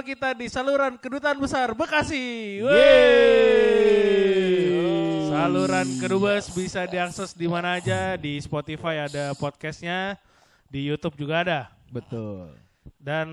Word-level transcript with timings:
Bersama 0.00 0.16
kita 0.16 0.32
di 0.32 0.48
saluran 0.48 0.96
Kedutaan 0.96 1.36
Besar 1.36 1.76
Bekasi. 1.76 2.56
Yeay. 2.64 4.00
Saluran 5.28 5.84
Kedubes 6.00 6.48
bisa 6.56 6.88
diakses 6.88 7.36
di 7.36 7.44
mana 7.44 7.76
aja. 7.76 8.16
Di 8.16 8.40
Spotify 8.40 9.04
ada 9.04 9.36
podcastnya, 9.36 10.16
di 10.72 10.88
YouTube 10.88 11.20
juga 11.20 11.44
ada. 11.44 11.68
Betul. 11.92 12.48
Dan 13.00 13.28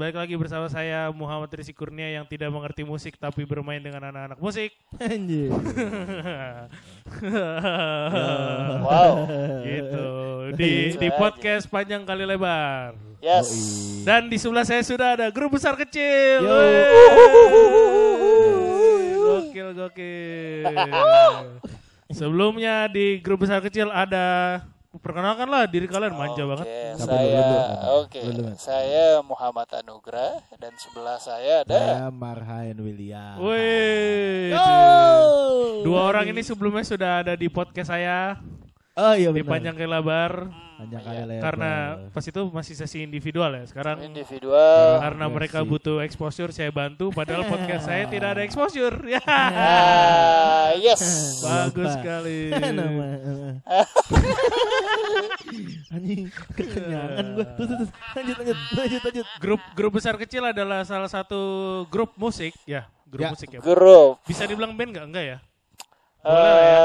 baik 0.00 0.16
lagi 0.16 0.32
bersama 0.32 0.64
saya 0.72 1.12
Muhammad 1.12 1.52
Rizky 1.52 1.76
Kurnia 1.76 2.08
yang 2.08 2.24
tidak 2.24 2.48
mengerti 2.48 2.88
musik 2.88 3.20
tapi 3.20 3.44
bermain 3.44 3.84
dengan 3.84 4.08
anak-anak 4.08 4.40
musik. 4.40 4.72
Anjir. 4.96 5.52
Wow. 8.88 9.28
gitu. 9.64 10.08
Di 10.58 10.96
di 10.96 11.08
podcast 11.12 11.68
panjang 11.68 12.08
kali 12.08 12.24
lebar. 12.24 12.96
Yes. 13.20 13.48
Dan 14.08 14.32
di 14.32 14.40
sebelah 14.40 14.64
saya 14.64 14.80
sudah 14.80 15.20
ada 15.20 15.28
grup 15.28 15.60
besar 15.60 15.76
kecil. 15.76 16.48
Gokil 19.20 19.68
gokil. 19.76 20.72
Sebelumnya 22.16 22.88
di 22.88 23.20
grup 23.20 23.44
besar 23.44 23.60
kecil 23.60 23.92
ada 23.92 24.60
perkenalkanlah 24.96 25.68
diri 25.68 25.84
kalian 25.84 26.16
manja 26.16 26.40
Oke, 26.40 26.48
banget. 26.48 26.66
Saya 26.96 27.44
oke, 28.00 28.20
dulu. 28.24 28.44
saya 28.56 29.20
Muhammad 29.20 29.68
Anugrah 29.76 30.40
dan 30.56 30.72
sebelah 30.80 31.20
saya 31.20 31.60
ada 31.60 31.76
Saya 31.76 32.08
Marhain 32.08 32.72
William. 32.80 33.36
Wih. 33.36 34.56
Dua 35.84 36.00
orang 36.08 36.32
ini 36.32 36.40
sebelumnya 36.40 36.88
sudah 36.88 37.20
ada 37.20 37.36
di 37.36 37.52
podcast 37.52 37.92
saya 37.92 38.40
Oh 38.98 39.14
iya 39.14 39.30
di 39.30 39.40
benar. 39.40 39.50
panjang 39.54 39.74
kali 39.74 39.88
lebar 39.88 40.32
Panjang 40.74 41.00
kali 41.00 41.14
Iya. 41.14 41.24
lebar. 41.28 41.42
karena 41.42 41.70
pas 42.08 42.22
itu 42.22 42.40
masih 42.48 42.74
sesi 42.74 42.98
individual 43.00 43.50
ya. 43.52 43.62
Sekarang 43.64 43.96
individual. 44.00 44.98
karena 44.98 45.24
Versi. 45.24 45.34
mereka 45.34 45.58
butuh 45.62 45.96
exposure 46.00 46.50
saya 46.50 46.70
bantu 46.70 47.10
padahal 47.10 47.44
podcast 47.44 47.84
saya 47.84 48.04
tidak 48.12 48.28
ada 48.34 48.40
exposure. 48.42 48.96
Ya. 49.08 49.20
Ah, 49.24 50.72
yes. 50.74 51.00
Bagus 51.40 51.84
Lupa. 51.84 51.94
sekali. 51.94 52.38
Nama. 52.50 53.06
Anjing 55.90 56.28
kekenyangan 56.52 57.24
gua. 57.34 57.44
Terus 57.54 57.68
terus 57.72 57.90
lanjut 58.12 58.34
lanjut 58.36 58.56
lanjut 58.72 59.00
lanjut. 59.02 59.24
Grup 59.38 59.60
grup 59.72 59.90
besar 59.94 60.14
kecil 60.16 60.42
adalah 60.44 60.82
salah 60.82 61.08
satu 61.08 61.40
grup 61.86 62.12
musik 62.14 62.52
ya, 62.64 62.86
grup 63.04 63.24
Ya. 63.24 63.28
musik 63.32 63.48
ya. 63.50 63.58
Grup. 63.58 64.20
Bisa 64.24 64.44
dibilang 64.44 64.72
band 64.74 64.90
nggak? 64.92 65.04
Enggak 65.06 65.24
ya? 65.24 65.36
Boleh 66.28 66.52
lah 66.52 66.62
ya. 66.62 66.80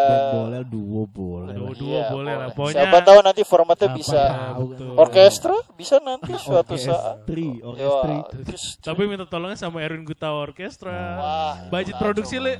Band 0.00 0.18
Eh, 0.18 0.30
boleh, 0.32 0.60
duo 0.64 1.02
boleh. 1.06 1.54
Duo, 1.54 1.70
duo 1.72 1.88
iya, 1.92 2.04
boleh 2.08 2.34
lah. 2.34 2.48
Pokoknya 2.50 2.74
Siapa 2.82 2.98
tahu 3.00 3.18
nanti 3.20 3.42
formatnya 3.42 3.88
Apa 3.88 3.96
bisa 3.96 4.20
tahu. 4.24 4.64
betul. 4.72 4.92
orkestra 4.96 5.56
bisa 5.74 5.96
nanti 6.00 6.32
suatu 6.34 6.74
saat. 6.74 7.22
Orkestri, 7.22 7.48
Ya, 7.60 7.86
orkestri. 7.86 8.16
Tapi 8.88 9.02
minta 9.04 9.24
tolongnya 9.24 9.54
sama 9.54 9.78
Erwin 9.78 10.02
Guta 10.02 10.32
Orkestra. 10.32 10.96
Wah, 11.14 11.54
Budget 11.68 11.94
produksi 11.94 12.36
le 12.36 12.56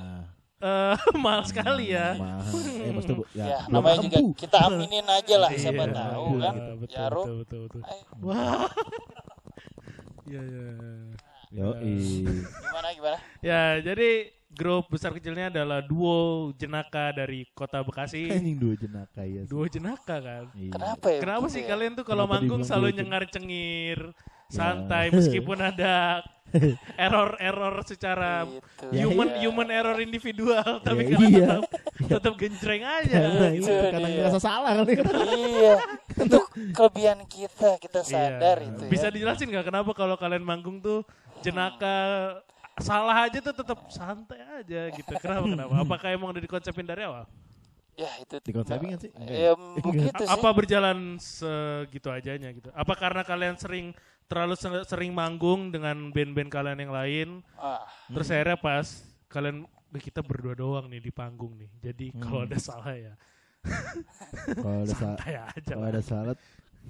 eh, 0.59 0.97
mahal 1.25 1.43
sekali 1.43 1.91
ya. 1.91 2.15
Mahal. 2.15 2.53
Eh 2.79 2.93
maksudnya 2.93 3.17
bu, 3.17 3.25
ya, 3.33 3.45
Ya, 3.47 3.59
namanya 3.67 3.99
juga 3.99 4.19
kita 4.37 4.59
aminin 4.63 5.07
aja 5.07 5.35
lah 5.37 5.51
siapa 5.53 5.83
Iya, 5.83 5.95
tahu 5.97 6.25
betul, 6.29 6.39
kan. 6.39 6.55
Betul, 6.55 6.75
betul, 6.77 6.89
Jarum. 6.93 7.25
betul, 7.25 7.37
betul, 7.41 7.61
betul. 7.65 7.81
Ayo, 7.83 8.05
Wah. 8.21 8.69
Iya, 10.29 10.41
iya. 10.45 10.65
Yoi. 11.49 11.97
Gimana 12.45 12.89
gimana? 12.93 13.17
Ya, 13.41 13.81
jadi 13.81 14.29
grup 14.59 14.91
besar 14.91 15.15
kecilnya 15.15 15.47
adalah 15.49 15.79
duo 15.79 16.51
jenaka 16.59 17.15
dari 17.15 17.47
kota 17.55 17.79
Bekasi. 17.81 18.27
Anjing 18.35 18.59
dua 18.59 18.75
jenaka 18.75 19.23
ya. 19.23 19.47
Duo 19.47 19.65
jenaka 19.71 20.19
kan. 20.19 20.45
Iya. 20.53 20.73
Kenapa 20.75 21.07
ya? 21.09 21.21
Kenapa 21.23 21.47
sih 21.47 21.63
ya? 21.63 21.69
kalian 21.71 21.93
tuh 21.95 22.03
kalau 22.03 22.27
manggung 22.27 22.67
selalu 22.67 22.91
duo 22.91 22.97
nyengar 22.99 23.23
cengir, 23.31 24.01
Ya. 24.49 24.65
santai 24.65 25.07
meskipun 25.17 25.61
ada 25.61 26.25
error-error 26.97 27.85
secara 27.85 28.49
Gitu, 28.49 28.85
Ya, 28.91 29.05
human 29.05 29.29
iya. 29.31 29.41
human 29.45 29.69
error 29.69 30.01
individual 30.01 30.81
tapi 30.81 31.05
Ya, 31.05 31.09
kalian 31.13 31.29
iya. 31.31 31.49
tetap, 31.61 31.63
tetap 32.09 32.35
genjreng 32.35 32.83
aja. 32.83 33.17
Karena 33.21 33.47
Itu 33.53 33.69
itu 33.69 33.73
karena 33.93 34.09
ngerasa 34.09 34.39
salah 34.41 34.73
kali. 34.75 34.93
iya 34.97 35.75
itu 36.19 36.39
kelebihan 36.73 37.19
kita 37.29 37.77
kita 37.79 38.01
sadar 38.03 38.57
Iya. 38.59 38.69
itu 38.73 38.83
ya. 38.83 38.91
Bisa 38.91 39.07
dijelasin 39.13 39.53
nggak 39.53 39.67
kenapa 39.69 39.91
kalau 39.93 40.17
kalian 40.17 40.43
manggung 40.43 40.81
tuh 40.81 41.05
jenaka 41.39 41.95
salah 42.81 43.17
aja 43.27 43.39
tuh 43.41 43.55
tetap 43.55 43.79
santai 43.91 44.41
aja 44.63 44.81
gitu. 44.93 45.13
Kenapa 45.19 45.47
kenapa? 45.47 45.75
Apakah 45.81 46.09
emang 46.13 46.29
udah 46.33 46.43
dikonsepin 46.43 46.87
dari 46.87 47.05
awal? 47.05 47.25
ya 47.99 48.15
itu 48.23 48.39
Di 48.39 48.53
konsepin 48.55 48.95
kan 48.95 48.99
sih? 49.03 49.11
Enggak 49.11 49.35
ya 49.35 49.53
begitu 49.83 50.23
A- 50.23 50.23
sih 50.23 50.35
apa 50.39 50.49
berjalan 50.55 50.99
segitu 51.19 52.09
ajanya 52.15 52.49
gitu? 52.55 52.71
Apa 52.71 52.95
karena 52.95 53.27
kalian 53.27 53.59
sering 53.59 53.91
terlalu 54.31 54.55
se- 54.55 54.87
sering 54.87 55.11
manggung 55.11 55.75
dengan 55.75 56.15
band-band 56.15 56.47
kalian 56.47 56.79
yang 56.79 56.93
lain, 56.95 57.29
ah, 57.59 57.83
terus 58.13 58.31
akhirnya 58.31 58.55
pas 58.55 58.87
kalian 59.27 59.67
"Wih, 59.91 60.03
kita 60.05 60.21
berdua 60.23 60.55
doang 60.55 60.87
nih 60.87 61.01
di 61.03 61.11
panggung 61.11 61.59
nih. 61.59 61.71
Jadi 61.83 62.07
kalau 62.23 62.47
ada 62.47 62.59
salah 62.61 62.95
ya 62.95 63.15
Kalau 64.63 64.79
ada 64.87 64.95
salah, 64.95 65.19
kalau 65.67 65.87
ada 65.91 66.03
salah, 66.05 66.35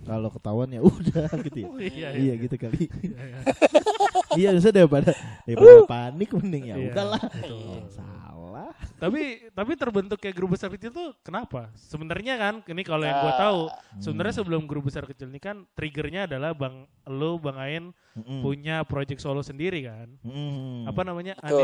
kalau 0.05 0.29
ketahuan 0.31 0.69
ya 0.69 0.81
udah 0.85 1.29
gitu 1.49 1.59
ya. 1.65 1.67
Oh, 1.73 1.79
iya, 1.81 2.09
Iya 2.13 2.35
iya. 2.37 2.43
gitu 2.45 2.57
kali. 2.61 2.85
Iya, 3.03 3.19
iya. 3.33 3.41
iya 4.39 4.51
bisa 4.53 4.71
daripada 4.71 5.11
daripada 5.43 5.83
panik 5.91 6.31
mending 6.33 6.65
ya 6.65 6.77
Iya, 6.77 6.87
udahlah. 6.89 7.23
betul. 7.25 7.83
Salah. 7.91 8.71
tapi 8.99 9.23
tapi 9.49 9.73
terbentuk 9.75 10.19
kayak 10.19 10.35
grup 10.35 10.51
besar 10.53 10.67
kecil 10.69 10.91
tuh 10.91 11.15
kenapa? 11.21 11.71
Sebenarnya 11.73 12.35
kan 12.35 12.55
ini 12.65 12.83
kalau 12.83 13.03
yang 13.03 13.15
gua 13.17 13.31
Ah. 13.31 13.39
tahu, 13.41 13.61
Hmm. 13.71 14.01
sebenarnya 14.01 14.35
sebelum 14.35 14.63
grup 14.65 14.85
besar 14.85 15.03
kecil 15.05 15.27
ini 15.27 15.39
kan 15.39 15.63
triggernya 15.73 16.27
adalah 16.27 16.51
Bang 16.53 16.83
lo 17.07 17.39
Bang 17.39 17.55
Ain 17.57 17.85
Mm-mm. 18.13 18.43
punya 18.43 18.83
project 18.83 19.19
solo 19.19 19.41
sendiri 19.41 19.87
kan. 19.87 20.11
Mm. 20.21 20.91
Apa 20.91 21.01
namanya? 21.03 21.39
An 21.39 21.55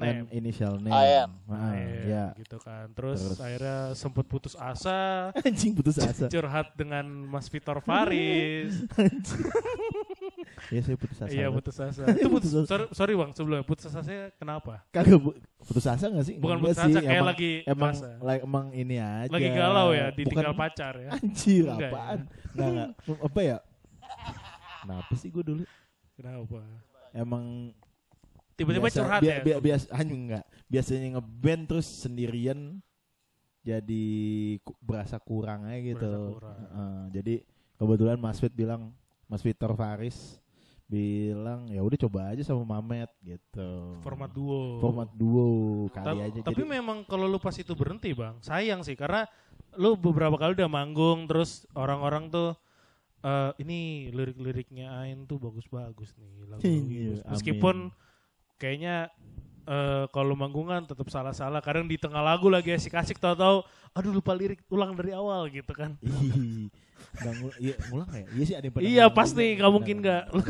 name. 0.00 0.24
initial 0.32 0.80
name. 0.80 0.88
Ah, 0.88 1.28
Ain, 1.68 2.08
ya. 2.08 2.24
gitu 2.34 2.56
kan. 2.56 2.88
Terus, 2.90 3.20
Terus. 3.20 3.38
akhirnya 3.38 3.76
sempat 3.92 4.24
putus 4.24 4.56
asa, 4.56 5.28
Anjing 5.44 5.76
putus 5.76 6.00
asa. 6.00 6.24
curhat 6.26 6.72
dengan 6.72 7.04
Mas 7.04 7.46
Vitor 7.46 7.78
Faris. 7.78 8.72
Iya 10.68 10.80
saya 10.82 10.96
putus 10.96 11.18
asa. 11.18 11.30
iya 11.30 11.46
putus 11.48 11.76
asa. 11.76 12.02
Itu 12.18 12.28
putus, 12.28 12.52
asa. 12.52 12.66
sorry, 12.66 12.84
sorry 12.90 13.12
Bang, 13.14 13.30
sebelumnya 13.32 13.62
putus 13.62 13.86
asanya 13.86 14.30
kenapa? 14.34 14.82
Kagak 14.88 15.16
bu- 15.16 15.38
putus 15.58 15.84
asa 15.84 16.04
gak 16.06 16.24
sih? 16.24 16.36
Bukan 16.36 16.56
Enggak 16.56 16.74
putus 16.74 16.78
asa, 16.78 16.88
sih, 16.88 16.94
kayak 17.00 17.14
emang- 17.14 17.28
lagi 17.28 17.50
emang 17.64 17.92
like, 18.20 18.42
emang 18.42 18.66
ini 18.72 18.96
aja. 18.96 19.30
Lagi 19.30 19.48
galau 19.50 19.88
ya, 19.90 20.06
Bukan- 20.06 20.18
ditinggal 20.18 20.54
pacar 20.54 20.94
ya. 20.96 21.08
Anjir 21.12 21.64
Enggak 21.64 21.78
ya? 21.80 21.90
apaan? 21.90 22.18
Enggak 22.48 22.68
enggak. 22.68 22.90
Apa 23.20 23.40
ya? 23.40 23.56
Kenapa 24.78 25.12
sih 25.14 25.28
gue 25.28 25.44
dulu? 25.44 25.62
Kenapa? 26.14 26.58
Emang 27.10 27.44
Tiba-tiba 28.54 28.88
curhat 28.88 29.20
ya. 29.20 29.38
bia- 29.38 29.60
biasa 29.60 29.86
anjing 29.92 30.22
enggak. 30.26 30.44
Biasanya 30.66 31.08
ngeband 31.14 31.62
terus 31.64 31.86
sendirian 31.86 32.82
jadi 33.60 34.04
ku- 34.60 34.74
berasa 34.80 35.18
kurang 35.18 35.62
aja 35.64 35.78
gitu. 35.78 36.00
Berasa 36.00 36.28
kurang. 36.32 36.56
Heeh, 36.58 36.98
jadi 37.12 37.34
kebetulan 37.76 38.16
Mas 38.16 38.38
Fit 38.38 38.50
bilang 38.50 38.90
Mas 39.26 39.42
Victor 39.42 39.70
Faris 39.72 40.40
bilang 40.88 41.68
ya 41.68 41.84
udah 41.84 41.98
coba 42.08 42.32
aja 42.32 42.40
sama 42.40 42.64
Mamet 42.64 43.12
gitu. 43.20 44.00
Format 44.00 44.32
duo. 44.32 44.80
Format 44.80 45.10
duo 45.12 45.46
kali 45.92 46.16
Ta- 46.18 46.26
aja 46.32 46.40
tapi 46.40 46.64
jadi 46.64 46.80
memang 46.80 47.04
kalau 47.04 47.28
lu 47.28 47.36
pas 47.36 47.52
itu 47.52 47.76
berhenti 47.76 48.16
bang, 48.16 48.40
sayang 48.40 48.80
sih 48.80 48.96
karena 48.96 49.28
lu 49.76 49.94
beberapa 50.00 50.34
kali 50.40 50.56
udah 50.56 50.70
manggung 50.72 51.28
terus 51.28 51.68
orang-orang 51.76 52.32
tuh 52.32 52.56
eh 53.20 53.50
ini 53.60 54.08
lirik-liriknya 54.14 54.94
Ain 55.04 55.26
tuh 55.28 55.36
bagus-bagus 55.36 56.14
nih 56.16 56.48
lagu 56.48 56.62
Iya, 56.64 57.20
meskipun 57.28 57.92
kayaknya 58.56 59.12
eh 59.68 60.04
kalau 60.16 60.32
manggungan 60.32 60.88
tetap 60.88 61.04
salah-salah. 61.12 61.60
Kadang 61.60 61.84
di 61.84 62.00
tengah 62.00 62.24
lagu 62.24 62.48
lagi 62.48 62.72
asik-asik 62.72 63.20
tahu-tahu 63.20 63.60
aduh 63.92 64.12
lupa 64.16 64.32
lirik 64.32 64.64
ulang 64.72 64.96
dari 64.96 65.12
awal 65.12 65.44
gitu 65.52 65.72
kan. 65.76 66.00
Nggak 67.08 67.34
iya, 67.60 67.74
ngulang 67.88 68.08
nggak 68.08 68.22
ya? 68.24 68.28
Iya 68.32 68.44
sih 68.44 68.54
ada 68.56 68.66
yang 68.68 68.74
Iya, 68.80 69.04
pasti, 69.12 69.44
nggak 69.56 69.72
mungkin 69.72 69.96
nggak. 70.00 70.22
Lu 70.32 70.42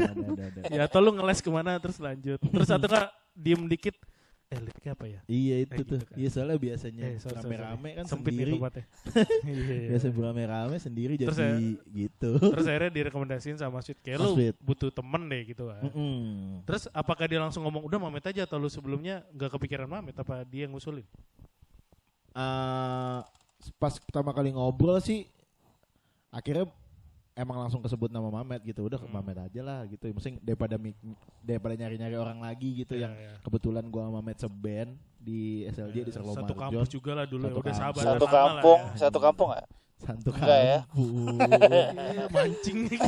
ya 0.70 0.82
atau 0.86 1.00
lu 1.02 1.10
ngeles 1.18 1.42
ke 1.42 1.50
mana 1.50 1.78
terus 1.82 1.98
lanjut. 1.98 2.38
Terus 2.38 2.68
atau 2.70 2.86
enggak 2.86 3.08
diem 3.34 3.62
dikit 3.66 3.94
eh 4.48 4.56
liriknya 4.58 4.92
apa 4.92 5.04
ya 5.06 5.20
Iya 5.26 5.56
itu 5.60 5.72
Eh, 5.72 5.78
gitu 5.78 5.92
tuh. 5.92 6.00
kan. 6.02 6.16
Iya 6.16 6.28
soalnya 6.30 6.56
biasanya 6.56 7.04
Eh, 7.04 7.16
sorry. 7.18 7.36
rame-rame 7.36 7.88
kan 7.92 8.04
sempit 8.08 8.32
sendiri. 8.32 8.52
tempatnya 8.54 8.84
Iya, 9.44 9.52
iya. 9.52 9.88
Biasa 9.92 10.06
rame-rame 10.10 10.76
sendiri 10.78 11.12
Terus 11.14 11.36
jadi 11.36 11.68
ya- 11.68 11.84
gitu. 11.98 12.30
terus 12.40 12.64
akhirnya 12.64 12.92
direkomendasiin 12.94 13.56
sama 13.56 13.78
Sweet 13.78 14.00
kayak 14.00 14.16
Mas 14.16 14.24
lu 14.24 14.32
Sweet. 14.34 14.56
butuh 14.58 14.88
temen 14.88 15.22
deh 15.26 15.42
gitu 15.44 15.68
kan 15.68 15.84
Mm-mm. 15.84 16.64
terus 16.64 16.88
apakah 16.90 17.24
dia 17.24 17.36
langsung 17.38 17.60
ngomong 17.62 17.84
udah 17.84 17.98
Mamet 17.98 18.24
aja 18.26 18.42
atau 18.42 18.56
lu 18.56 18.66
sebelumnya 18.66 19.20
nggak 19.30 19.52
kepikiran 19.52 19.84
Mamet 19.86 20.16
apa 20.16 20.42
dia 20.42 20.64
yang 20.64 20.72
ngusulin 20.72 21.04
Eh, 22.30 23.20
pas 23.74 23.94
pertama 23.98 24.30
kali 24.30 24.48
ngobrol 24.48 24.96
sih 24.98 25.26
akhirnya 26.30 26.70
emang 27.38 27.56
langsung 27.56 27.78
kesebut 27.78 28.10
nama 28.10 28.26
Mamet 28.28 28.60
gitu. 28.62 28.82
Udah 28.82 28.98
ke 28.98 29.06
Hmm. 29.06 29.14
Mamet 29.16 29.38
aja 29.40 29.60
lah 29.60 29.86
gitu. 29.86 30.04
Maksudnya 30.08 30.42
daripada 30.42 30.74
mi- 30.74 30.98
daripada 31.40 31.74
nyari-nyari 31.74 32.14
orang 32.14 32.38
lagi 32.38 32.74
gitu 32.76 32.92
Iya, 32.92 33.06
yang 33.06 33.14
iya. 33.14 33.32
kebetulan 33.40 33.86
gua 33.86 34.02
sama 34.04 34.18
Mamet 34.18 34.36
seband 34.36 34.90
di 35.16 35.40
SLJ 35.66 35.96
di 36.02 36.10
Serlo 36.10 36.32
satu 36.32 36.50
Marjo. 36.50 36.62
kampus 36.74 36.88
juga 36.88 37.10
lah 37.12 37.24
dulu 37.24 37.42
ya 37.42 37.48
Satu 37.48 37.54
udah 37.54 37.64
kampus. 37.64 37.78
sahabat 37.80 38.02
satu 38.04 38.26
kampung 38.28 38.80
ya. 38.80 38.96
satu 38.98 39.18
kampung 39.20 39.48
nggak 39.48 39.66
Santu 39.98 40.30
Enggak 40.30 40.60
ya? 40.62 40.78
kampung. 40.84 41.38
Iya, 42.14 42.24
mancing 42.28 42.78
gitu. 42.86 43.02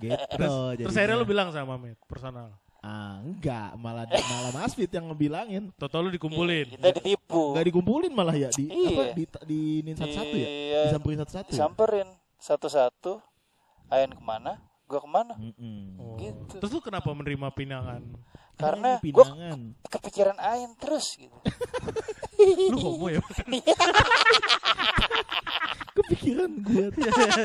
gitu. 0.00 0.16
Terus, 0.30 0.52
terus 0.76 0.94
akhirnya 0.94 1.16
lu 1.16 1.26
bilang 1.26 1.48
sama 1.50 1.76
Mamet 1.76 1.96
personal. 2.04 2.54
Ah, 2.80 3.20
enggak, 3.20 3.76
malah 3.76 4.08
malah 4.08 4.52
Mas 4.56 4.72
Fit 4.72 4.88
yang 4.88 5.12
ngebilangin. 5.12 5.68
Toto 5.76 6.00
lu 6.00 6.08
dikumpulin. 6.08 6.80
Kita 6.80 6.88
ditipu. 6.90 7.52
Enggak 7.52 7.66
dikumpulin 7.68 8.08
malah 8.08 8.32
ya 8.32 8.48
di 8.50 8.66
Iya. 8.66 8.88
apa 8.88 9.02
di 9.12 9.24
di 9.44 9.60
nin 9.82 9.92
satu-satu 9.94 10.32
ya? 10.34 10.48
Iya. 10.48 10.80
Disamperin 10.88 11.18
satu-satu. 11.20 11.48
ya? 11.48 11.52
Disamperin 11.52 12.08
satu-satu. 12.40 13.12
Ayan 13.88 14.12
ke 14.12 14.22
mana? 14.22 14.64
Gua 14.88 14.98
ke 14.98 15.06
mana? 15.06 15.34
Mm-mm. 15.36 16.00
Oh. 16.00 16.16
Gitu. 16.16 16.56
Terus 16.56 16.72
lu 16.72 16.80
kenapa 16.80 17.12
menerima 17.12 17.52
pinangan? 17.52 18.00
Karena 18.56 18.96
Ini 18.98 19.12
gua 19.12 19.24
pinangan. 19.28 19.60
kepikiran 19.84 20.36
Ayan 20.36 20.72
terus 20.74 21.06
gitu. 21.14 21.36
Lu 22.70 22.78
homo 22.80 23.06
ya? 23.06 23.20
Kepikiran 25.92 26.50
gue. 26.60 26.86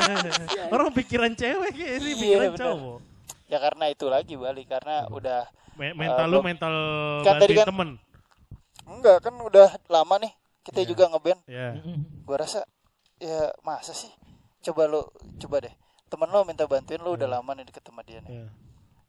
Orang 0.74 0.94
pikiran 0.94 1.34
cewek 1.34 1.72
kayak 1.74 1.98
sih, 2.00 2.08
Iya, 2.08 2.16
pikiran 2.16 2.50
benar. 2.52 2.62
cowok. 2.62 3.00
Ya 3.46 3.58
karena 3.58 3.86
itu 3.88 4.06
lagi 4.06 4.34
balik 4.34 4.66
karena 4.68 5.06
udah 5.08 5.46
Me- 5.76 5.94
mental 5.94 6.26
Eh, 6.26 6.30
lu 6.30 6.38
gua- 6.40 6.46
mental 6.46 6.76
Kan 7.22 7.36
tadi 7.38 7.54
kan- 7.54 7.68
temen. 7.68 7.90
enggak 8.86 9.18
kan 9.20 9.36
udah 9.36 9.68
lama 9.88 10.16
nih 10.18 10.34
kita 10.62 10.82
Iya. 10.82 10.88
juga 10.88 11.04
ngeband. 11.08 11.42
Ya. 11.46 11.78
Gua 12.24 12.38
rasa 12.38 12.66
ya 13.18 13.54
masa 13.62 13.92
sih? 13.92 14.10
Coba 14.62 14.86
lu 14.86 15.02
coba 15.38 15.62
deh. 15.62 15.74
Temen 16.06 16.28
lu 16.28 16.42
minta 16.44 16.64
bantuin 16.64 16.98
lu 16.98 17.14
udah 17.14 17.30
lama 17.30 17.52
nih 17.54 17.66
deket 17.66 17.84
sama 17.84 18.02
dia 18.02 18.18
nih. 18.20 18.34
ya. 18.36 18.48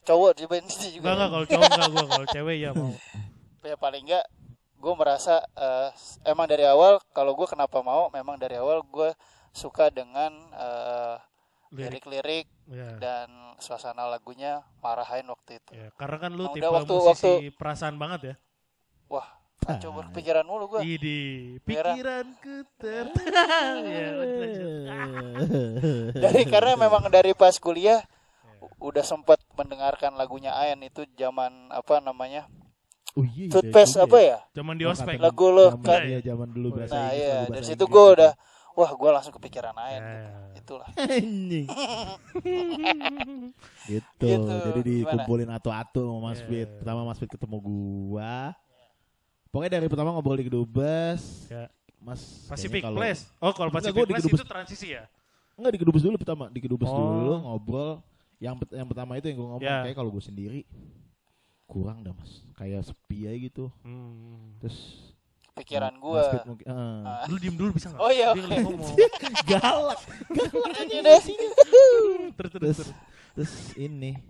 Cowok 0.04 0.36
coba 0.36 0.54
ini 0.60 0.74
juga. 0.92 1.08
Enggak 1.12 1.28
kalau 1.30 1.46
cowok 1.46 1.68
enggak 1.68 1.88
gua 1.90 2.04
kalau 2.06 2.26
cewek 2.28 2.56
ya 2.58 2.70
mau. 2.72 2.92
ya 3.62 3.74
paling 3.74 4.04
enggak 4.04 4.26
gue 4.76 4.92
merasa 4.94 5.40
eh, 5.56 5.88
emang 6.24 6.44
dari 6.44 6.62
awal 6.62 7.00
kalau 7.10 7.32
gue 7.32 7.46
kenapa 7.46 7.80
mau 7.80 8.06
memang 8.08 8.36
dari 8.36 8.54
awal 8.54 8.84
gue 8.84 9.10
suka 9.50 9.88
dengan 9.88 10.30
eh, 10.52 11.16
Lirik. 11.16 11.35
Lirik-lirik 11.78 12.46
Ya. 12.66 12.96
dan 12.96 13.28
suasana 13.56 14.06
lagunya 14.06 14.60
marahin 14.78 15.26
waktu 15.26 15.56
itu 15.56 15.70
ya. 15.70 15.88
Karena 15.94 16.16
kan 16.18 16.30
lu 16.30 16.42
Emang 16.42 16.52
tipe 16.52 16.62
udah 16.62 16.70
waktu- 16.74 16.96
musisi 16.96 17.26
waktu- 17.26 17.52
perasaan 17.54 17.96
banget 17.96 18.20
ya. 18.24 18.34
wah 19.06 19.26
coba 19.76 20.00
pikiran 20.10 20.42
mulu 20.42 20.68
gue 20.68 20.80
Idi, 20.84 21.56
pikiranku 21.60 22.64
tertang. 22.76 23.76
ya, 23.88 24.08
dari 26.20 26.42
karena 26.44 26.72
memang 26.76 27.08
dari 27.08 27.32
pas 27.32 27.56
kuliah 27.56 28.02
udah 28.78 29.02
sempat 29.02 29.38
mendengarkan 29.54 30.14
lagunya 30.14 30.52
Ayan 30.52 30.82
itu 30.82 31.02
zaman 31.12 31.70
apa 31.70 31.98
namanya 31.98 32.46
Oh 33.12 33.24
iya. 33.24 33.48
toothpaste 33.48 33.98
apa 33.98 34.18
ya 34.20 34.38
Zaman 34.52 34.74
di 34.74 34.84
ospek. 34.84 35.16
lagu 35.16 35.48
lo 35.48 35.72
kan 35.80 36.04
iya, 36.04 36.20
zaman 36.20 36.46
dulu 36.46 36.76
bahasa 36.76 36.92
nah 36.92 37.10
iya 37.10 37.46
dari 37.46 37.64
situ 37.64 37.80
Inggris 37.80 37.88
gue 37.88 38.06
gitu. 38.12 38.28
Wah 38.76 38.90
gue 38.92 39.10
langsung 39.10 39.32
kepikiran 39.32 39.72
Ayan 39.74 39.98
Ya. 39.98 40.12
gitu. 40.12 40.28
itulah 40.76 40.88
Anjing. 41.00 41.66
gitu. 43.86 44.26
Gitu. 44.26 44.54
Jadi 44.66 44.80
dikumpulin 44.82 45.48
atu-atu 45.50 46.00
sama 46.06 46.20
Mas 46.26 46.38
Iya. 46.38 46.46
Fit. 46.46 46.68
Pertama 46.76 47.00
Mas 47.02 47.18
Fit 47.18 47.30
ketemu 47.30 47.56
gua. 47.58 48.52
Pokoknya 49.48 49.72
dari 49.72 49.86
pertama 49.86 50.12
ngobrol 50.12 50.36
di 50.36 50.46
Kedubes. 50.46 51.48
Ya. 51.48 51.72
Mas 51.96 52.44
Pacific 52.46 52.84
kalau- 52.84 52.98
Place. 52.98 53.26
Oh, 53.40 53.50
kalau 53.50 53.70
Pacific 53.70 54.04
Place 54.04 54.26
itu 54.26 54.44
transisi 54.44 54.92
ya? 54.92 55.08
Enggak 55.56 55.72
di 55.72 55.80
Kedubes 55.80 56.02
dulu 56.02 56.16
pertama, 56.16 56.44
di 56.46 56.60
Kedubes 56.60 56.86
Oh. 56.86 56.94
dulu 56.94 57.34
ngobrol. 57.42 57.92
Yang 58.36 58.68
yang 58.70 58.84
pertama 58.84 59.16
itu 59.16 59.26
yang 59.26 59.38
gua 59.38 59.48
ngomong 59.56 59.64
Ya. 59.64 59.80
kayak 59.82 59.96
kalau 59.96 60.12
gue 60.12 60.20
sendiri 60.20 60.60
kurang 61.64 62.04
dah 62.04 62.12
Mas. 62.12 62.44
Kayak 62.52 62.84
sepi 62.84 63.24
aja 63.24 63.38
gitu. 63.40 63.64
Hmm. 63.80 64.60
Terus 64.60 64.76
pikiran 65.56 65.94
gue 65.94 66.22
mungkin 66.44 66.66
eh, 66.66 67.00
Ah. 67.02 67.24
Lu 67.26 67.36
diem 67.36 67.52
dulu 67.52 67.70
bisa 67.72 67.88
nggak? 67.88 67.98
Oh, 67.98 68.10
iya, 68.10 68.28
Dia 68.30 68.44
ngomong. 68.60 68.92
galak. 69.50 70.00
aja 70.76 70.96
deh 70.98 71.20
terus, 72.36 72.50
terus, 72.52 72.78
terus 73.32 73.52
ini 73.74 74.20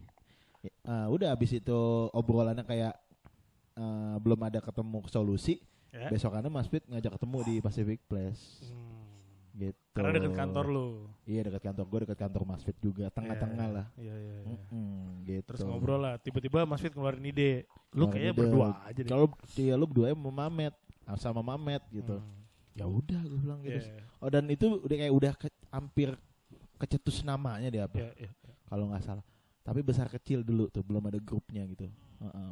ah, 0.82 1.06
udah 1.06 1.28
habis 1.28 1.50
itu 1.52 1.78
obrolannya 2.10 2.62
kayak 2.62 2.94
eh, 3.74 4.16
belum 4.18 4.40
ada 4.42 4.60
ketemu 4.60 5.02
solusi 5.06 5.58
Ya. 5.88 6.12
besokannya 6.12 6.52
Mas 6.52 6.68
Fit 6.68 6.84
ngajak 6.84 7.08
ketemu 7.10 7.38
di 7.42 7.54
Pacific 7.58 8.04
Place 8.04 8.68
Hmm. 8.68 9.08
gitu 9.56 9.80
Karena 9.90 10.12
deket 10.12 10.36
kantor 10.36 10.64
lu. 10.68 10.86
iya 11.24 11.40
dekat 11.40 11.62
kantor 11.64 11.84
gue 11.86 11.98
dekat 12.04 12.18
kantor 12.20 12.42
Mas 12.44 12.60
Fit 12.60 12.76
juga 12.76 13.08
tengah-tengah 13.08 13.64
Iya, 13.64 13.72
lah 13.72 13.86
Iya, 13.96 14.12
iya. 14.14 14.34
iya. 14.36 14.44
Mm-mm, 14.44 15.24
gitu 15.24 15.48
Terus 15.48 15.64
ngobrol 15.64 15.96
lah. 15.96 16.20
Tiba-tiba 16.20 16.62
Mas 16.62 16.78
Fit 16.78 16.92
ngeluarin 16.92 17.24
ide. 17.24 17.64
Lu 17.90 18.06
kayaknya 18.06 18.28
ide. 18.30 18.36
berdua 18.36 18.76
aja 18.84 18.92
deh. 18.94 19.08
kalau 19.08 19.26
iya 19.56 19.72
lu 19.72 19.88
berdua 19.88 20.12
sama 20.12 20.28
Mamet 20.28 20.74
sama 21.14 21.38
Mamet 21.40 21.86
gitu 21.88 22.18
Hmm. 22.18 22.42
ya 22.74 22.84
udah 22.84 23.20
gue 23.22 23.38
bilang 23.38 23.60
gitu 23.60 23.78
Iya, 23.78 24.02
oh 24.18 24.28
dan 24.28 24.44
itu 24.46 24.66
udah 24.76 24.96
kayak 24.98 25.14
udah 25.14 25.32
ke- 25.34 25.54
hampir 25.68 26.08
kecetus 26.76 27.22
namanya 27.22 27.68
dia 27.68 27.86
apa 27.86 27.96
iya, 27.96 28.10
iya. 28.18 28.30
kalau 28.66 28.90
nggak 28.90 29.00
salah 29.00 29.24
tapi 29.62 29.80
besar 29.80 30.06
kecil 30.08 30.42
dulu 30.42 30.66
tuh 30.66 30.82
belum 30.82 31.06
ada 31.06 31.18
grupnya 31.18 31.62
gitu 31.64 31.86
Heeh. 32.18 32.50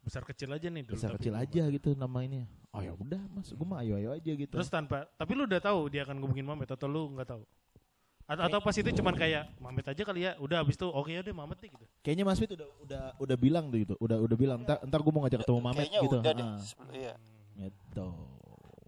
Besar 0.00 0.22
kecil 0.24 0.50
aja 0.50 0.66
nih 0.66 0.82
dulu. 0.82 0.94
besar 0.94 1.10
tapi 1.10 1.18
kecil 1.20 1.34
aja 1.36 1.62
gitu 1.68 1.94
namanya 1.94 2.42
oh 2.70 2.80
ya 2.80 2.90
udah 2.92 3.22
mas 3.28 3.48
gue 3.48 3.62
mah 3.62 3.78
ayo 3.80 3.94
ayo 3.94 4.10
aja 4.12 4.32
gitu 4.32 4.50
Terus 4.52 4.66
tanpa, 4.66 5.06
tapi 5.12 5.32
lu 5.32 5.44
udah 5.44 5.60
tahu 5.60 5.86
dia 5.86 6.02
akan 6.02 6.16
ngomongin 6.18 6.42
Mamet 6.42 6.66
atau 6.68 6.86
lu 6.86 7.12
nggak 7.12 7.28
tahu? 7.28 7.42
Atau, 8.24 8.42
atau 8.44 8.58
pas 8.60 8.72
itu 8.72 8.90
cuman 8.92 9.14
kayak 9.14 9.46
Mamet 9.58 9.84
aja 9.84 10.02
kali 10.02 10.20
ya, 10.22 10.34
udah 10.36 10.58
abis 10.58 10.74
itu 10.74 10.86
oke 10.86 11.06
ya 11.08 11.20
deh 11.20 11.30
Mamet 11.30 11.54
deh 11.56 11.68
gitu. 11.68 11.84
kayaknya 12.00 12.24
mas 12.24 12.34
Fit 12.36 12.50
udah 12.50 12.66
udah 12.80 13.02
udah 13.16 13.36
bilang 13.36 13.68
tuh 13.68 13.78
gitu 13.78 13.94
udah 13.96 14.18
udah 14.18 14.36
bilang 14.36 14.58
ntar 14.60 14.78
ntar 14.80 14.98
gue 14.98 15.12
mau 15.12 15.22
ngajak 15.22 15.40
ketemu 15.40 15.60
Mamet 15.60 15.76
kayaknya 15.78 16.00
gitu 16.00 16.16
udah 16.16 16.32
deh 16.32 16.42
Heeh. 16.44 16.58
sebelum- 16.60 16.94
iya. 16.96 17.14
Gitu 17.54 18.08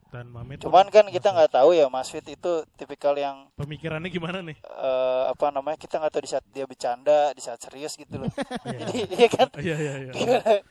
Dan 0.08 0.31
Mamet 0.31 0.62
cuman 0.62 0.87
kan 0.88 1.11
kita 1.11 1.26
nggak 1.28 1.50
tahu 1.52 1.75
ya 1.75 1.90
Mas 1.90 2.06
Fit 2.06 2.22
itu 2.22 2.52
tipikal 2.75 3.19
yang 3.19 3.50
pemikirannya 3.58 4.06
gimana 4.06 4.38
nih? 4.41 4.55
eh, 4.55 5.22
apa 5.27 5.50
namanya 5.50 5.74
kita 5.74 5.98
nggak 5.98 6.06
tahu 6.08 6.22
di 6.22 6.31
saat 6.31 6.44
dia 6.48 6.62
bercanda 6.65 7.34
di 7.34 7.43
saat 7.43 7.58
serius 7.58 7.98
gitu 7.98 8.22
loh 8.22 8.31
jadi 8.79 8.94
iya 9.10 9.27
kan 9.27 9.48
Iya 9.58 9.74
iya 9.74 9.94
iya. 10.00 10.12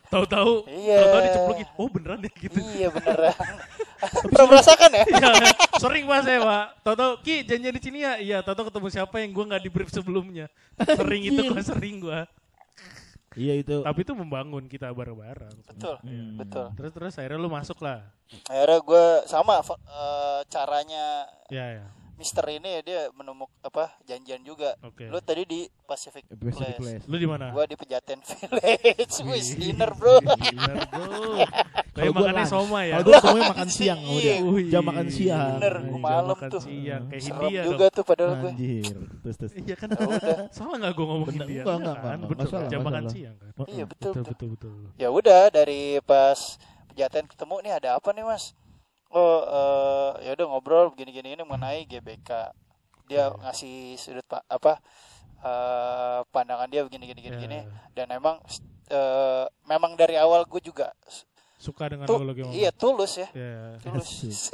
Tahu-tahu, 0.08 0.64
Iya. 0.66 0.96
tahu-tahu. 0.96 1.60
Oh 1.76 1.92
beneran 1.92 2.24
ya 2.24 2.32
gitu. 2.32 2.56
iya 2.72 2.88
beneran 2.88 3.36
pernah 4.32 4.48
merasakan 4.48 4.90
ya 4.94 5.04
Iya, 5.12 5.32
sering 5.76 6.04
mas 6.04 6.24
saya 6.24 6.40
pak. 6.40 6.66
Tahu-tahu 6.82 7.12
Ki 7.20 7.36
janjian 7.44 7.76
di 7.76 7.82
sini 7.82 8.00
ya. 8.00 8.14
Iya, 8.16 8.38
tahu-tahu 8.40 8.72
ketemu 8.72 8.88
siapa 8.90 9.16
yang 9.20 9.32
gue 9.32 9.44
nggak 9.44 9.62
di 9.62 9.70
brief 9.70 9.90
sebelumnya. 9.90 10.48
Sering 10.78 11.20
itu 11.22 11.42
gua 11.46 11.60
sering 11.62 11.96
gua. 12.00 12.20
Iya 13.36 13.54
itu 13.56 13.82
Tapi 13.82 14.00
itu 14.02 14.14
membangun 14.14 14.66
kita 14.66 14.90
bareng-bareng. 14.90 15.56
betul 15.66 15.96
Hmm. 16.02 16.38
betul 16.38 16.68
Terus 16.76 16.92
terus 16.92 17.14
akhirnya 17.18 17.38
lu 17.38 17.50
masuk 17.50 17.80
lah. 17.80 18.06
akhirnya 18.46 18.80
gue 18.80 19.06
sama 19.26 19.62
eh, 19.62 20.40
caranya 20.48 21.28
Ya 21.50 21.82
ya. 21.82 21.88
Mister 22.16 22.46
ini 22.48 22.70
ya 22.70 22.82
dia 22.82 23.02
menemuk 23.12 23.50
apa 23.60 23.90
janjian 24.04 24.40
juga 24.42 24.78
Oke. 24.80 25.06
lu 25.06 25.18
tadi 25.18 25.44
di 25.44 25.62
Pacific, 25.84 26.24
Pacific 26.24 26.54
Place, 26.78 26.78
Place 26.78 27.06
Lu 27.06 27.16
di 27.16 27.26
mana? 27.26 27.50
gue 27.50 27.66
di 27.66 27.76
Pejaten 27.76 28.20
Village 28.30 29.18
wis 29.26 29.48
dinner 29.54 29.92
bro 30.00 30.22
Dinner 30.22 30.78
bro. 30.88 31.42
Kayak 31.92 32.10
gua 32.10 32.22
makannya 32.24 32.38
lunch. 32.40 32.50
soma 32.50 32.80
ya. 32.82 32.94
kalau 32.94 33.04
gue 33.04 33.14
ketemunya 33.16 33.46
makan 33.50 33.70
siang 33.76 34.00
sama 34.00 34.14
dia 34.16 34.34
Iya. 34.34 34.64
jam 34.68 34.84
makan 34.84 35.08
siang 35.08 35.52
Bener, 35.56 35.76
gua 35.84 36.00
malam 36.00 36.26
makan 36.32 36.50
tuh. 36.50 36.62
Siang 36.62 37.02
kayak 37.08 37.22
serem 37.22 37.42
Hindia 37.44 37.62
juga 37.64 37.78
dong. 37.84 37.92
tuh 37.92 38.04
padahal 38.04 38.32
gue 38.36 38.52
anjir 38.52 38.96
terus 39.20 39.36
terus 39.36 39.52
Iya 39.56 39.76
kan? 39.76 39.88
Ya 39.90 40.02
udah. 40.04 40.38
Salah 40.50 40.76
nggak 40.80 40.92
gue 40.92 41.06
ngomong 41.06 41.30
Hindia? 41.30 41.62
enggak, 41.62 41.76
enggak, 41.76 41.98
kan? 41.98 42.16
enggak, 42.16 42.30
enggak 42.30 42.48
salah, 42.48 42.62
Jam 42.64 42.80
enggak 42.80 42.88
makan 42.88 43.04
siang 43.10 43.36
kan? 43.36 43.52
iya 43.68 43.84
betul 43.84 44.12
Betul 44.12 44.24
betul 44.24 44.48
betul 44.54 44.70
betul. 44.72 44.74
ya 44.96 45.10
udah 45.10 45.42
dari 45.50 45.82
pas 46.00 46.40
Pejaten 46.88 47.26
ketemu 47.26 47.56
nih 47.60 47.74
ada 47.74 47.90
apa 47.98 48.10
nih 48.10 48.22
mas 48.24 48.54
oh 49.14 49.40
eh, 49.46 50.26
ya 50.26 50.34
udah 50.34 50.46
ngobrol 50.48 50.90
begini-gini 50.90 51.34
ini 51.34 51.42
mengenai 51.42 51.86
GBK 51.86 52.30
dia 53.04 53.30
Iya. 53.30 53.36
ngasih 53.38 53.76
sudut 53.96 54.24
pa- 54.24 54.46
apa 54.48 54.82
eh, 55.40 56.20
pandangan 56.28 56.66
dia 56.66 56.82
begini-gini 56.82 57.20
gini, 57.20 57.38
gini. 57.38 57.60
Ya. 57.60 57.66
dan 57.94 58.08
memang 58.12 58.42
eh, 58.88 59.46
memang 59.64 59.94
dari 59.94 60.16
awal 60.16 60.44
gue 60.44 60.60
juga 60.60 60.90
Suka 61.56 61.88
dengan 61.88 62.04
yang 62.04 62.52
iya 62.52 62.72
tulus 62.72 63.16
ya 63.16 63.28
Ya. 63.32 63.80
tulus 63.80 64.08
Si- 64.28 64.52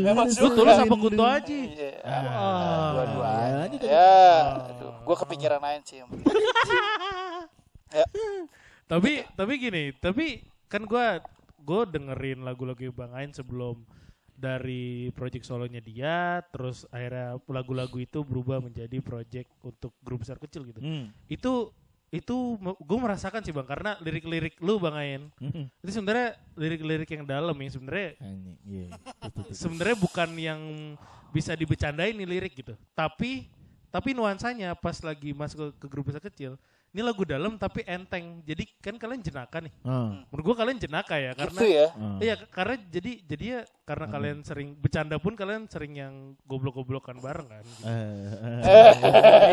memang 0.06 0.24
Lu 0.30 0.48
tulus 0.50 0.76
apa 0.78 0.94
Kunto 0.94 1.20
Aji? 1.20 1.60
Iya, 1.70 1.90
Ah. 2.00 3.04
kan- 3.04 3.76
ya 3.76 4.16
Ah. 4.64 5.02
gue 5.02 5.16
kepikiran 5.18 5.58
lain 5.58 5.80
sih 5.82 6.00
ya 7.92 8.04
tapi 8.86 9.24
tapi 9.32 9.52
gini 9.56 9.90
tapi 9.94 10.40
kan 10.66 10.82
gua 10.82 11.18
gue 11.66 11.80
dengerin 11.90 12.46
lagu-lagu 12.46 12.94
Bang 12.94 13.10
Ain 13.12 13.34
sebelum 13.34 13.82
dari 14.36 15.08
project 15.16 15.48
solonya 15.48 15.80
dia 15.80 16.44
terus 16.52 16.84
akhirnya 16.92 17.40
lagu-lagu 17.48 17.96
itu 17.96 18.20
berubah 18.20 18.60
menjadi 18.60 19.00
project 19.00 19.48
untuk 19.64 19.96
grup 20.04 20.22
besar 20.22 20.36
kecil 20.36 20.62
gitu 20.68 20.78
Hmm. 20.78 21.08
itu 21.26 21.72
itu 22.14 22.36
gue 22.60 22.98
merasakan 23.02 23.42
sih 23.42 23.50
bang 23.50 23.66
karena 23.66 23.98
lirik-lirik 23.98 24.60
lu 24.62 24.76
bang 24.78 24.94
Ain 24.94 25.22
Hmm. 25.40 25.66
itu 25.82 25.90
sebenarnya 25.90 26.36
lirik-lirik 26.54 27.08
yang 27.10 27.24
dalam 27.26 27.56
yang 27.56 27.72
sebenarnya 27.72 28.10
terus. 28.20 28.92
sebenarnya 29.50 29.96
bukan 29.98 30.30
yang 30.36 30.60
bisa 31.32 31.56
dibecandain 31.56 32.14
nih 32.14 32.28
lirik 32.28 32.52
gitu 32.54 32.76
tapi 32.92 33.48
tapi 33.88 34.12
nuansanya 34.12 34.76
pas 34.76 35.00
lagi 35.00 35.32
masuk 35.32 35.72
ke, 35.74 35.80
ke 35.80 35.86
grup 35.88 36.12
besar 36.12 36.20
kecil 36.20 36.60
ini 36.96 37.04
lagu 37.04 37.28
dalam 37.28 37.60
tapi 37.60 37.84
enteng. 37.84 38.40
Jadi 38.40 38.64
kan 38.80 38.96
kalian 38.96 39.20
jenaka 39.20 39.60
nih. 39.60 39.68
Ah, 39.84 40.24
Menurut 40.32 40.44
gua 40.48 40.56
kalian 40.64 40.80
jenaka 40.80 41.20
ya 41.20 41.36
karena 41.36 41.60
gitu 41.60 41.66
ya 41.68 41.86
ah. 41.92 42.16
Iya, 42.24 42.34
karena 42.48 42.74
jadi 42.88 43.12
jadi 43.20 43.44
ya 43.44 43.60
karena 43.84 44.04
Hmm. 44.08 44.14
kalian 44.16 44.38
sering 44.40 44.68
bercanda 44.80 45.20
pun 45.20 45.36
kalian 45.36 45.68
sering 45.68 45.92
yang 45.92 46.14
goblok-goblokan 46.48 47.20
bareng 47.20 47.48
kan. 47.52 47.64
Gitu. 47.68 47.84
Eh, 47.84 48.90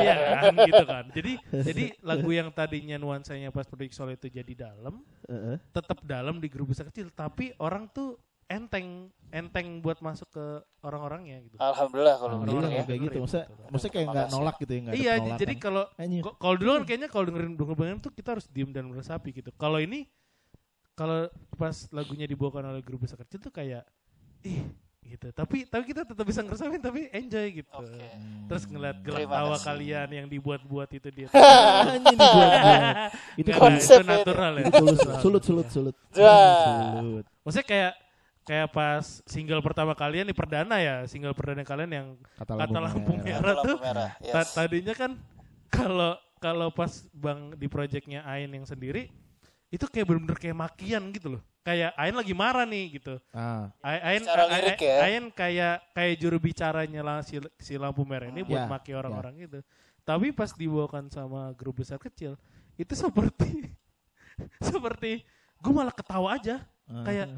iya 0.07 0.15
kan, 0.39 0.53
gitu 0.55 0.83
kan. 0.88 1.05
Jadi 1.12 1.31
jadi 1.51 1.85
lagu 2.00 2.29
yang 2.31 2.47
tadinya 2.50 2.95
nuansanya 2.95 3.51
pas 3.51 3.67
Project 3.67 3.93
Solo 3.93 4.15
itu 4.15 4.31
jadi 4.31 4.71
dalam, 4.71 5.03
eh, 5.27 5.35
eh. 5.53 5.57
tetap 5.75 6.00
dalam 6.07 6.39
di 6.39 6.47
grup 6.47 6.71
besar 6.71 6.88
kecil, 6.88 7.12
tapi 7.12 7.51
orang 7.59 7.91
tuh 7.91 8.15
enteng 8.51 9.09
enteng 9.33 9.81
buat 9.81 9.97
masuk 9.97 10.29
ke 10.29 10.45
orang-orangnya 10.85 11.41
gitu. 11.50 11.57
alhamdulillah 11.57 12.15
kalau 12.21 12.38
Alhamdulillah 12.38 12.69
begitu 12.69 12.77
ya 12.77 12.83
kayak 12.85 13.01
gitu. 13.01 13.17
Maksudnya, 13.25 13.45
gitu. 13.50 13.63
maksudnya 13.73 13.93
kayak 13.97 14.07
nggak 14.13 14.27
nolak 14.29 14.55
gitu 14.62 14.71
ya, 14.71 14.79
nggak 14.83 14.93
Iya, 14.93 15.13
penolakan. 15.17 15.39
jadi 15.41 15.53
kalau 15.57 15.83
kalau 16.38 16.55
dulu 16.59 16.69
kan 16.77 16.83
kayaknya 16.85 17.09
kalau 17.09 17.23
dengerin 17.25 17.51
dengerin 17.57 18.00
tuh 18.03 18.12
kita 18.13 18.29
harus 18.38 18.45
diem 18.51 18.69
dan 18.69 18.85
meresapi 18.85 19.29
gitu. 19.33 19.50
Kalau 19.57 19.79
ini 19.81 20.05
kalau 20.93 21.25
pas 21.57 21.75
lagunya 21.89 22.29
dibawakan 22.29 22.69
oleh 22.69 22.85
grup 22.85 23.01
besar 23.01 23.17
kecil 23.25 23.41
tuh 23.41 23.50
kayak 23.50 23.81
ih 24.45 24.62
gitu. 25.03 25.33
Tapi 25.33 25.65
tapi 25.65 25.83
kita 25.89 26.05
tetap 26.05 26.25
bisa 26.25 26.45
ngeresapin 26.45 26.77
tapi 26.77 27.09
enjoy 27.09 27.45
gitu. 27.65 27.73
Hmm. 27.73 28.45
Terus 28.50 28.63
ngeliat 28.69 28.97
gelak 29.01 29.25
tawa 29.25 29.57
kalian 29.57 30.09
yang 30.13 30.27
dibuat-buat 30.29 30.89
itu 30.93 31.09
dia. 31.09 31.27
Anjing. 31.93 32.19
Itu 33.41 33.50
konsep 33.57 34.05
itu 34.05 34.09
natural 34.09 34.53
ya. 34.62 34.65
sulut, 35.21 35.41
sulut, 35.41 35.67
sulut. 35.73 35.95
Sulut. 36.13 37.25
Maksudnya 37.41 37.65
kayak 37.65 37.91
kayak 38.43 38.69
pas 38.69 39.03
single 39.23 39.63
pertama 39.63 39.95
kalian 39.95 40.27
di 40.27 40.35
perdana 40.35 40.75
ya, 40.77 41.07
single 41.07 41.31
perdana 41.31 41.63
kalian 41.63 41.91
yang 41.91 42.07
Kata 42.35 42.59
Kata 42.59 42.79
lampu 42.79 43.12
merah. 43.15 43.23
merah. 43.23 43.53
Lampu 43.55 43.65
tuh, 43.65 43.77
merah 43.79 44.09
ta- 44.19 44.43
yes. 44.43 44.51
tadinya 44.51 44.93
kan 44.93 45.12
kalau 45.67 46.12
kalau 46.38 46.67
pas 46.69 46.91
Bang 47.12 47.55
di 47.55 47.65
projectnya 47.65 48.19
Ain 48.23 48.51
yang 48.51 48.67
sendiri 48.67 49.07
itu 49.71 49.85
kayak 49.88 50.05
bener-bener 50.05 50.38
kayak 50.38 50.53
makian 50.53 51.07
gitu 51.09 51.39
loh. 51.39 51.41
Kayak 51.63 51.95
Ain 51.95 52.12
lagi 52.12 52.35
marah 52.35 52.67
nih 52.67 53.00
gitu. 53.00 53.15
Ah, 53.31 53.71
Ain 53.79 54.21
Secara 54.21 54.43
A- 54.43 54.51
A- 54.51 54.53
lirik 54.59 54.77
ya. 54.77 54.95
Ain 55.07 55.23
kayak 55.31 55.75
kayak 55.95 56.15
juru 56.19 56.38
bicaranya 56.38 57.01
lah 57.01 57.17
si, 57.23 57.39
si 57.57 57.79
lampu 57.79 58.03
merah 58.03 58.27
ini 58.27 58.43
buat 58.43 58.59
Ya, 58.59 58.69
maki 58.69 58.91
orang-orang 58.91 59.47
gitu. 59.47 59.63
Tapi 60.03 60.35
pas 60.35 60.51
dibawakan 60.51 61.07
sama 61.07 61.55
grup 61.55 61.79
besar 61.79 61.95
kecil 61.95 62.35
itu 62.75 62.91
seperti 62.91 63.71
seperti 64.59 65.23
gue 65.57 65.71
malah 65.71 65.95
ketawa 65.95 66.35
aja 66.35 66.59
Kayak- 66.85 67.31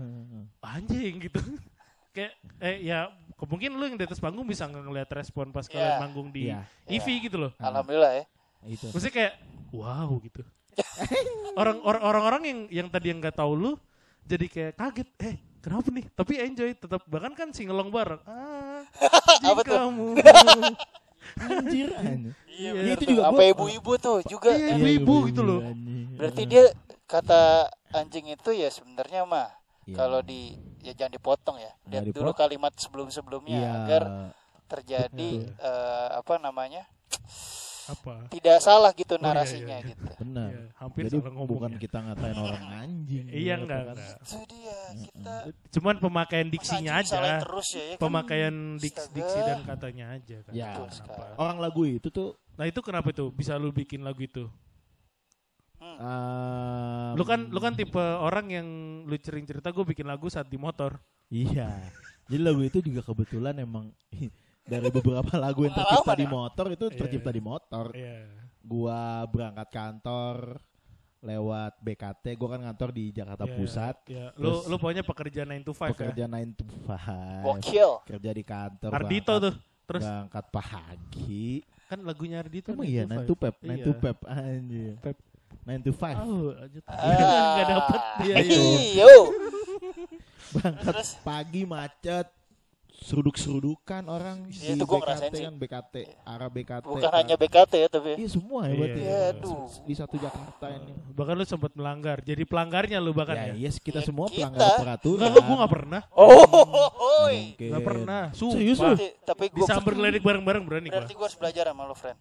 anjing 0.60 1.14
gitu. 1.22 1.40
kayak 2.16 2.32
eh 2.58 2.80
ya 2.82 3.12
kemungkin 3.36 3.76
lu 3.76 3.84
yang 3.84 3.98
di 3.98 4.04
atas 4.04 4.18
panggung 4.18 4.48
bisa 4.48 4.64
ngeliat 4.66 5.12
respon 5.12 5.52
pas 5.52 5.66
Iya. 5.66 5.74
kalian 5.74 5.96
manggung 6.00 6.28
di 6.32 6.48
Iya. 6.48 6.64
EV 6.88 7.08
gitu 7.22 7.38
loh. 7.38 7.52
alhamdulillah 7.58 8.14
ya 8.14 8.26
Itu. 8.66 8.88
Maksudnya 8.90 9.14
kayak 9.14 9.34
wow 9.70 10.10
gitu. 10.20 10.42
orang 11.56 11.78
orang 11.82 12.02
orang-orang 12.04 12.42
yang 12.44 12.60
yang 12.74 12.88
tadi 12.90 13.10
yang 13.10 13.20
nggak 13.20 13.36
tahu 13.36 13.54
lu 13.54 13.72
jadi 14.24 14.46
kayak 14.48 14.74
kaget. 14.74 15.10
Eh 15.22 15.36
kenapa 15.60 15.88
nih? 15.88 16.06
Tapi 16.10 16.34
enjoy 16.42 16.70
tetap 16.74 17.02
bahkan 17.06 17.34
kan 17.34 17.50
singelong 17.52 17.90
bareng. 17.90 18.22
Ah, 18.26 18.82
Apa 19.46 19.62
tuh? 19.62 19.76
kamu. 19.76 20.08
Anjir, 21.36 21.90
anjir. 21.92 22.34
iya 22.48 22.72
bener 22.72 22.96
itu 22.96 23.04
juga 23.12 23.28
apa 23.28 23.42
ibu-ibu 23.44 23.92
tuh 23.98 24.24
juga 24.24 24.56
Iya, 24.56 24.72
Iya, 24.72 24.76
ibu-ibu 24.78 25.16
gitu 25.28 25.42
loh. 25.42 25.60
berarti 26.16 26.42
dia 26.46 26.64
kata 27.04 27.68
anjing 27.96 28.26
itu 28.28 28.50
ya 28.52 28.68
sebenarnya 28.68 29.24
mah 29.24 29.50
Iya. 29.86 29.96
kalau 29.96 30.20
di 30.20 30.58
ya 30.82 30.92
jangan 30.92 31.14
dipotong 31.14 31.58
ya 31.58 31.70
lihat 31.86 32.10
dulu 32.10 32.34
kalimat 32.34 32.74
sebelum-sebelumnya 32.74 33.54
Iya. 33.56 33.70
agar 33.80 34.04
terjadi 34.66 35.30
eh, 35.54 36.08
apa 36.16 36.42
namanya 36.42 36.90
Apa? 37.86 38.26
tidak 38.34 38.58
salah 38.60 38.90
gitu 38.92 39.14
iya, 39.14 39.22
narasinya 39.22 39.78
iya. 39.78 39.86
gitu 39.86 40.10
Benar. 40.18 40.50
Iya, 40.50 40.62
hampir 40.74 41.02
Jadi 41.06 41.18
bukan 41.22 41.72
ya. 41.72 41.78
kita 41.78 41.98
ngatain 42.02 42.34
orang 42.34 42.66
anjing. 42.82 43.26
Iya 43.30 43.54
gitu 43.54 43.62
enggak, 43.62 43.82
kan. 43.84 43.94
enggak. 43.94 44.18
itu 44.18 44.38
dia 44.50 44.78
kita 44.98 45.34
Cuman 45.70 45.96
pemakaian 46.02 46.48
diksinya 46.50 46.92
aja. 46.98 47.18
terus 47.46 47.68
ya, 47.70 47.84
ya 47.86 47.94
kan? 47.94 48.02
Pemakaian 48.02 48.56
dik- 48.82 48.98
Astaga. 48.98 49.14
diksi 49.14 49.40
dan 49.40 49.60
katanya 49.62 50.06
aja 50.12 50.38
kan. 50.42 50.52
Ya. 50.52 50.66
Betul 50.74 50.88
Kenapa? 50.90 50.98
sekali. 50.98 51.34
Orang 51.38 51.58
lagu 51.62 51.82
itu 51.86 52.08
tuh 52.10 52.30
Nah 52.56 52.66
itu 52.66 52.80
kenapa 52.82 53.12
itu 53.12 53.30
bisa 53.30 53.54
lu 53.54 53.70
bikin 53.70 54.02
lagu 54.02 54.18
itu? 54.18 54.50
Um, 55.98 57.14
Lu 57.16 57.24
kan 57.24 57.40
lu 57.46 57.58
kan 57.58 57.74
tipe 57.74 57.96
orang 58.00 58.48
yang 58.48 58.68
lu 59.04 59.16
sering 59.18 59.44
cerita 59.44 59.70
gue 59.70 59.86
bikin 59.86 60.04
lagu 60.04 60.28
saat 60.28 60.46
di 60.46 60.56
motor. 60.56 61.00
Iya. 61.28 61.72
Jadi 62.26 62.42
lagu 62.42 62.60
itu 62.60 62.80
juga 62.80 63.02
kebetulan 63.02 63.56
emang 63.56 63.94
dari 64.66 64.90
beberapa 64.90 65.36
lagu 65.36 65.64
yang 65.64 65.74
tercipta 65.74 66.14
di 66.14 66.26
ya? 66.26 66.32
motor 66.32 66.66
itu 66.70 66.86
Iya, 66.88 66.98
tercipta 66.98 67.30
iya. 67.30 67.36
di 67.36 67.42
motor. 67.42 67.86
Iya. 67.92 68.18
Gua 68.60 69.00
berangkat 69.26 69.68
kantor 69.70 70.58
lewat 71.22 71.74
BKT, 71.80 72.26
gua 72.36 72.50
kan 72.54 72.62
kantor 72.64 72.90
di 72.92 73.10
Jakarta 73.10 73.46
Iya, 73.46 73.54
Pusat. 73.56 73.96
Iya. 74.08 74.26
Lu 74.36 74.52
lu 74.64 74.76
pokoknya 74.76 75.02
pekerja 75.02 75.42
9 75.44 75.62
to 75.62 75.72
5 75.72 75.86
ya. 75.86 75.94
Pekerja 75.94 76.24
9 76.28 76.54
to 76.54 76.64
5. 76.66 77.46
Wakil. 77.48 77.90
Kerja 78.06 78.32
di 78.32 78.44
kantor. 78.44 78.90
Ardito 78.92 79.32
berangkat- 79.32 79.44
tuh. 79.44 79.56
Terus 79.86 80.02
berangkat 80.04 80.46
pagi. 80.50 81.62
kan 81.86 82.02
lagunya 82.02 82.42
Ardito 82.42 82.74
Emang 82.74 82.82
9 82.82 82.90
iya 82.90 83.04
to 83.04 83.14
9 83.14 83.22
5. 83.22 83.30
to 83.30 83.34
pep, 83.38 83.56
9 83.60 83.70
to 83.78 83.92
Iya. 83.92 84.02
pep 84.02 84.18
anjir. 84.26 84.94
Pep. 85.00 85.18
9 85.58 85.80
to 85.82 85.92
5. 85.92 86.20
Oh, 86.20 86.52
lanjut. 86.52 86.84
Ah. 86.86 87.00
Enggak 87.54 87.66
dapet 87.70 88.02
dia. 88.20 88.36
Itu. 88.42 88.62
Iyo. 88.94 89.14
Berangkat 90.52 90.94
Terus? 90.94 91.10
pagi 91.22 91.64
macet. 91.64 92.28
Seruduk-serudukan 92.98 94.02
orang 94.08 94.48
Iya, 94.48 94.72
di 94.72 94.74
itu 94.74 94.84
gua 94.84 94.98
BKT 94.98 95.04
ngerasain 95.06 95.32
sih. 95.32 95.44
kan 95.44 95.54
BKT, 95.54 95.96
arah 96.26 96.50
BKT. 96.50 96.84
Bukan 96.86 97.04
arah- 97.04 97.14
hanya 97.14 97.36
BKT 97.36 97.74
ya 97.76 97.88
tapi. 97.88 98.12
Iya 98.16 98.30
semua 98.32 98.60
ya 98.62 98.68
Iya, 98.68 98.74
berarti. 98.74 99.00
iya. 99.00 99.20
Aduh. 99.30 99.68
Di 99.84 99.94
satu 99.94 100.16
Jakarta 100.16 100.66
ini. 100.72 100.94
Bahkan 101.12 101.34
lu 101.36 101.46
sempat 101.46 101.72
melanggar. 101.74 102.18
Jadi 102.20 102.44
pelanggarnya 102.44 102.98
lu 102.98 103.12
bahkan 103.12 103.36
Ya, 103.38 103.46
ya. 103.48 103.54
yes, 103.62 103.78
kita 103.78 104.00
Ya, 104.00 104.06
semua 104.06 104.26
kita. 104.26 104.48
pelanggar 104.48 104.70
peraturan. 104.80 105.22
Enggak, 105.22 105.30
lu 105.30 105.42
gua 105.44 105.56
enggak 105.56 105.74
pernah. 105.76 106.02
Oh, 106.10 106.34
hoi. 106.90 107.38
Mungkin. 107.54 107.68
Enggak 107.68 107.84
pernah. 107.86 108.22
Serius 108.34 108.78
Sumpah. 108.80 108.90
lu? 108.90 109.08
Tapi, 109.22 109.44
gue 109.46 109.60
Disamber 109.60 109.92
geledek 109.94 110.24
bareng-bareng 110.24 110.64
berani 110.66 110.88
gua. 110.88 110.96
berarti 110.98 111.14
gue 111.14 111.26
harus 111.26 111.38
belajar 111.38 111.64
sama 111.68 111.84
lo, 111.84 111.94
friend. 111.94 112.18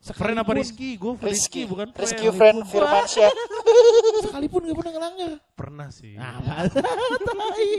Friend 0.00 0.36
apa 0.36 0.52
Rizky? 0.52 0.94
Gue 0.94 1.12
Rizky, 1.14 1.26
Rizky 1.26 1.60
bukan 1.64 1.90
Rizky 1.90 2.30
friend. 2.30 2.62
friend 2.62 2.70
Firmansyah. 2.70 3.32
Sekalipun 4.24 4.60
gak 4.64 4.76
pernah 4.76 4.92
ngelanggar. 4.94 5.32
Pernah 5.52 5.88
sih. 5.90 6.14
Apa? 6.14 6.70
Tai. 6.70 7.72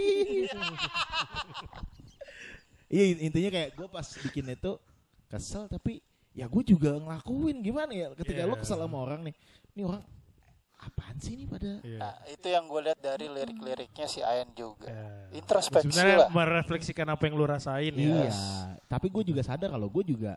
Iya 2.90 3.22
intinya 3.22 3.50
kayak 3.52 3.70
gue 3.72 3.88
pas 3.88 4.02
bikin 4.20 4.50
itu 4.50 4.72
kesel 5.30 5.70
tapi 5.70 6.02
ya 6.34 6.50
gue 6.50 6.64
juga 6.66 6.98
ngelakuin 6.98 7.62
gimana 7.62 7.94
ya 7.94 8.08
ketika 8.18 8.42
Iya. 8.42 8.50
lo 8.50 8.58
kesel 8.58 8.82
sama 8.82 8.98
orang 8.98 9.30
nih 9.30 9.36
ini 9.72 9.86
orang 9.86 10.02
apaan 10.76 11.14
sih 11.22 11.38
ini 11.38 11.46
pada 11.46 11.86
Iya. 11.86 12.02
Nah, 12.02 12.18
itu 12.26 12.48
yang 12.50 12.66
gue 12.66 12.82
lihat 12.82 12.98
dari 12.98 13.30
lirik-liriknya 13.30 14.08
si 14.08 14.26
Ayan 14.26 14.50
juga. 14.54 14.90
Ya. 14.90 15.06
Introspeksi 15.38 15.86
Sebenarnya 15.86 16.18
lah. 16.18 16.30
merefleksikan 16.34 17.08
apa 17.08 17.30
yang 17.30 17.38
lu 17.38 17.46
rasain 17.46 17.94
iya 17.94 18.26
ya. 18.26 18.34
tapi 18.90 19.06
gue 19.08 19.22
juga 19.24 19.46
sadar 19.46 19.70
kalau 19.70 19.86
gue 19.86 20.04
juga 20.10 20.34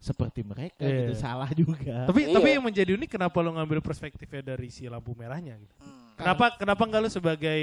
seperti 0.00 0.40
mereka 0.40 0.80
Iya. 0.80 0.96
gitu 1.04 1.14
salah 1.14 1.50
juga 1.52 2.08
Tapi 2.08 2.20
Iya. 2.24 2.34
tapi 2.34 2.48
yang 2.50 2.64
menjadi 2.64 2.90
unik 2.96 3.10
kenapa 3.12 3.36
lu 3.38 3.52
ngambil 3.52 3.78
perspektifnya 3.78 4.40
dari 4.42 4.66
si 4.66 4.88
lampu 4.88 5.12
merahnya 5.12 5.54
gitu. 5.54 5.74
Hmm. 5.78 6.16
Kenapa 6.16 6.56
kenapa 6.56 6.82
enggak 6.82 7.00
lu 7.00 7.10
sebagai 7.10 7.60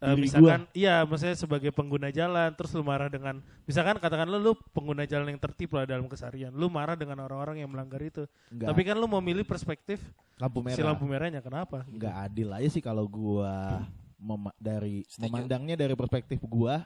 eh, 0.00 0.08
Diri 0.10 0.22
misalkan 0.22 0.64
iya 0.72 1.04
maksudnya 1.04 1.36
sebagai 1.36 1.70
pengguna 1.70 2.08
jalan 2.08 2.50
terus 2.52 2.72
lu 2.72 2.80
marah 2.80 3.06
dengan 3.06 3.38
misalkan 3.62 3.96
katakan 3.96 4.26
lu 4.26 4.40
lu 4.40 4.52
pengguna 4.70 5.04
jalan 5.04 5.28
yang 5.28 5.38
tertib 5.38 5.70
lah 5.70 5.84
dalam 5.84 6.04
keseharian. 6.04 6.50
Lu 6.50 6.66
marah 6.66 6.94
dengan 6.94 7.20
orang-orang 7.20 7.60
yang 7.60 7.68
melanggar 7.68 8.00
itu. 8.00 8.24
Nggak, 8.48 8.66
Tapi 8.66 8.80
kan 8.82 8.96
lu 8.96 9.06
memilih 9.12 9.44
perspektif 9.44 10.02
lampu 10.36 10.58
merah 10.60 10.74
si 10.74 10.82
lampu 10.82 11.04
merahnya 11.04 11.38
kenapa? 11.38 11.84
gitu. 11.84 12.00
nggak 12.00 12.14
adil 12.24 12.48
aja 12.50 12.68
sih 12.68 12.80
kalau 12.80 13.04
gua 13.04 13.84
mema- 14.16 14.56
dari 14.56 15.04
Setuju. 15.04 15.22
memandangnya 15.22 15.76
dari 15.76 15.92
perspektif 15.92 16.40
gua 16.42 16.82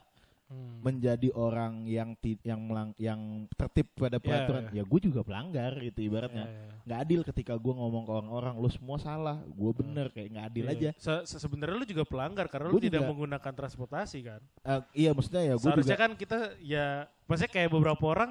Hmm. 0.54 0.78
menjadi 0.80 1.28
orang 1.34 1.82
yang 1.84 2.14
ti- 2.14 2.38
yang 2.40 2.60
melang- 2.60 2.94
yang 2.94 3.18
tertib 3.50 3.90
pada 3.92 4.16
Iya, 4.16 4.22
peraturan 4.22 4.64
iya. 4.68 4.80
ya 4.80 4.82
gue 4.84 5.00
juga 5.02 5.20
pelanggar 5.20 5.72
gitu 5.76 5.98
Ya, 5.98 6.06
ibaratnya 6.06 6.44
ya. 6.44 6.70
nggak 6.84 6.98
adil 7.00 7.20
ketika 7.24 7.54
gua 7.56 7.74
ngomong 7.74 8.04
ke 8.04 8.12
orang-orang 8.14 8.54
lu 8.54 8.68
semua 8.68 8.96
salah 8.96 9.42
gue 9.42 9.72
bener 9.74 10.06
kayak 10.08 10.28
nggak 10.30 10.46
adil 10.46 10.64
Iya. 10.64 10.72
aja 10.72 10.90
Se- 10.96 11.24
se- 11.26 11.40
Sebenarnya 11.40 11.74
lu 11.74 11.84
juga 11.84 12.04
pelanggar 12.04 12.46
karena 12.46 12.68
lu 12.68 12.76
Gua 12.76 12.84
tidak 12.84 13.00
juga. 13.00 13.10
menggunakan 13.10 13.52
transportasi 13.54 14.18
kan. 14.22 14.40
Eh, 14.62 14.80
iya 14.94 15.10
maksudnya 15.10 15.42
ya 15.42 15.54
gue 15.54 15.64
Seharusnya 15.64 15.90
juga 15.90 15.96
kan 15.98 16.12
kita 16.14 16.38
ya 16.60 16.86
maksudnya 17.24 17.52
kayak 17.52 17.70
beberapa 17.70 18.04
orang 18.06 18.30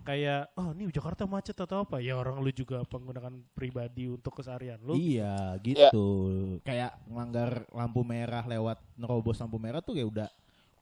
kayak 0.00 0.48
oh 0.54 0.72
ini 0.72 0.88
Jakarta 0.88 1.22
macet 1.24 1.54
atau 1.54 1.84
apa 1.84 2.00
ya 2.00 2.16
orang 2.16 2.40
lu 2.40 2.48
juga 2.50 2.80
menggunakan 2.82 3.36
pribadi 3.52 4.08
untuk 4.08 4.32
keseharian 4.32 4.80
lu 4.80 4.96
iya 4.96 5.60
gitu 5.60 6.08
kayak 6.64 6.96
ngelanggar 7.04 7.68
lampu 7.68 8.00
merah 8.02 8.42
lewat 8.42 8.80
nerobos 8.96 9.36
lampu 9.36 9.60
merah 9.60 9.78
tuh 9.78 9.92
ya 9.92 10.02
udah 10.02 10.24
udah 10.24 10.28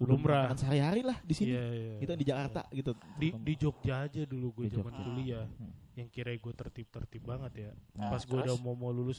Lumrah. 0.00 0.54
sehari-hari 0.54 1.02
lah 1.02 1.18
di 1.20 1.34
sini 1.34 1.50
Iya, 1.50 1.64
iya. 1.68 1.94
kita 1.98 2.14
di 2.14 2.24
Jakarta 2.24 2.60
gitu 2.70 2.90
di 3.16 3.28
di 3.34 3.52
Jogja 3.54 4.06
aja 4.06 4.22
dulu 4.22 4.54
gue 4.54 4.66
zaman 4.68 4.94
kuliah 4.94 5.46
Hmm. 5.48 5.74
yang 5.94 6.06
kira 6.06 6.30
gue 6.30 6.54
tertib 6.54 6.86
tertib 6.86 7.22
banget 7.22 7.52
ya 7.60 7.70
Nah, 7.92 8.06
pas 8.08 8.22
gue 8.22 8.38
udah 8.38 8.54
mau 8.58 8.72
mau 8.72 8.90
lulus 8.90 9.18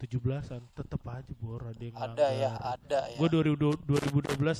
17-an 0.00 0.64
tetap 0.72 1.04
aja 1.04 1.28
bor 1.36 1.60
ada 1.60 1.76
yang 1.76 1.92
ada 1.92 2.26
ya 2.32 2.56
ada 2.56 3.00
ya 3.06 3.20
Gue 3.20 3.28
2012 3.28 3.84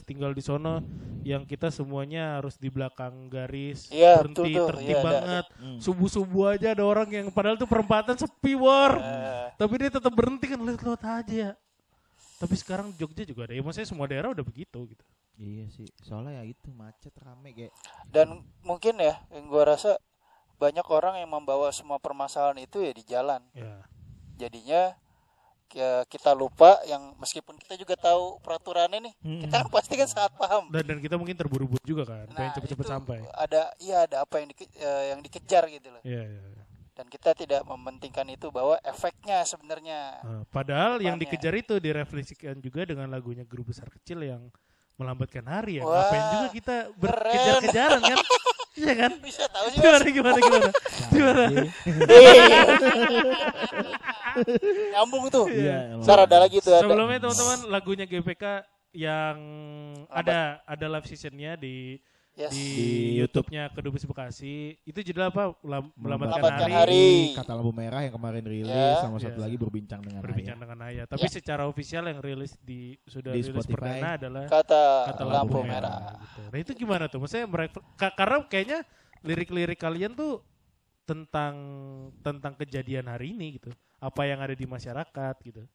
tinggal 0.04 0.36
di 0.36 0.44
sono 0.44 0.84
yang 1.20 1.44
kita 1.44 1.68
semuanya 1.68 2.36
harus 2.36 2.56
di 2.56 2.68
belakang 2.68 3.32
garis 3.32 3.88
Iya, 3.88 4.20
berhenti 4.20 4.36
betul 4.36 4.52
tuh. 4.54 4.68
tertib 4.68 4.96
ada, 4.96 5.04
banget. 5.06 5.46
Hmm. 5.56 5.78
Subuh-subuh 5.80 6.44
aja 6.50 6.68
ada 6.70 6.84
orang 6.84 7.08
yang 7.08 7.26
padahal 7.28 7.56
tuh 7.56 7.64
perempatan 7.64 8.16
sepi 8.16 8.52
bor. 8.52 9.00
Eh, 9.00 9.48
Tapi 9.54 9.74
dia 9.76 9.90
tetap 9.90 10.12
berhenti 10.12 10.44
kan 10.44 10.60
lihat-lihat 10.60 11.02
aja. 11.04 11.48
Tapi 12.40 12.54
sekarang 12.56 12.96
Jogja 12.96 13.22
juga 13.22 13.44
ada. 13.44 13.52
Ya 13.52 13.60
maksudnya 13.60 13.84
semua 13.86 14.08
daerah 14.08 14.32
udah 14.32 14.40
begitu 14.40 14.88
gitu. 14.88 15.04
Iya 15.36 15.68
sih, 15.72 15.88
soalnya 16.00 16.40
ya 16.40 16.44
itu 16.44 16.68
macet 16.70 17.12
rame 17.16 17.52
kayak. 17.52 17.72
dan 18.08 18.28
mungkin 18.60 18.96
ya 18.96 19.20
yang 19.32 19.48
gua 19.48 19.72
rasa 19.72 19.96
banyak 20.56 20.84
orang 20.84 21.16
yang 21.16 21.30
membawa 21.30 21.72
semua 21.72 21.96
permasalahan 21.96 22.60
itu 22.60 22.84
ya 22.84 22.92
di 22.92 23.00
jalan 23.00 23.40
Ya. 23.56 23.80
jadinya 24.36 24.92
ya 25.70 26.02
kita 26.04 26.34
lupa 26.34 26.82
yang 26.84 27.14
meskipun 27.16 27.56
kita 27.56 27.78
juga 27.78 27.96
tahu 27.96 28.36
peraturannya 28.42 29.00
nih 29.00 29.14
Hmm. 29.22 29.40
kita 29.40 29.54
kan 29.56 29.68
pasti 29.70 29.94
kan 29.94 30.08
sangat 30.10 30.32
paham 30.36 30.68
Dan 30.68 30.82
dan 30.84 30.98
kita 30.98 31.14
mungkin 31.16 31.32
terburu-buru 31.32 31.80
juga 31.86 32.04
kan, 32.04 32.26
pengen 32.28 32.52
cepet-cepet 32.58 32.84
sampai. 32.84 33.18
ada 33.32 33.70
iya 33.78 34.04
ada 34.04 34.26
apa 34.26 34.42
yang 34.42 34.50
dike- 34.50 34.76
eh, 34.76 35.14
yang 35.14 35.20
dikejar 35.22 35.70
gitu 35.70 35.88
loh 35.88 36.02
Iya, 36.02 36.20
iya. 36.26 36.42
iya. 36.44 36.59
Dan 37.00 37.08
kita 37.08 37.32
tidak 37.32 37.64
mementingkan 37.64 38.28
itu 38.28 38.52
bahwa 38.52 38.76
efeknya 38.84 39.40
sebenarnya 39.48 40.20
Nah, 40.20 40.44
padahal 40.52 41.00
yang 41.00 41.16
Depannya. 41.16 41.32
dikejar 41.32 41.54
itu 41.56 41.74
direfleksikan 41.80 42.60
juga 42.60 42.84
dengan 42.84 43.08
lagunya 43.08 43.48
grup 43.48 43.72
besar 43.72 43.88
kecil 43.88 44.20
yang 44.20 44.52
melambatkan 45.00 45.48
hari 45.48 45.80
ya. 45.80 45.88
Wah, 45.88 45.96
Ngapain 46.04 46.24
juga 46.28 46.48
kita 46.52 46.76
berkejar-kejaran 47.00 48.00
kan? 48.04 48.20
Iya 48.70 48.94
kan? 48.96 49.12
bisa 49.18 49.44
tahu 49.50 49.66
sih 49.74 49.82
Gimana 49.82 50.06
gimana 50.08 50.38
gimana? 50.38 50.68
Gimana? 51.10 51.42
nyambung 54.94 55.26
tuh 55.26 55.50
Iya, 55.50 55.98
emang. 55.98 56.06
Ntar 56.06 56.18
ada 56.28 56.36
lagi 56.38 56.62
tuh 56.62 56.72
ada 56.78 56.86
Sebelumnya 56.86 57.18
teman-teman 57.18 57.58
lagunya 57.66 58.06
GPK 58.06 58.62
yang 58.94 59.36
ada 60.06 60.62
ada 60.62 60.86
live 60.86 61.06
seasonnya 61.06 61.58
di 61.58 61.98
Yes. 62.30 62.54
di, 62.54 62.62
Di 62.62 62.88
YouTube-nya 63.20 63.68
Kedubes 63.68 64.06
Bekasi. 64.06 64.78
Itu 64.86 65.02
judul 65.02 65.28
apa? 65.28 65.50
Melam- 65.60 65.92
Melambatkan 65.98 66.56
hari. 66.56 66.72
hari. 66.72 67.06
Kata 67.36 67.52
lampu 67.52 67.74
merah 67.74 68.00
yang 68.00 68.14
kemarin 68.14 68.44
rilis 68.46 68.70
Ya. 68.70 69.02
sama 69.02 69.18
satu 69.18 69.42
Ya. 69.42 69.44
lagi 69.44 69.56
berbincang 69.58 70.00
dengan 70.00 70.22
Berbincang 70.22 70.56
Ayah. 70.56 70.62
dengan 70.64 70.78
Ayah. 70.86 71.04
Tapi 71.04 71.26
Ya. 71.26 71.32
secara 71.32 71.66
ofisial 71.66 72.06
yang 72.06 72.22
rilis 72.22 72.54
di 72.62 72.96
sudah 73.04 73.34
Di 73.34 73.42
rilis 73.42 73.50
Spotify. 73.52 73.74
perdana 73.76 74.08
adalah 74.16 74.44
kata, 74.46 74.82
kata 75.12 75.22
lampu, 75.26 75.58
merah, 75.60 76.16
gitu. 76.16 76.42
Nah 76.48 76.58
itu 76.58 76.72
gimana 76.72 77.04
tuh? 77.06 77.18
Maksudnya 77.18 77.46
mereka 77.46 77.78
ka- 77.98 78.14
karena 78.14 78.36
kayaknya 78.46 78.78
lirik-lirik 79.20 79.76
kalian 79.76 80.12
tuh 80.14 80.40
tentang 81.04 81.54
tentang 82.22 82.54
kejadian 82.54 83.04
hari 83.04 83.34
ini 83.34 83.58
gitu. 83.58 83.68
Apa 83.98 84.24
yang 84.24 84.40
ada 84.40 84.54
di 84.54 84.64
masyarakat 84.64 85.34
gitu. 85.44 85.66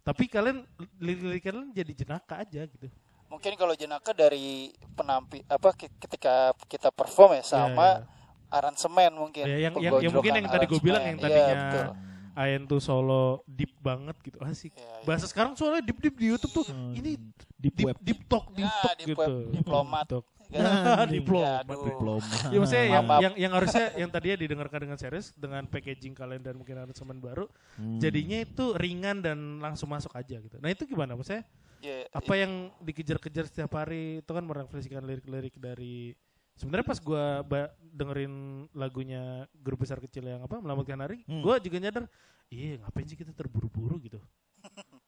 Tapi 0.00 0.24
kalian 0.28 0.62
lirik-lirik 0.96 1.42
kalian 1.42 1.72
jadi 1.72 1.92
jenaka 1.96 2.38
aja 2.38 2.62
gitu. 2.62 2.86
Mungkin 3.30 3.54
kalau 3.54 3.72
jenaka 3.72 4.10
dari 4.10 4.68
penampi 4.92 5.40
apa 5.46 5.70
ketika 5.72 6.34
kita 6.66 6.90
perform 6.90 7.38
ya 7.38 7.44
sama 7.46 8.04
aransemen 8.48 9.14
mungkin 9.14 9.46
Ya, 9.46 9.70
yang- 9.70 9.78
yang- 9.78 10.02
yang 10.02 10.12
mungkin 10.12 10.34
yang 10.34 10.46
tadi 10.46 10.66
gua 10.66 10.80
bilang, 10.80 11.02
yang. 11.04 11.16
Iya, 11.16 11.24
tadinya 11.24 11.54
betul. 11.56 11.86
Ayen 12.32 12.62
tuh 12.64 12.78
solo 12.78 13.42
deep 13.44 13.74
banget 13.80 14.14
gitu 14.20 14.38
asik. 14.40 14.72
Iya, 14.72 14.82
iya. 14.82 15.04
Bahasa 15.04 15.26
sekarang 15.26 15.54
soalnya 15.54 15.82
deep 15.82 15.98
deep 15.98 16.14
di 16.14 16.26
YouTube 16.28 16.52
tuh 16.52 16.64
Hmm. 16.64 16.94
ini 16.94 17.18
Deep 17.54 17.74
deep 17.74 17.86
web. 17.86 17.96
deep 18.00 18.20
talk 18.26 18.46
deep 18.50 18.64
Ya, 18.64 18.80
talk 18.80 18.94
deep 18.96 19.08
gitu. 19.08 19.18
web, 19.20 19.34
diplomat. 19.52 20.04
Talk. 20.08 20.26
Kan? 20.48 20.58
diplomat. 21.14 21.62
Aduh. 21.64 21.86
diploma. 21.86 22.26
Ya 22.48 22.58
maksudnya 22.58 22.86
yang, 22.88 23.04
yang 23.20 23.34
yang 23.36 23.52
harusnya 23.52 23.86
yang 23.94 24.10
tadinya 24.10 24.36
didengarkan 24.36 24.78
dengan 24.80 24.96
serius 24.96 25.30
dengan 25.32 25.62
packaging 25.64 26.10
kalian 26.12 26.40
dan 26.40 26.54
mungkin 26.54 26.74
aransemen 26.76 27.18
baru 27.18 27.46
Hmm. 27.76 27.98
jadinya 27.98 28.38
itu 28.40 28.74
ringan 28.74 29.20
dan 29.20 29.38
langsung 29.58 29.86
masuk 29.86 30.10
aja 30.12 30.34
gitu. 30.36 30.56
Nah 30.56 30.68
itu 30.68 30.82
gimana 30.84 31.14
maksudnya? 31.14 31.46
Ya, 31.80 32.04
Apa 32.12 32.36
yang 32.36 32.68
dikejar-kejar 32.78 33.48
setiap 33.48 33.72
hari 33.72 34.20
itu 34.20 34.28
kan 34.28 34.44
merefleksikan 34.44 35.00
lirik-lirik 35.00 35.56
dari 35.56 36.12
sebenarnya 36.52 36.84
pas 36.84 37.00
gua 37.00 37.40
ba- 37.40 37.72
dengerin 37.80 38.32
lagunya 38.76 39.48
grup 39.56 39.80
besar 39.80 39.96
kecil 39.96 40.28
yang 40.28 40.44
apa 40.44 40.60
melambatkan 40.60 41.00
hari, 41.00 41.24
Hmm. 41.24 41.40
gua 41.40 41.56
juga 41.56 41.80
nyadar, 41.80 42.04
iya 42.52 42.76
ngapain 42.78 43.08
sih 43.08 43.16
kita 43.16 43.32
terburu-buru 43.32 43.96
gitu. 44.04 44.20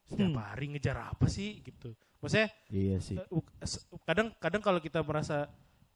Setiap 0.08 0.32
Hmm. 0.32 0.40
hari 0.40 0.72
ngejar 0.72 1.12
apa 1.12 1.28
sih 1.28 1.60
gitu. 1.60 1.92
Maksudnya 2.24 2.48
Iya 2.72 2.96
sih. 3.04 3.20
Eh, 3.20 3.28
kadang 4.08 4.32
kadang 4.40 4.64
kalau 4.64 4.80
kita 4.80 5.04
merasa 5.04 5.52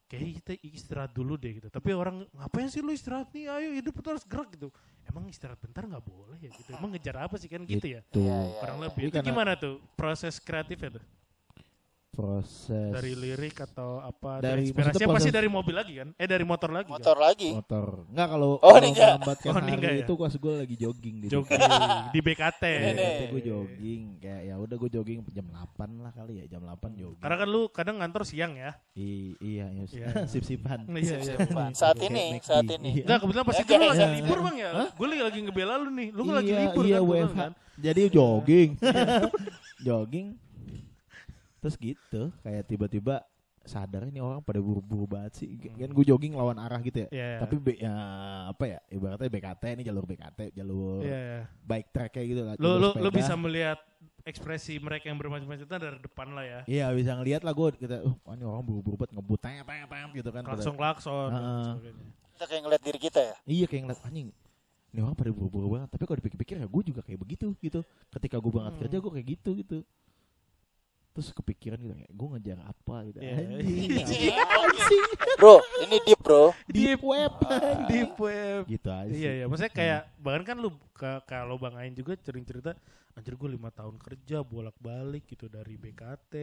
kayak 0.07 0.43
kita 0.43 0.53
istirahat 0.63 1.13
dulu 1.13 1.35
deh 1.35 1.59
gitu. 1.59 1.69
Tapi 1.71 1.91
orang 1.91 2.27
ngapain 2.31 2.71
sih 2.71 2.83
lu 2.83 2.95
istirahat 2.95 3.31
nih? 3.35 3.51
Ayo 3.51 3.75
hidup 3.75 3.95
itu 3.99 4.09
harus 4.11 4.25
gerak 4.27 4.49
gitu. 4.55 4.71
Emang 5.07 5.27
istirahat 5.27 5.59
bentar 5.59 5.83
nggak 5.87 6.05
boleh 6.07 6.39
ya 6.39 6.51
gitu. 6.55 6.71
Emang 6.75 6.91
ngejar 6.95 7.17
apa 7.27 7.35
sih 7.39 7.51
kan 7.51 7.63
gitu 7.67 7.87
ya. 7.87 8.01
Iya, 8.15 8.39
iya. 8.47 8.59
kurang 8.63 8.79
lebih. 8.83 9.03
Jadi 9.07 9.11
itu 9.11 9.27
gimana 9.27 9.53
tuh 9.59 9.83
proses 9.99 10.39
kreatifnya 10.39 10.99
tuh 10.99 11.05
Proses 12.17 12.91
dari 12.91 13.13
lirik 13.13 13.61
atau 13.61 14.01
apa 14.01 14.41
Dari- 14.41 14.43
dari 14.43 14.61
inspirasi 14.65 14.89
maksudnya 14.89 15.07
pasti 15.07 15.21
proses- 15.23 15.37
dari 15.37 15.49
mobil 15.49 15.75
lagi 15.75 15.93
kan 15.95 16.09
eh 16.13 16.25
dari 16.25 16.43
motor 16.43 16.71
lagi 16.71 16.89
motor 16.89 17.17
lagi 17.17 17.51
motor. 17.53 17.87
Enggak 18.09 18.29
kalau 18.31 18.51
Oh, 18.55 18.61
kalau 18.65 18.79
ini 18.79 18.89
enggak. 18.91 19.11
melambatkan 19.13 19.47
Oh, 19.47 19.53
ini 19.53 19.61
hari 19.63 19.77
enggak 19.77 19.93
ya? 19.93 20.01
itu 20.01 20.13
pas 20.17 20.33
gue 20.33 20.55
lagi 20.57 20.77
jogging 20.77 21.17
di 21.17 21.27
kan? 21.27 21.33
jogging 21.37 21.61
di 22.09 22.21
BKT 22.21 22.63
Ini 22.65 22.91
nih. 22.91 23.15
gue 23.29 23.43
jogging 23.45 24.03
kayak 24.19 24.41
ya 24.43 24.55
udah 24.57 24.77
gue 24.77 24.91
jogging 24.91 25.19
jam 25.29 25.47
8 25.47 25.61
lah 25.99 26.11
kali 26.11 26.33
ya 26.37 26.45
jam 26.49 26.63
8 26.63 26.73
jogging. 26.95 27.21
karena 27.21 27.37
kan 27.37 27.49
lu 27.49 27.63
kadang 27.69 27.97
ngantor 27.99 28.23
siang 28.23 28.53
ya 28.55 28.73
I- 28.95 29.37
iya, 29.39 29.67
iya. 29.71 29.85
Iya. 29.87 30.07
sip-sipan. 30.33 30.89
iya 30.91 31.21
iya 31.21 31.37
Sip-sipan. 31.37 31.71
saat 31.73 32.01
ini 32.01 32.41
saat 32.41 32.65
ini 32.67 32.91
Iya. 32.95 33.05
Enggak, 33.05 33.19
kebetulan 33.21 33.45
pas 33.45 33.55
Ya, 33.55 33.61
itu 33.61 33.73
lu 33.73 33.85
lagi 33.87 34.01
Iya. 34.01 34.09
libur 34.17 34.39
bang 34.41 34.57
ya 34.57 34.71
gue 34.89 35.07
lagi, 35.07 35.23
lagi 35.23 35.39
ngebela 35.43 35.75
lu 35.77 35.91
nih 35.91 36.09
lu 36.11 36.23
lagi 36.27 36.49
Iya, 36.49 36.61
libur 36.65 36.83
iya, 36.83 36.97
kan 36.97 37.07
WFH. 37.07 37.37
kan? 37.37 37.53
Jadi 37.77 38.03
jogging. 38.09 38.71
jogging. 39.87 40.27
Terus 41.59 41.75
gitu, 41.77 42.23
kayak 42.41 42.65
tiba-tiba 42.65 43.25
sadar 43.63 44.07
ini 44.07 44.19
orang 44.19 44.39
pada 44.39 44.59
buru-buru 44.59 45.11
banget 45.11 45.33
sih. 45.37 45.49
Kan 45.59 45.91
gue 45.91 46.05
jogging 46.05 46.33
lawan 46.33 46.55
arah 46.57 46.79
gitu 46.79 47.03
ya. 47.03 47.09
Iya. 47.11 47.31
Tapi 47.43 47.55
be- 47.57 47.77
ya, 47.77 47.95
apa 48.47 48.65
ya? 48.65 48.79
Ibaratnya 48.89 49.27
BKT 49.27 49.63
ini 49.73 49.83
jalur 49.83 50.05
BKT, 50.05 50.55
jalur 50.55 51.03
Iya, 51.03 51.19
iya. 51.19 51.41
bike 51.61 51.89
track 51.91 52.11
kayak 52.13 52.27
gitu 52.29 52.43
lah. 52.43 52.55
lu 52.55 52.71
lu 52.79 52.89
sepeda. 52.95 53.11
bisa 53.13 53.35
melihat 53.35 53.79
ekspresi 54.23 54.79
mereka 54.79 55.07
yang 55.07 55.17
bermacam-macam 55.17 55.61
itu 55.61 55.71
dari 55.73 55.99
depan 56.01 56.27
lah 56.29 56.43
ya 56.43 56.61
Iya 56.67 56.87
bisa 56.93 57.15
ngeliat 57.15 57.43
lah 57.43 57.53
gue 57.53 57.69
kita, 57.77 58.03
uh, 58.03 58.15
wah, 58.21 58.35
ini 58.35 58.43
orang 58.43 58.59
buru-buru 58.61 58.97
banget 58.97 59.15
ngebut, 59.15 59.39
tanya 59.41 59.63
tanya 59.63 59.87
tanya 59.87 60.07
gitu 60.13 60.31
kan. 60.31 60.43
klakson 60.43 61.31
dan 61.31 61.35
Heeh. 61.37 61.63
sebagainya 61.65 62.05
kita 62.29 62.45
kayak 62.45 62.63
ngeliat 62.63 62.83
diri 62.83 62.99
kita 63.01 63.21
ya 63.23 63.35
Iya 63.47 63.65
kayak 63.65 63.83
ngeliat 63.83 64.01
anjing 64.03 64.29
ini 64.89 65.01
orang 65.01 65.15
pada 65.15 65.31
buru-buru 65.31 65.67
banget 65.73 65.89
tapi 65.89 66.03
kalau 66.05 66.19
dipikir-pikir 66.19 66.55
ya 66.57 66.67
gue 66.67 66.83
juga 66.85 67.01
kayak 67.01 67.19
begitu 67.19 67.47
gitu 67.57 67.81
ketika 68.11 68.37
gue 68.37 68.51
berangkat 68.51 68.73
Hmm. 68.73 68.83
kerja 68.83 68.97
gue 68.99 69.13
kayak 69.13 69.27
gitu 69.31 69.51
gitu 69.57 69.79
terus 71.17 71.33
kepikiran 71.33 71.81
gitu 71.81 71.95
kayak 71.95 72.13
gue 72.13 72.29
ngejar 72.31 72.59
apa 72.61 72.97
gitu? 73.05 73.19
Iya. 73.19 73.33
anjing 73.33 73.93
Iya. 74.21 74.37
bro 75.35 75.57
ini 75.81 75.97
deep 76.05 76.21
bro. 76.21 76.45
Deep 76.69 77.01
web 77.03 77.33
deep 77.87 78.13
web. 78.15 78.61
Gitu 78.67 78.85
aja 78.87 79.09
iya 79.09 79.17
sih. 79.27 79.35
iya. 79.35 79.45
Maksudnya 79.47 79.73
kayak 79.73 80.01
bahkan 80.19 80.45
kan 80.45 80.57
lu 80.57 80.69
ke- 80.93 81.25
kalau 81.25 81.57
bang 81.57 81.73
Ain 81.75 81.93
juga 81.93 82.13
sering 82.19 82.45
cerita 82.45 82.77
anjir 83.13 83.33
gue 83.33 83.49
lima 83.49 83.69
tahun 83.71 83.97
kerja 83.97 84.45
bolak 84.45 84.77
balik 84.77 85.25
gitu 85.25 85.49
dari 85.49 85.75
BKT 85.75 86.35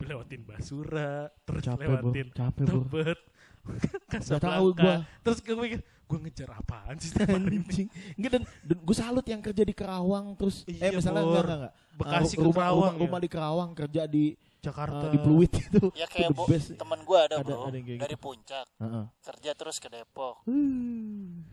lewatin 0.00 0.42
Basura 0.42 1.26
terus 1.42 1.62
capek 1.64 1.86
bro. 1.88 1.94
lewatin 2.04 2.26
capek 2.32 2.64
bro. 2.64 2.82
Tebet 2.82 3.18
Gak 4.28 4.40
tahu 4.40 4.66
gua. 4.72 5.04
terus 5.20 5.38
gue 5.38 5.54
mikir 5.54 5.80
gue 5.82 6.18
ngejar 6.18 6.48
apaan 6.54 6.96
sih 6.96 7.08
setiap 7.08 7.28
hari 7.34 7.44
ini 7.50 7.60
anjing 7.60 7.88
enggak 8.14 8.30
dan, 8.32 8.42
dan 8.64 8.76
gue 8.78 8.96
salut 8.96 9.22
yang 9.22 9.38
kerja 9.38 9.60
di 9.60 9.72
Kerawang 9.72 10.32
terus 10.34 10.64
Iya, 10.64 10.80
eh 10.82 10.92
misalnya 10.94 11.20
Bor. 11.20 11.30
enggak 11.30 11.44
enggak 11.44 11.58
enggak 11.58 11.74
Bekasi 11.94 12.32
ke 12.32 12.40
rumah, 12.40 12.54
Kerawang 12.54 12.78
rumah, 12.78 12.90
ya? 12.90 13.02
rumah 13.02 13.18
di 13.18 13.28
Kerawang 13.28 13.70
kerja 13.74 14.02
di 14.04 14.24
Jakarta 14.58 15.04
ah, 15.04 15.10
di 15.10 15.18
Pluit 15.18 15.52
itu 15.52 15.84
ya 15.92 16.06
kayak 16.10 16.30
bo- 16.32 16.46
best. 16.46 16.72
temen 16.72 16.98
gue 16.98 17.18
ada, 17.20 17.34
Ada- 17.36 17.44
bro 17.44 17.60
ada 17.64 17.76
yang 17.76 17.86
kayak 17.86 18.00
dari 18.00 18.14
gitu. 18.14 18.24
puncak 18.24 18.66
Heeh. 18.76 19.04
kerja 19.22 19.50
terus 19.52 19.76
ke 19.76 19.88
Depok 19.88 20.34
Hmm. 20.42 21.44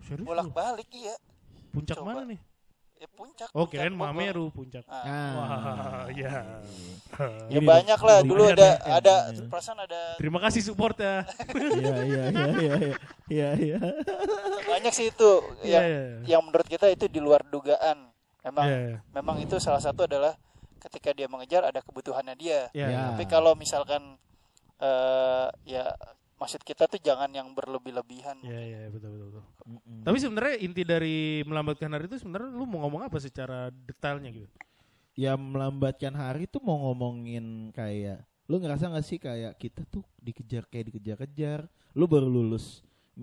serius 0.00 0.24
bolak 0.24 0.48
balik 0.48 0.88
iya 0.90 1.16
puncak 1.70 1.96
Coba. 1.96 2.14
mana 2.14 2.22
nih 2.26 2.40
ya 2.94 3.08
puncak 3.10 3.48
oh 3.50 3.66
puncak 3.66 3.84
Bogor. 3.84 3.98
Mameru 4.00 4.46
puncak 4.48 4.84
Ah. 4.86 5.02
Ah. 5.02 5.30
wah 5.34 5.50
ya 6.10 6.30
ya 7.50 7.50
Ini 7.50 7.60
banyak 7.60 8.00
lah 8.00 8.18
dulu 8.22 8.42
ada 8.46 8.78
Iya. 8.78 8.96
ada 8.96 9.14
Iya. 9.30 9.46
perasaan 9.46 9.78
ada 9.80 10.00
terima 10.16 10.38
kasih 10.38 10.60
support 10.62 10.96
ya 10.96 11.22
Iya 11.52 11.94
iya 12.00 12.22
iya 12.24 12.24
iya 12.30 12.74
iya 12.74 12.76
iya 13.28 13.48
iya. 13.60 13.78
banyak 14.64 14.92
sih 14.92 15.08
itu 15.08 15.30
Iya, 15.60 15.70
yang 15.70 15.84
iya, 15.84 16.00
iya. 16.00 16.18
yang 16.36 16.42
menurut 16.42 16.66
kita 16.66 16.86
itu 16.88 17.06
di 17.06 17.18
luar 17.18 17.42
dugaan 17.44 18.08
memang 18.40 18.64
Iya, 18.64 18.78
iya. 18.86 18.98
memang 19.10 19.36
itu 19.38 19.56
salah 19.58 19.78
satu 19.78 20.04
adalah 20.04 20.34
ketika 20.78 21.10
dia 21.10 21.26
mengejar 21.26 21.64
ada 21.64 21.80
kebutuhannya 21.80 22.34
dia 22.34 22.68
Iya, 22.70 22.82
Ya. 22.82 22.88
iya. 22.88 23.02
tapi 23.10 23.24
kalau 23.24 23.52
misalkan 23.54 24.16
eh 24.76 25.46
ya 25.64 25.86
maksud 26.44 26.60
kita 26.60 26.84
tuh 26.84 27.00
jangan 27.00 27.26
yang 27.28 27.48
berlebih-lebihan 27.50 28.36
Iya 28.38 28.60
iya 28.60 28.78
betul 28.86 29.10
betul. 29.10 29.28
betul. 29.32 29.44
Mm-mm. 29.64 30.04
Tapi 30.04 30.16
sebenarnya 30.18 30.54
inti 30.60 30.82
dari 30.84 31.16
melambatkan 31.42 31.88
hari 31.88 32.04
itu 32.04 32.20
sebenarnya 32.20 32.52
lu 32.52 32.64
mau 32.64 32.84
ngomong 32.84 33.00
apa 33.02 33.16
secara 33.16 33.72
detailnya 33.72 34.28
gitu? 34.30 34.52
ya 35.14 35.32
melambatkan 35.34 36.10
hari 36.10 36.44
tuh 36.44 36.58
mau 36.58 36.74
ngomongin 36.84 37.70
kayak 37.70 38.18
lu 38.44 38.58
ngerasa 38.58 38.90
gak 38.90 39.06
sih 39.06 39.16
kayak 39.16 39.54
kita 39.56 39.86
tuh 39.86 40.02
dikejar 40.18 40.66
kayak 40.66 40.90
dikejar-kejar 40.90 41.64
lu 41.94 42.04
baru 42.04 42.26
lulus 42.26 42.82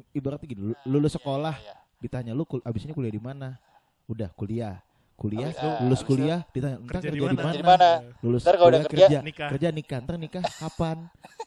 ibaratnya 0.09 0.47
gitu 0.47 0.61
lu- 0.71 0.79
lulus 0.87 1.11
Iya, 1.11 1.17
sekolah 1.19 1.55
iya, 1.59 1.67
iya. 1.67 1.99
ditanya 1.99 2.31
lu 2.31 2.47
kul- 2.47 2.63
abis 2.63 2.87
ini 2.87 2.95
kuliah 2.95 3.11
di 3.11 3.19
mana 3.19 3.59
udah 4.07 4.31
kuliah 4.31 4.79
kuliah, 5.21 5.53
ah, 5.53 5.85
lulus 5.85 6.01
kuliah, 6.01 6.39
ditanya 6.49 6.81
ntar 6.81 6.97
Kerja 6.97 7.07
kerja, 7.07 7.21
di 7.21 7.61
mana? 7.61 7.89
Kerja? 7.93 8.17
Lulus 8.25 8.41
Ntar 8.41 8.55
kalau 8.57 8.69
udah 8.73 8.81
kuliah, 8.81 8.89
kerja, 9.05 9.19
nikah. 9.21 9.49
kerja 9.53 9.67
nikah, 9.69 9.99
ntar 10.01 10.15
nikah 10.17 10.43
kapan? 10.57 10.97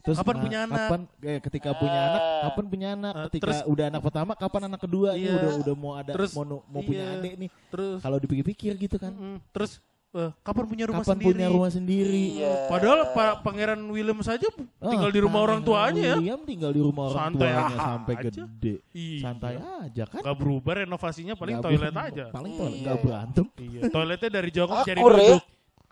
Terus 0.05 0.17
Kapan 0.23 0.37
punya 0.39 0.59
anak? 0.63 0.79
Kapan 0.79 1.01
eh, 1.21 1.41
ketika 1.43 1.71
punya 1.75 2.01
anak, 2.07 2.23
Ah. 2.23 2.41
kapan 2.47 2.65
punya 2.69 2.89
anak? 2.95 3.13
Ah, 3.13 3.25
Ketika 3.27 3.45
terus- 3.51 3.65
udah 3.67 3.85
anak 3.91 4.01
pertama, 4.01 4.33
kapan 4.37 4.63
anak 4.69 4.81
kedua? 4.81 5.09
Ini 5.13 5.27
Iya. 5.27 5.35
udah 5.35 5.53
udah 5.59 5.75
mau 5.75 5.93
ada 5.97 6.13
Terus- 6.15 6.35
mau 6.37 6.45
mau 6.63 6.81
punya 6.81 7.03
iya. 7.03 7.19
adik 7.19 7.33
nih. 7.35 7.51
Terus 7.69 7.99
Kalau 7.99 8.19
dipikir-pikir 8.23 8.73
gitu 8.79 8.97
kan. 8.97 9.13
Terus 9.51 9.83
eh, 10.15 10.31
kapan 10.41 10.65
punya 10.65 10.85
rumah 10.87 11.03
kapan 11.03 11.13
sendiri? 11.13 11.35
punya 11.35 11.49
rumah 11.51 11.71
sendiri? 11.71 12.23
Iya. 12.39 12.55
Padahal 12.71 13.01
Pak 13.11 13.33
Pangeran 13.43 13.81
William 13.91 14.19
saja 14.21 14.47
tinggal 14.81 15.11
Ah, 15.11 15.15
di 15.15 15.21
rumah 15.21 15.41
orang 15.43 15.61
tuanya 15.61 16.03
ya. 16.03 16.17
William 16.17 16.41
tinggal 16.43 16.71
di 16.71 16.81
rumah 16.81 17.03
orang 17.11 17.19
Santai 17.35 17.51
tuanya 17.51 17.77
sampai 17.77 18.15
aja. 18.15 18.29
gede. 18.31 18.75
Iya. 18.91 19.21
Santai 19.21 19.55
aja 19.59 20.03
kan? 20.07 20.21
Gak 20.23 20.37
berubah 20.37 20.73
renovasinya 20.81 21.35
paling 21.35 21.59
Nggak 21.59 21.67
toilet 21.69 21.95
aja. 21.99 22.25
Paling 22.31 22.53
toilet 22.55 22.73
Iya, 22.73 22.83
nggak 22.83 22.97
iya. 22.97 23.05
berantem. 23.05 23.45
Iya, 23.59 23.81
toiletnya 23.89 24.31
dari 24.31 24.51
jongkok 24.51 24.79
jadi 24.83 24.97
ya. 24.97 25.05
duduk. 25.05 25.43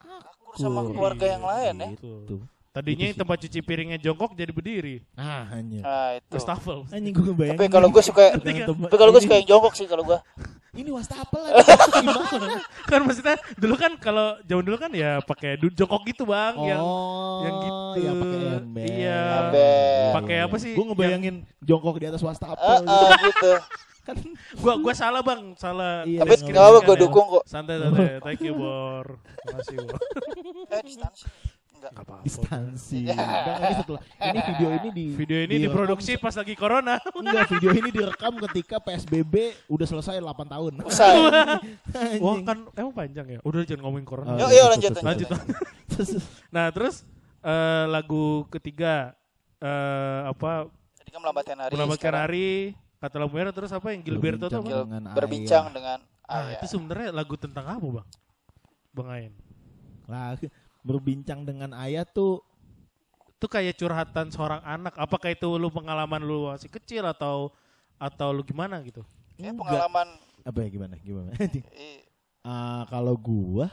Akur 0.02 0.54
sama 0.54 0.80
keluarga 0.84 1.26
yang 1.26 1.42
lain 1.42 1.74
ya. 1.74 1.88
Gitu. 1.92 2.36
Tadinya 2.72 3.04
yang 3.04 3.18
tempat 3.18 3.36
cuci 3.36 3.60
piringnya 3.60 3.98
jongkok 4.00 4.32
jadi 4.32 4.48
berdiri. 4.48 4.96
Ah, 5.12 5.44
hanya. 5.52 5.80
Nah 5.84 6.08
itu. 6.16 6.32
Wastafel. 6.32 6.88
Anjing 6.88 7.12
gue 7.12 7.34
bayangin. 7.36 7.60
Tapi 7.60 7.68
kalau 7.68 7.88
gue 7.92 8.00
suka, 8.00 8.32
tapi 8.32 8.64
kalau 8.96 9.10
gue 9.12 9.20
suka 9.20 9.34
yang 9.36 9.48
jongkok 9.50 9.74
sih 9.76 9.84
kalau 9.84 10.08
gue. 10.08 10.16
Ini 10.72 10.88
wastafel 10.88 11.36
lagi 11.44 11.68
gimana? 12.00 12.64
kan 12.88 13.00
maksudnya 13.04 13.36
dulu 13.60 13.76
kan 13.76 13.92
kalau 14.00 14.40
zaman 14.40 14.64
dulu 14.64 14.76
kan 14.80 14.88
ya 14.88 15.20
pakai 15.20 15.60
jongkok 15.60 16.00
gitu 16.08 16.24
bang 16.24 16.56
yang 16.64 16.80
oh, 16.80 17.44
yang 17.44 17.56
gitu. 17.60 17.98
ya 18.00 18.12
pakai 18.16 18.38
ember. 18.40 18.80
Iya. 18.80 19.22
Pakai 20.16 20.36
apa 20.40 20.56
sih? 20.56 20.72
Gue 20.72 20.84
ngebayangin 20.88 21.44
jongkok 21.60 22.00
di 22.00 22.08
atas 22.08 22.24
wastafel. 22.24 22.56
Ah, 22.56 22.80
gitu. 22.80 22.88
ah, 22.88 23.18
gitu. 23.28 23.52
Kan 24.02 24.16
gua 24.58 24.74
gua 24.80 24.94
salah 24.96 25.20
bang 25.22 25.54
salah 25.54 26.02
Iya, 26.02 26.24
Tapi 26.24 26.34
nggak 26.50 26.58
apa, 26.58 26.78
ya. 26.82 26.96
dukung 26.98 27.26
kok. 27.30 27.44
santai 27.46 27.76
santai 27.78 28.18
thank 28.18 28.40
you 28.40 28.56
bor 28.56 29.20
makasih 29.46 29.76
bor 29.78 30.00
Eh. 30.72 31.61
Enggak. 31.82 31.92
Nggak 31.92 32.06
apa-apa. 32.06 32.22
distansi. 32.22 33.00
Enggak, 33.02 33.58
ini 33.58 33.74
setelah 33.74 34.00
ini 34.28 34.38
video 34.44 34.68
ini 34.70 34.88
di 34.88 35.04
video 35.12 35.38
ini 35.40 35.46
direkam 35.50 35.66
diproduksi 35.66 36.12
pas 36.14 36.30
lagi 36.32 36.54
corona 36.54 36.94
Enggak, 37.18 37.44
video 37.50 37.70
ini 37.72 37.90
direkam 37.90 38.32
ketika 38.40 38.76
PSBB 38.78 39.34
udah 39.66 39.86
selesai 39.88 40.16
8 40.16 40.30
tahun. 40.46 40.72
Usai. 40.80 41.16
wah 42.22 42.38
kan 42.40 42.58
emang 42.72 42.94
panjang 42.94 43.26
ya 43.28 43.38
udah 43.42 43.60
jangan 43.64 43.82
ngomongin 43.82 44.06
corona 44.06 44.38
Yuk, 44.38 44.50
yuk, 44.52 44.66
lanjut, 44.70 44.92
lanjut 44.96 45.28
Terus- 45.88 46.22
nah 46.48 46.70
terus 46.70 47.02
eh, 47.40 47.84
lagu 47.86 48.24
ketiga 48.48 49.12
eh, 49.58 50.20
apa 50.24 50.70
Tadi 50.94 51.10
kan 51.10 51.20
melambatkan 51.20 51.56
hari. 51.58 51.72
melambatkan 51.74 51.98
sekarang 52.00 52.22
hari 52.24 52.48
kata 52.96 53.14
lampu 53.18 53.34
merah 53.34 53.50
terus 53.50 53.70
apa 53.70 53.90
yang 53.90 54.00
Gilberto 54.00 54.46
tuh 54.46 54.62
apa? 54.62 54.86
Berbincang 55.12 55.66
ayah. 55.66 55.74
dengan 55.74 55.98
ah 56.22 56.46
ayah. 56.46 56.54
itu 56.54 56.66
sebenarnya 56.68 57.08
lagu 57.10 57.34
tentang 57.34 57.66
apa 57.66 57.82
bang 57.82 58.08
bang 58.92 59.08
Ain 59.10 59.32
Lah, 60.02 60.34
berbincang 60.82 61.46
dengan 61.46 61.70
ayah 61.78 62.02
tuh 62.02 62.42
itu 63.38 63.46
kayak 63.46 63.74
curhatan 63.74 64.30
seorang 64.30 64.62
anak 64.62 64.94
apakah 64.94 65.34
itu 65.34 65.46
lu 65.58 65.66
pengalaman 65.66 66.22
lu 66.22 66.50
masih 66.50 66.70
kecil 66.70 67.02
atau 67.06 67.50
atau 67.98 68.28
lu 68.30 68.42
gimana 68.42 68.78
gitu 68.82 69.02
Ya, 69.34 69.50
pengalaman 69.50 70.06
apa 70.46 70.58
ya 70.62 70.68
gimana? 70.70 70.94
Gimana? 71.02 71.30
eh, 71.74 72.06
Ah, 72.46 72.82
kalau 72.90 73.14
gua 73.14 73.70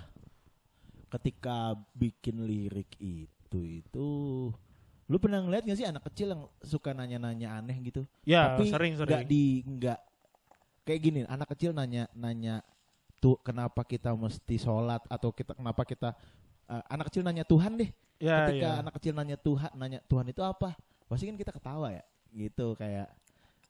ketika 1.09 1.73
bikin 1.97 2.45
lirik 2.45 2.93
itu 3.01 3.59
itu 3.81 4.09
lu 5.09 5.17
pernah 5.17 5.41
ngeliat 5.41 5.65
gak 5.65 5.77
sih 5.77 5.89
anak 5.89 6.05
kecil 6.13 6.37
yang 6.37 6.43
suka 6.61 6.93
nanya-nanya 6.93 7.57
aneh 7.57 7.77
gitu? 7.81 8.05
ya 8.21 8.53
Tapi 8.53 8.69
sering 8.69 8.93
nggak 8.93 9.09
sering 9.09 9.25
di 9.25 9.65
nggak 9.65 9.99
kayak 10.85 11.01
gini 11.01 11.19
anak 11.25 11.49
kecil 11.49 11.73
nanya 11.73 12.05
nanya 12.13 12.61
tuh 13.17 13.41
kenapa 13.41 13.81
kita 13.81 14.13
mesti 14.13 14.61
sholat 14.61 15.01
atau 15.09 15.33
kita 15.33 15.57
kenapa 15.57 15.81
kita 15.81 16.13
eh, 16.69 16.83
anak 16.87 17.09
kecil 17.09 17.25
nanya 17.25 17.43
Tuhan 17.43 17.75
deh. 17.75 17.89
Ya 18.19 18.45
ketika 18.45 18.67
ya. 18.67 18.81
anak 18.83 18.93
kecil 18.99 19.13
nanya 19.15 19.37
Tuhan 19.39 19.71
nanya 19.73 19.99
Tuhan 20.05 20.25
itu 20.29 20.41
apa? 20.45 20.77
Pasti 21.09 21.25
kan 21.25 21.35
kita 21.39 21.51
ketawa 21.51 21.89
ya 21.89 22.03
gitu 22.31 22.77
kayak. 22.77 23.09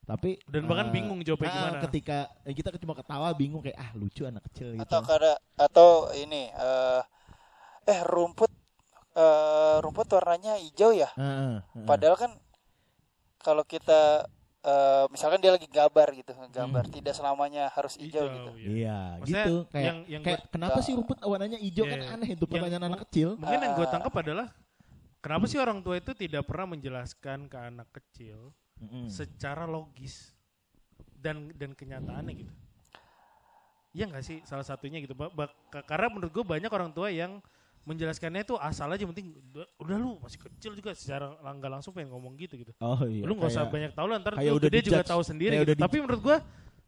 Tapi 0.09 0.41
dan 0.49 0.65
bahkan 0.65 0.89
eh, 0.89 0.93
bingung 0.93 1.19
jawabnya 1.21 1.49
ah, 1.49 1.53
gimana. 1.53 1.79
ketika 1.85 2.17
eh, 2.41 2.53
kita 2.57 2.73
cuma 2.81 2.97
ketawa 2.97 3.29
bingung 3.37 3.61
kayak 3.61 3.77
ah 3.77 3.91
lucu 3.93 4.25
anak 4.25 4.43
kecil 4.49 4.73
gitu. 4.73 4.83
Atau 4.83 5.01
kada 5.05 5.37
atau 5.53 5.89
ini 6.17 6.49
eh 6.49 7.01
eh 7.85 8.01
rumput 8.03 8.49
eh 9.13 9.75
rumput 9.79 10.09
warnanya 10.09 10.57
hijau 10.57 10.97
ya. 10.97 11.13
Heeh, 11.13 11.61
heeh. 11.61 11.85
Padahal 11.85 12.17
kan 12.17 12.31
kalau 13.39 13.61
kita 13.63 14.25
eh 14.59 15.05
misalkan 15.07 15.39
dia 15.39 15.51
lagi 15.51 15.65
gambar 15.65 16.07
gitu, 16.13 16.31
gambar 16.51 16.83
Hmm. 16.83 16.93
tidak 16.93 17.13
selamanya 17.13 17.71
harus 17.71 17.95
hijau, 17.95 18.27
gitu. 18.27 18.51
ya. 18.53 18.67
Iya, 18.67 18.99
Maksudnya 19.15 19.39
gitu. 19.41 19.55
Kayak, 19.65 19.85
yang- 19.87 20.01
yang 20.05 20.21
kayak 20.21 20.39
gua- 20.39 20.49
kenapa 20.51 20.79
sih 20.79 20.93
rumput 20.93 21.17
warnanya 21.21 21.57
hijau 21.57 21.83
Iya, 21.83 21.91
kan 21.91 21.99
iya. 22.01 22.09
aneh 22.11 22.29
itu 22.29 22.35
Yang- 22.37 22.51
pertanyaan 22.51 22.85
anak 22.85 23.01
kecil. 23.07 23.29
mungkin 23.33 23.59
yang 23.61 23.73
gue 23.73 23.87
Ah. 23.87 23.91
tangkap 23.91 24.13
adalah 24.13 24.47
kenapa 25.19 25.45
sih 25.45 25.57
orang 25.57 25.79
tua 25.79 25.95
itu 25.95 26.11
tidak 26.13 26.43
pernah 26.43 26.67
menjelaskan 26.69 27.39
ke 27.45 27.57
anak 27.57 27.87
kecil 27.89 28.51
Mm-mm. 28.77 29.07
secara 29.07 29.63
logis 29.63 30.35
dan 31.13 31.51
dan 31.53 31.71
kenyataannya 31.71 32.33
gitu 32.37 32.53
Iya 33.89 34.05
nggak 34.05 34.21
sih 34.21 34.37
salah 34.43 34.61
satunya 34.61 34.99
gitu 34.99 35.11
Ba- 35.11 35.27
ba- 35.29 35.49
ka- 35.67 35.81
karena 35.81 36.07
menurut 36.09 36.29
gue 36.31 36.45
banyak 36.45 36.69
orang 36.69 36.91
tua 36.91 37.09
yang 37.09 37.41
menjelaskannya 37.81 38.41
itu 38.43 38.55
asal 38.55 38.87
aja 38.87 38.99
yang 38.99 39.09
penting 39.09 39.33
udah, 39.33 39.67
udah 39.77 39.97
lu 39.97 40.11
masih 40.19 40.39
kecil 40.39 40.71
juga 40.73 40.91
secara 40.91 41.33
lang- 41.39 41.57
nggak 41.57 41.71
langsung 41.71 41.91
pengen 41.91 42.11
ngomong 42.11 42.35
gitu 42.35 42.55
gitu 42.55 42.71
Oh 42.77 43.01
iya. 43.03 43.23
lu 43.23 43.33
nggak 43.33 43.49
usah 43.49 43.65
banyak 43.65 43.91
tahu 43.91 44.07
lah 44.07 44.17
ntar 44.17 44.33
kayak 44.35 44.53
udah 44.53 44.69
gede 44.69 44.79
juga 44.85 45.01
tahu 45.01 45.21
sendiri 45.21 45.55
gitu. 45.57 45.73
tapi 45.75 45.97
menurut 45.97 46.21
gua 46.21 46.37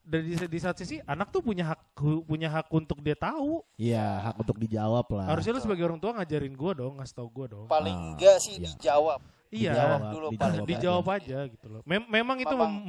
dari 0.02 0.24
di, 0.28 0.46
di 0.48 0.60
satu 0.60 0.78
sisi 0.78 0.98
anak 1.04 1.30
tuh 1.30 1.40
punya 1.40 1.64
hak 1.68 1.80
punya 2.24 2.50
hak 2.50 2.68
untuk 2.70 2.98
dia 3.00 3.14
tahu 3.14 3.62
Iya, 3.76 4.02
hak 4.24 4.36
untuk 4.38 4.58
dijawab 4.58 5.06
lah. 5.12 5.26
harusnya 5.30 5.52
lu 5.52 5.62
sebagai 5.62 5.84
orang 5.84 5.98
tua 5.98 6.12
ngajarin 6.12 6.54
gua 6.54 6.72
dong 6.76 6.94
ngasih 6.98 7.16
tau 7.16 7.28
gua 7.28 7.46
dong 7.48 7.66
Paling 7.66 7.94
Ah, 7.94 8.08
enggak 8.12 8.36
sih 8.38 8.54
iya. 8.56 8.66
dijawab. 8.68 9.20
iya 9.50 9.72
Dijawab 9.72 10.00
dulu 10.08 10.26
dijawab 10.28 10.42
paling 10.42 10.62
dijawab 10.66 11.06
aja 11.12 11.40
gitu 11.46 11.66
loh 11.68 11.82
Mem- 11.84 12.10
memang 12.10 12.38
itu 12.38 12.56
mem- 12.56 12.84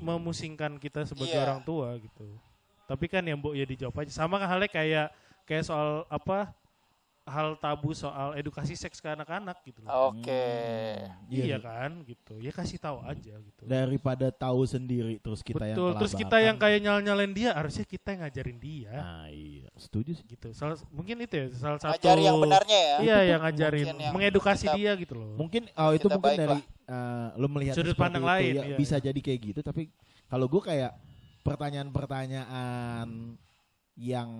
memusingkan 0.00 0.72
kita 0.76 1.04
sebagai 1.04 1.32
Iya. 1.32 1.44
orang 1.44 1.60
tua 1.60 1.96
gitu 1.96 2.26
tapi 2.84 3.08
kan 3.08 3.20
yang 3.20 3.36
bu 3.36 3.50
ya 3.50 3.64
dijawab 3.64 3.96
aja 3.98 4.12
sama 4.14 4.36
halnya 4.38 4.68
kayak 4.68 5.08
kayak 5.42 5.64
soal 5.64 6.04
apa 6.06 6.52
hal 7.24 7.56
tabu 7.56 7.96
soal 7.96 8.36
edukasi 8.36 8.76
seks 8.76 9.00
ke 9.00 9.08
anak-anak 9.08 9.56
gitu 9.64 9.80
loh 9.80 10.12
Oke. 10.12 10.28
Hmm, 10.28 11.32
iya 11.32 11.44
iya. 11.46 11.58
kan 11.58 12.04
gitu 12.04 12.36
ya 12.36 12.52
kasih 12.52 12.76
tahu 12.76 13.00
aja 13.00 13.40
gitu 13.40 13.62
Daripada 13.64 14.28
tahu 14.28 14.68
sendiri 14.68 15.16
terus 15.18 15.40
kita 15.40 15.64
yang 15.64 15.72
betul 15.72 15.90
terus 15.96 16.12
kita 16.12 16.36
yang 16.38 16.60
kayak 16.60 16.84
nyal 16.84 17.00
nyalain 17.00 17.32
dia 17.32 17.56
harusnya 17.56 17.82
kita 17.82 18.12
yang 18.12 18.20
ngajarin 18.28 18.58
dia 18.60 18.92
Nah, 18.92 19.26
iya. 19.32 19.72
Setuju 19.74 20.12
sih. 20.14 20.24
gitu 20.28 20.52
salah 20.52 20.76
mungkin 20.92 21.16
itu 21.18 21.32
ya 21.34 21.46
salah 21.56 21.80
satu 21.80 21.96
Ngajari 21.96 22.22
yang 22.22 22.36
benarnya 22.36 22.78
ya. 22.78 22.96
iya 23.00 23.18
yang 23.24 23.40
ngajarin 23.40 23.86
yang 23.88 24.12
mengedukasi 24.12 24.64
kita- 24.68 24.76
dia 24.76 24.90
gitu 25.00 25.14
loh 25.16 25.32
Mungkin 25.34 25.62
oh 25.72 25.90
itu 25.90 26.06
mungkin 26.06 26.20
baik 26.28 26.38
dari 26.38 26.58
eh, 26.84 27.28
lo 27.40 27.46
melihat 27.48 27.74
Sudut 27.74 27.96
pandang 27.96 28.20
itu, 28.20 28.30
lain, 28.36 28.52
ya, 28.52 28.62
iya, 28.68 28.76
bisa 28.76 28.96
iya. 29.00 29.04
jadi 29.08 29.20
kayak 29.24 29.40
gitu 29.40 29.60
tapi 29.64 29.88
kalau 30.28 30.44
gue 30.44 30.60
kayak 30.60 30.92
pertanyaan-pertanyaan 31.40 33.08
yang 33.94 34.30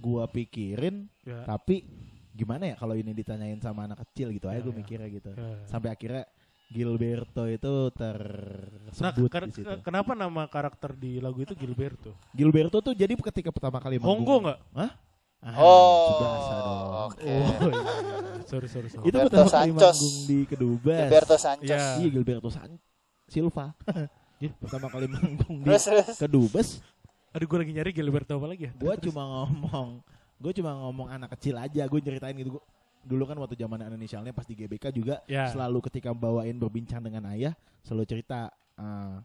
gua 0.00 0.24
pikirin 0.26 1.06
ya. 1.22 1.44
tapi 1.44 1.84
gimana 2.34 2.66
ya 2.66 2.74
kalau 2.74 2.92
ini 2.92 3.14
ditanyain 3.14 3.56
sama 3.58 3.86
anak 3.86 4.02
kecil 4.04 4.28
gitu 4.28 4.46
aja 4.46 4.58
Ya, 4.58 4.60
gue 4.60 4.70
ya. 4.70 4.76
mikirnya 4.76 5.08
gitu 5.08 5.30
Ya. 5.30 5.62
sampai 5.64 5.88
akhirnya 5.88 6.26
Gilberto 6.66 7.46
itu 7.46 7.70
Nah, 7.70 7.92
tersebut 7.94 9.30
ker- 9.30 9.46
di 9.46 9.52
situ. 9.52 9.62
ke- 9.64 9.80
kenapa 9.80 10.12
nama 10.12 10.42
karakter 10.44 10.90
di 10.92 11.20
lagu 11.20 11.38
itu 11.38 11.54
Gilberto? 11.54 12.10
Gilberto 12.30 12.80
tuh 12.80 12.92
jadi 12.92 13.14
ketika 13.14 13.48
pertama 13.48 13.78
kali 13.78 13.96
Honggo 13.96 14.10
manggung- 14.40 14.42
nggak? 14.44 14.58
Hah? 14.74 14.90
Ah, 15.44 15.60
Oh. 15.60 16.08
dong. 16.56 16.90
Oke. 17.04 17.20
Oh, 17.20 17.28
iya, 17.28 17.68
iya. 17.68 17.82
sorry 18.50 18.64
sorry 18.66 18.88
sorry. 18.88 19.04
Itu 19.04 19.12
Gilberto 19.12 19.36
pertama 19.36 19.44
kali 19.46 19.70
Sanchez. 19.70 19.76
manggung 19.94 20.16
di 20.24 20.38
Kedubes. 20.48 20.98
Gilberto 20.98 21.36
Sanchez. 21.36 21.68
Iya. 21.70 22.00
Iya 22.00 22.08
Gilberto 22.10 22.48
San 22.48 22.70
Silva. 23.26 23.66
Pertama 24.64 24.86
kali 24.88 25.06
manggung 25.06 25.56
di. 25.60 25.68
Kedubes, 26.16 26.80
Aduh 27.30 27.46
gue 27.46 27.58
lagi 27.60 27.72
nyari 27.72 27.90
Gilberto 27.90 28.32
apa 28.32 28.46
lagi 28.46 28.64
ya? 28.64 28.72
gua 28.74 28.94
cuma 28.96 29.22
ngomong, 29.22 30.00
gue 30.36 30.52
cuma 30.54 30.74
ngomong 30.76 31.08
anak 31.08 31.34
kecil 31.38 31.56
aja, 31.56 31.82
gue 31.84 32.00
ceritain 32.00 32.34
gitu. 32.34 32.58
Gua- 32.58 32.66
dulu 33.04 33.28
kan 33.28 33.36
waktu 33.36 33.54
zaman 33.54 33.84
inisialnya 33.92 34.32
pas 34.32 34.48
di 34.48 34.56
GBK 34.56 34.88
juga 34.88 35.20
Ya. 35.28 35.52
selalu 35.52 35.84
ketika 35.84 36.10
bawain 36.10 36.56
berbincang 36.56 37.04
dengan 37.04 37.28
ayah 37.28 37.52
selalu 37.84 38.04
cerita 38.08 38.48
"Ah, 38.74 39.20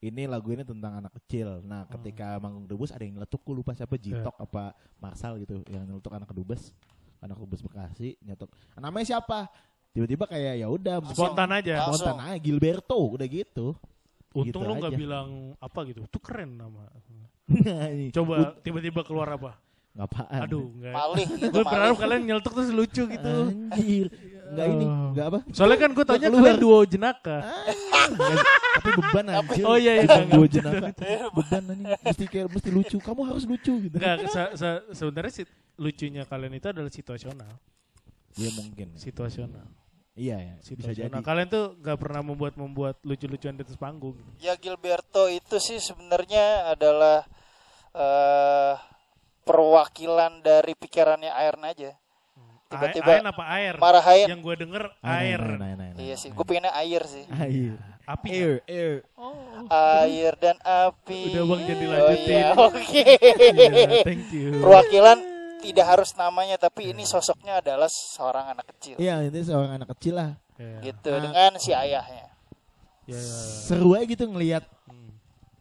ini 0.00 0.26
lagu 0.26 0.50
ini 0.50 0.66
tentang 0.66 0.98
anak 0.98 1.14
kecil. 1.22 1.62
Nah, 1.62 1.86
Hmm. 1.86 1.94
ketika 1.94 2.42
manggung 2.42 2.66
Kedubes 2.66 2.90
ada 2.90 3.04
yang 3.04 3.14
nyeletuk, 3.14 3.38
gue 3.44 3.54
lupa 3.54 3.70
siapa 3.70 3.94
Jitok 3.94 4.34
apa 4.34 4.74
Marsal 4.98 5.38
gitu 5.38 5.62
yang 5.70 5.86
nyeletuk 5.86 6.10
anak 6.10 6.26
Kedubes. 6.26 6.74
Anak 7.20 7.36
Kedubes 7.38 7.60
Bekasi 7.62 8.18
nyetok. 8.18 8.50
Namanya 8.74 9.06
siapa? 9.06 9.46
Tiba-tiba 9.92 10.24
kayak 10.26 10.54
ya 10.56 10.66
udah 10.66 10.96
Spontan 11.12 11.50
aja. 11.52 11.86
Spontan 11.86 12.18
aja 12.18 12.38
Gilberto 12.40 12.96
udah 12.96 13.26
gitu. 13.26 13.76
Untung 14.30 14.46
gitu 14.46 14.58
lu 14.62 14.74
nggak 14.78 14.94
bilang 14.94 15.28
apa 15.58 15.80
gitu. 15.86 16.02
Itu 16.02 16.18
keren 16.18 16.54
nama. 16.56 16.86
Nggak 17.50 18.14
Coba 18.14 18.54
tiba-tiba 18.62 19.02
keluar 19.02 19.26
apa? 19.34 19.58
Apaan? 19.92 20.40
Aduh, 20.44 20.70
enggak. 20.70 20.94
Maling 20.94 21.28
gitu 21.34 21.46
Gue 21.50 21.64
berharap 21.64 21.96
kalian 21.96 22.20
nyeletuk 22.24 22.52
terus 22.52 22.70
lucu 22.70 23.02
gitu. 23.06 23.34
Anjir. 23.70 24.06
nggak 24.50 24.66
ini, 24.66 24.82
Oh. 24.84 25.14
nggak 25.14 25.26
apa? 25.26 25.38
Soalnya 25.50 25.78
kan 25.78 25.90
gue 25.92 26.04
tanya 26.04 26.26
kalian 26.28 26.58
duo 26.58 26.82
jenaka. 26.82 27.38
Tapi 28.72 28.90
beban 28.92 29.26
anjir. 29.30 29.62
Oh, 29.62 29.76
iya, 29.76 29.92
iya, 29.96 30.06
nggak. 30.26 30.48
jenaka. 30.48 30.86
beban 31.32 31.62
anjing. 31.68 31.86
Mesti 32.02 32.24
kayak 32.26 32.46
mesti 32.48 32.68
lucu. 32.68 32.96
Kamu 32.98 33.20
harus 33.24 33.44
lucu 33.44 33.72
gitu. 33.80 33.94
Enggak, 33.94 34.26
se- 34.26 34.54
se- 34.56 34.84
sebenarnya 34.92 35.32
sih 35.32 35.46
lucunya 35.76 36.22
kalian 36.24 36.52
itu 36.52 36.66
adalah 36.66 36.90
situasional. 36.90 37.50
Iya 38.34 38.50
mungkin. 38.56 38.94
Situasional. 38.94 39.66
Iya 40.12 40.36
ya, 40.36 40.54
bisa 40.58 40.74
jadi. 40.90 41.06
Situasional. 41.06 41.22
Kalian 41.22 41.48
tuh 41.48 41.64
nggak 41.78 41.96
pernah 41.96 42.20
membuat 42.20 42.54
membuat 42.54 42.96
lucu-lucuan 43.00 43.54
di 43.54 43.62
atas 43.62 43.78
panggung. 43.78 44.18
gitu. 44.18 44.30
Ya 44.42 44.54
Gilberto 44.54 45.26
itu 45.26 45.56
sih 45.56 45.78
sebenarnya 45.78 46.44
adalah 46.68 47.22
eh 47.92 48.74
perwakilan 49.50 50.32
dari 50.38 50.72
pikirannya 50.72 51.34
Iron 51.42 51.66
aja. 51.66 51.90
Tiba-tiba 52.70 53.10
air 53.10 53.26
apa 53.26 53.44
air? 53.50 53.74
marahin. 53.76 54.26
Yang 54.30 54.40
gue 54.46 54.54
denger 54.62 54.84
Air, 55.02 55.10
air. 55.10 55.40
air, 55.42 55.58
air, 55.58 55.78
air, 55.82 55.94
Iya 55.98 56.14
air. 56.14 56.22
sih, 56.22 56.30
gue 56.30 56.44
pengennya 56.46 56.70
air 56.72 57.02
sih. 57.02 57.26
Air. 57.28 57.74
Api. 58.06 58.28
Air, 58.30 58.52
air. 58.64 58.92
Oh. 59.18 59.66
Air 59.98 60.32
dan 60.38 60.54
api. 60.62 61.34
Udah, 61.34 61.42
Bang, 61.44 61.62
jadi 61.64 61.82
Oh 61.82 61.90
lanjutin. 61.90 62.30
iya, 62.30 62.48
oke. 62.54 62.82
Iya, 62.94 64.02
thank 64.06 64.30
you. 64.30 64.50
Perwakilan 64.56 65.18
tidak 65.60 65.86
harus 65.88 66.10
namanya 66.14 66.56
tapi 66.56 66.94
ini 66.94 67.02
sosoknya 67.02 67.58
adalah 67.58 67.90
seorang 67.90 68.54
anak 68.54 68.70
kecil. 68.70 68.94
Iya, 68.96 69.26
ini 69.26 69.40
seorang 69.42 69.72
anak 69.74 69.88
kecil 69.98 70.14
lah. 70.14 70.30
Ya, 70.54 70.78
Gitu 70.86 71.10
Ah. 71.10 71.18
dengan 71.18 71.50
si 71.58 71.74
ayahnya. 71.74 72.30
ya, 73.04 73.18
ya. 73.18 73.20
Seru 73.66 73.98
aja 73.98 74.06
gitu 74.06 74.24
ngelihat 74.24 74.62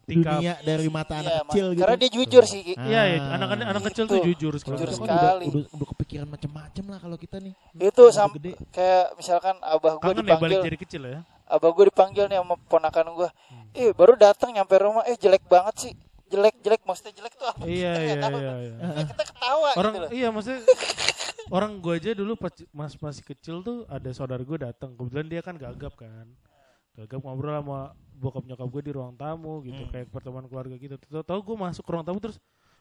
Tingkah- 0.09 0.35
dunia 0.35 0.53
dari 0.59 0.87
mata 0.87 1.13
anak 1.15 1.29
Iya, 1.29 1.41
kecil 1.43 1.63
Ma- 1.63 1.71
gitu. 1.71 1.81
Karena 1.81 1.95
dia 1.95 2.09
jujur 2.11 2.43
sih. 2.43 2.61
Ah. 2.71 2.83
Iya, 2.83 3.01
iya. 3.07 3.19
anak 3.31 3.47
anak 3.55 3.83
kecil 3.87 4.03
tuh 4.03 4.17
Gitu. 4.17 4.27
jujur 4.33 4.53
sekali. 4.55 4.73
Jujur 4.75 4.89
Kita 4.89 4.97
sekali. 4.99 5.45
udah, 5.45 5.51
udah, 5.55 5.63
udah 5.71 5.87
kepikiran 5.93 6.27
macam-macam 6.27 6.83
lah 6.85 6.99
kalau 6.99 7.17
kita 7.17 7.37
nih. 7.37 7.53
Itu 7.75 8.03
sam 8.09 8.29
gede. 8.31 8.57
kayak 8.69 9.05
misalkan 9.13 9.55
abah 9.59 9.93
gue 9.95 10.03
Kangen 10.03 10.17
ya 10.19 10.35
balik 10.35 10.35
dipanggil, 10.35 10.59
dari 10.63 10.77
kecil 10.77 11.01
ya. 11.03 11.19
abah 11.47 11.69
gue 11.71 11.85
dipanggil 11.87 12.25
nih 12.25 12.37
sama 12.37 12.55
ponakan 12.63 13.05
gue. 13.15 13.29
Hmm. 13.29 13.65
Eh 13.73 13.89
baru 13.91 14.13
datang 14.15 14.49
nyampe 14.51 14.75
rumah, 14.75 15.03
eh 15.03 15.15
jelek 15.15 15.45
banget 15.45 15.75
sih. 15.79 15.93
Jelek 16.27 16.55
jelek 16.59 16.81
maksudnya 16.83 17.13
jelek 17.15 17.33
tuh 17.33 17.47
apa? 17.47 17.61
Iya, 17.63 17.91
Kita 17.91 18.05
iya, 18.05 18.15
tahu. 18.19 18.37
iya, 18.37 18.53
iya. 18.59 18.73
Eh, 18.77 19.05
kita 19.07 19.23
ketawa 19.25 19.69
Orang 19.73 19.91
gitu 19.91 19.99
loh. 19.99 20.09
iya 20.11 20.27
maksudnya 20.29 20.61
orang 21.49 21.71
gue 21.75 21.93
aja 21.95 22.11
dulu 22.13 22.33
pas 22.35 22.53
mas 22.71 22.93
masih 22.95 23.23
kecil 23.23 23.55
tuh 23.59 23.81
ada 23.87 24.09
saudara 24.11 24.37
gue 24.39 24.57
datang. 24.59 24.93
Kebetulan 24.93 25.25
dia 25.27 25.41
kan 25.41 25.55
gagap 25.55 25.93
kan. 25.95 26.29
Gagap 26.97 27.19
ngobrol 27.21 27.53
sama 27.59 27.79
bokap 28.19 28.43
nyokap 28.43 28.67
gue 28.67 28.81
di 28.83 28.91
ruang 28.91 29.15
tamu 29.15 29.63
gitu 29.63 29.79
Hmm. 29.85 29.91
kayak 29.91 30.07
pertemuan 30.11 30.45
keluarga 30.45 30.75
gitu. 30.75 30.95
Tahu 30.99 31.39
gue 31.39 31.55
masuk 31.55 31.83
ke 31.85 31.91
ruang 31.95 32.05
tamu 32.05 32.19
terus 32.19 32.37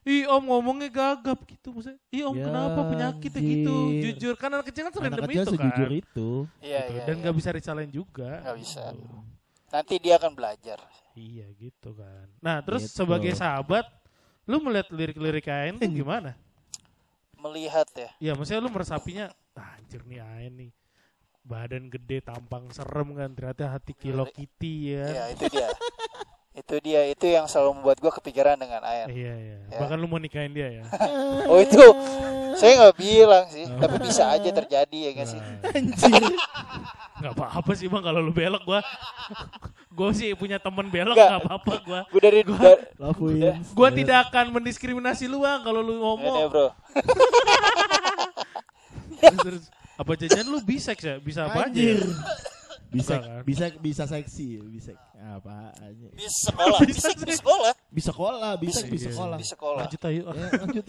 Ih 0.06 0.24
om 0.30 0.40
ngomongnya 0.40 0.88
gagap 0.88 1.42
gitu 1.44 1.74
maksudnya. 1.74 1.98
Ih 2.08 2.22
om 2.24 2.32
Ya, 2.32 2.46
kenapa 2.46 2.80
penyakitnya 2.86 3.42
gitu? 3.44 3.76
Jujur 3.98 4.34
kan 4.38 4.48
anak 4.54 4.70
kecil 4.70 4.86
kan 4.86 4.94
Anak 4.94 4.98
serendam 5.02 5.24
kecil 5.26 5.42
itu 5.42 5.52
sejujur 5.52 5.88
kan. 5.90 6.00
itu. 6.00 6.28
Iya 6.62 6.78
Gitu. 6.80 6.92
iya. 6.94 7.02
Dan 7.04 7.14
iya. 7.14 7.20
nggak 7.26 7.34
bisa 7.36 7.48
disalahin 7.52 7.92
juga. 7.92 8.30
Nggak 8.40 8.56
bisa. 8.56 8.82
Gitu. 8.94 9.16
Nanti 9.68 9.94
dia 10.00 10.14
akan 10.16 10.32
belajar. 10.32 10.78
Iya 11.12 11.46
gitu 11.58 11.90
kan. 11.92 12.26
Nah 12.38 12.56
terus 12.62 12.88
Gitu. 12.88 12.94
sebagai 12.94 13.32
sahabat, 13.34 13.84
lu 14.46 14.62
melihat 14.62 14.88
lirik-lirik 14.94 15.50
Ain 15.50 15.76
tuh 15.76 15.90
gimana? 15.90 16.38
Melihat 17.36 17.88
ya. 17.92 18.10
Ya 18.18 18.32
maksudnya 18.38 18.62
lu 18.64 18.70
meresapinya, 18.70 19.26
ah, 19.54 19.76
anjir 19.76 20.02
nih 20.06 20.18
Ain 20.22 20.52
nih. 20.56 20.70
Badan 21.44 21.88
gede, 21.88 22.24
tampang 22.24 22.68
serem 22.74 23.14
kan. 23.16 23.30
Ternyata 23.32 23.70
hati 23.70 23.92
kilo 23.96 24.26
kitty 24.28 24.96
ya. 24.96 25.06
Iya 25.06 25.24
itu 25.34 25.44
dia. 25.50 25.68
itu 26.58 26.74
dia 26.82 27.06
itu 27.06 27.22
yang 27.30 27.46
selalu 27.46 27.78
membuat 27.78 28.02
gue 28.02 28.12
kepikiran 28.18 28.58
dengan 28.58 28.82
air. 28.82 29.06
Iya, 29.06 29.34
iya. 29.38 29.56
Ya. 29.70 29.78
Bahkan 29.78 29.94
lu 29.94 30.10
mau 30.10 30.18
nikahin 30.18 30.50
dia 30.50 30.82
ya. 30.82 30.84
Oh 31.50 31.62
itu 31.62 31.78
saya 32.58 32.74
nggak 32.82 32.96
bilang 32.98 33.46
sih, 33.46 33.62
tapi 33.78 33.96
bisa 34.02 34.34
aja 34.34 34.50
terjadi 34.50 34.98
ya 34.98 35.10
nggak 35.14 35.28
sih. 35.30 35.38
Nah, 35.38 35.70
Anjir. 35.78 36.34
Gak 37.18 37.34
apa-apa 37.34 37.70
sih 37.74 37.90
bang 37.90 38.02
kalau 38.02 38.20
lu 38.22 38.30
belok 38.30 38.62
gua. 38.62 38.80
gua 39.98 40.10
sih 40.14 40.30
punya 40.38 40.62
temen 40.62 40.86
belok 40.86 41.14
Nggak. 41.18 41.30
gak 41.30 41.42
apa-apa 41.42 41.72
gua. 41.82 42.00
Gue 42.14 42.20
dari, 42.22 42.40
wins. 42.46 43.66
Gua 43.74 43.90
tidak 43.90 44.30
akan 44.30 44.54
mendiskriminasi 44.54 45.26
lu 45.26 45.42
bang 45.42 45.62
kalau 45.66 45.82
lu 45.82 45.98
ngomong. 45.98 46.46
bro. 46.50 46.68
Terus, 49.18 49.42
terus, 49.42 49.64
apa 49.98 50.12
jajan 50.14 50.46
lu 50.46 50.62
bisex 50.62 50.98
ya? 51.02 51.18
Bisa 51.18 51.50
apa 51.50 51.66
aja? 51.66 51.68
Anjir. 51.68 51.98
ya? 51.98 52.14
Bisa 52.88 53.20
kan? 53.20 53.44
bisa 53.44 53.64
bisa 53.76 54.04
seksi, 54.08 54.64
bisa 54.64 54.96
apa 55.20 55.76
aja. 55.76 56.08
Di 56.08 56.24
sekolah, 56.24 56.78
bisa 56.88 57.10
sekolah, 57.12 57.72
Bisa 57.92 58.10
sekolah, 58.14 58.52
bisa 58.56 58.80
Bisa, 58.80 58.80
bisa 58.88 59.08
iya. 59.10 59.12
sekolah. 59.12 59.36
sekolah. 59.44 59.82
Lanjut 59.84 60.00
ayo. 60.08 60.22
Ya, 60.32 60.48
lanjut. 60.64 60.84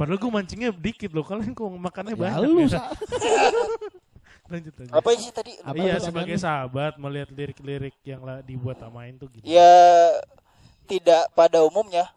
Padahal 0.00 0.16
gue 0.16 0.30
mancingnya 0.32 0.70
dikit 0.72 1.10
loh. 1.12 1.20
Kalian 1.26 1.52
kok 1.52 1.68
makannya 1.68 2.16
Ya 2.16 2.20
banyak 2.24 2.40
lu 2.46 2.64
ya? 2.64 2.80
Lanjut 4.50 4.74
lanjut. 4.74 4.94
Apa 4.96 5.08
sih 5.14 5.30
tadi? 5.30 5.52
Apa 5.62 5.78
iya 5.78 5.94
sebagai 6.02 6.34
sahabat 6.34 6.98
melihat 6.98 7.30
lirik-lirik 7.30 7.94
yang 8.02 8.24
lah 8.26 8.42
dibuat 8.42 8.82
samain 8.82 9.14
tuh 9.14 9.30
gitu. 9.30 9.46
Ya 9.46 9.70
tidak 10.90 11.30
pada 11.38 11.62
umumnya. 11.62 12.10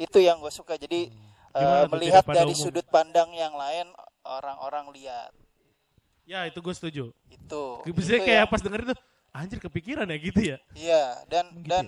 Itu 0.00 0.16
yang 0.16 0.40
gue 0.40 0.52
suka. 0.52 0.78
Jadi 0.78 1.10
Hmm. 1.50 1.82
Eh, 1.82 1.84
melihat 1.90 2.22
dari 2.22 2.54
umum? 2.54 2.62
sudut 2.62 2.86
pandang 2.86 3.26
yang 3.34 3.50
lain 3.58 3.90
orang-orang 4.22 4.90
lihat 4.90 5.32
Ya 6.24 6.46
itu 6.46 6.58
gue 6.58 6.70
setuju. 6.70 7.04
itu. 7.28 7.64
Biasanya 7.82 8.16
Itu 8.16 8.24
kayak 8.24 8.38
yang- 8.40 8.50
pas 8.50 8.60
denger 8.60 8.80
itu 8.84 8.94
anjir 9.30 9.58
kepikiran 9.58 10.06
ya 10.06 10.16
gitu 10.16 10.40
ya. 10.44 10.56
Iya 10.72 11.04
dan 11.26 11.44
Gitu 11.52 11.66
dan 11.66 11.86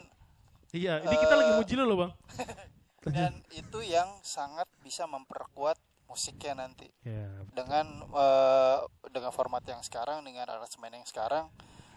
Iya, 0.73 0.95
ini 1.01 1.15
kita 1.15 1.35
Eh, 1.35 1.39
lagi 1.39 1.53
muji 1.55 1.75
lo 1.75 1.85
loh 1.85 1.97
bang. 2.01 2.13
dan 3.13 3.33
itu 3.51 3.79
yang 3.83 4.09
sangat 4.21 4.65
bisa 4.81 5.05
memperkuat 5.05 5.77
musiknya 6.07 6.57
nanti 6.59 6.89
Ya, 7.03 7.29
dengan 7.51 7.87
eh, 8.09 8.79
dengan 9.07 9.31
format 9.31 9.61
yang 9.63 9.81
sekarang 9.81 10.23
dengan 10.23 10.45
aransemen 10.45 10.93
yang 10.93 11.05
sekarang 11.05 11.53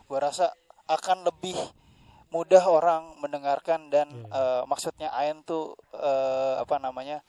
gua 0.05 0.19
rasa 0.21 0.51
akan 0.85 1.23
lebih 1.23 1.55
mudah 2.27 2.61
orang 2.63 3.15
mendengarkan 3.17 3.87
dan 3.87 4.11
Iya. 4.11 4.27
eh, 4.29 4.63
maksudnya 4.65 5.09
Ain 5.13 5.39
tuh 5.41 5.73
eh, 5.93 6.55
apa 6.57 6.75
namanya 6.77 7.23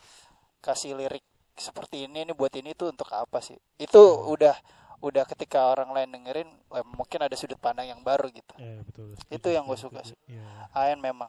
kasih 0.58 0.92
lirik 0.92 1.22
seperti 1.56 2.04
ini 2.04 2.22
ini 2.22 2.32
buat 2.32 2.52
ini 2.52 2.72
tuh 2.72 2.88
untuk 2.88 3.08
apa 3.08 3.40
sih 3.40 3.56
itu 3.76 3.96
Iya. 3.96 4.28
udah 4.28 4.56
udah 4.98 5.24
ketika 5.26 5.60
orang 5.66 5.90
lain 5.90 6.08
dengerin 6.10 6.48
eh, 6.48 6.84
mungkin 6.86 7.18
ada 7.18 7.32
sudut 7.32 7.56
pandang 7.56 7.84
yang 7.86 8.00
baru 8.00 8.28
gitu 8.28 8.52
ya 8.56 8.80
betul. 8.82 9.12
Itu 9.28 9.48
yang 9.48 9.64
gue 9.64 9.76
suka 9.76 10.00
sih. 10.02 10.16
Iya. 10.26 10.44
Ain 10.72 10.96
memang 10.98 11.28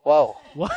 wow 0.00 0.32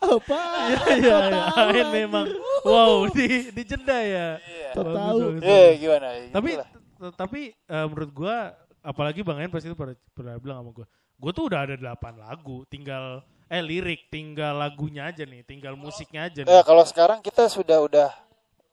apa? 0.00 0.40
Iya, 0.64 0.82
iya, 0.96 1.16
iya. 1.28 1.42
Ain 1.54 1.88
memang. 1.90 2.26
Wow, 2.62 3.08
di 3.08 3.50
di 3.50 3.62
jeda 3.62 3.98
ya. 4.00 4.28
Bagus, 4.72 4.94
tahu. 4.94 5.18
eh 5.36 5.36
bagus. 5.36 5.78
gimana 5.78 6.08
Tapi 6.30 6.48
Gitulah. 6.50 6.68
t- 6.72 7.14
tapi 7.14 7.40
eh, 7.52 7.86
menurut 7.86 8.10
gua 8.10 8.36
apalagi 8.80 9.20
Bang 9.20 9.38
Ain 9.38 9.52
pasti 9.52 9.68
itu 9.68 9.76
pernah, 9.76 9.96
pernah 10.12 10.34
bilang 10.38 10.56
sama 10.60 10.70
gua. 10.72 10.86
Gua 11.14 11.30
tuh 11.30 11.44
udah 11.46 11.60
ada 11.62 11.74
8 11.76 11.84
lagu, 12.18 12.64
tinggal 12.66 13.20
eh 13.46 13.60
lirik, 13.60 14.08
tinggal 14.08 14.54
lagunya 14.54 15.04
aja 15.04 15.22
nih, 15.22 15.42
tinggal 15.42 15.74
musiknya 15.74 16.26
aja 16.26 16.40
nih. 16.40 16.50
Eh 16.50 16.62
kalau 16.62 16.82
sekarang 16.82 17.18
kita 17.18 17.46
sudah 17.46 17.78
udah 17.80 18.08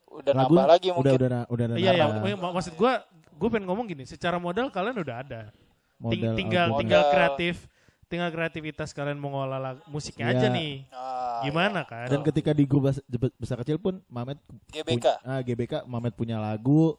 udah 0.10 0.34
Lagu 0.34 0.52
nambah 0.52 0.66
lagi 0.68 0.88
udah 0.88 0.96
mungkin. 0.98 1.16
udah 1.16 1.30
na- 1.30 1.48
udah 1.48 1.64
ada 1.66 1.76
Iya, 1.76 1.92
iya, 1.94 2.06
mak- 2.36 2.54
maksud 2.54 2.74
gua 2.76 3.04
gua 3.34 3.48
pengen 3.50 3.66
ngomong 3.66 3.86
gini, 3.86 4.04
secara 4.04 4.36
modal 4.36 4.68
kalian 4.68 4.98
udah 4.98 5.18
ada. 5.18 5.42
Ting- 6.02 6.20
Model 6.20 6.36
tinggal 6.36 6.66
album. 6.68 6.80
tinggal 6.82 7.04
kreatif, 7.10 7.56
tinggal 8.06 8.30
kreativitas 8.30 8.90
kalian 8.90 9.16
mau 9.16 9.32
ngolah 9.32 9.60
lag- 9.62 9.84
musiknya 9.86 10.30
aja 10.30 10.46
Iya. 10.46 10.52
nih. 10.52 10.74
Ah, 10.90 11.42
Gimana 11.42 11.82
kan? 11.84 12.06
Dan 12.08 12.22
ketika 12.22 12.52
di 12.52 12.66
grup 12.66 12.86
bes- 12.86 13.04
bes- 13.04 13.36
besar 13.36 13.58
kecil 13.58 13.78
pun 13.78 14.04
Mamet 14.06 14.36
GBK. 14.68 15.00
punya- 15.00 15.20
ah, 15.24 15.40
GBK 15.40 15.74
Mamet 15.86 16.14
punya 16.14 16.38
lagu. 16.38 16.98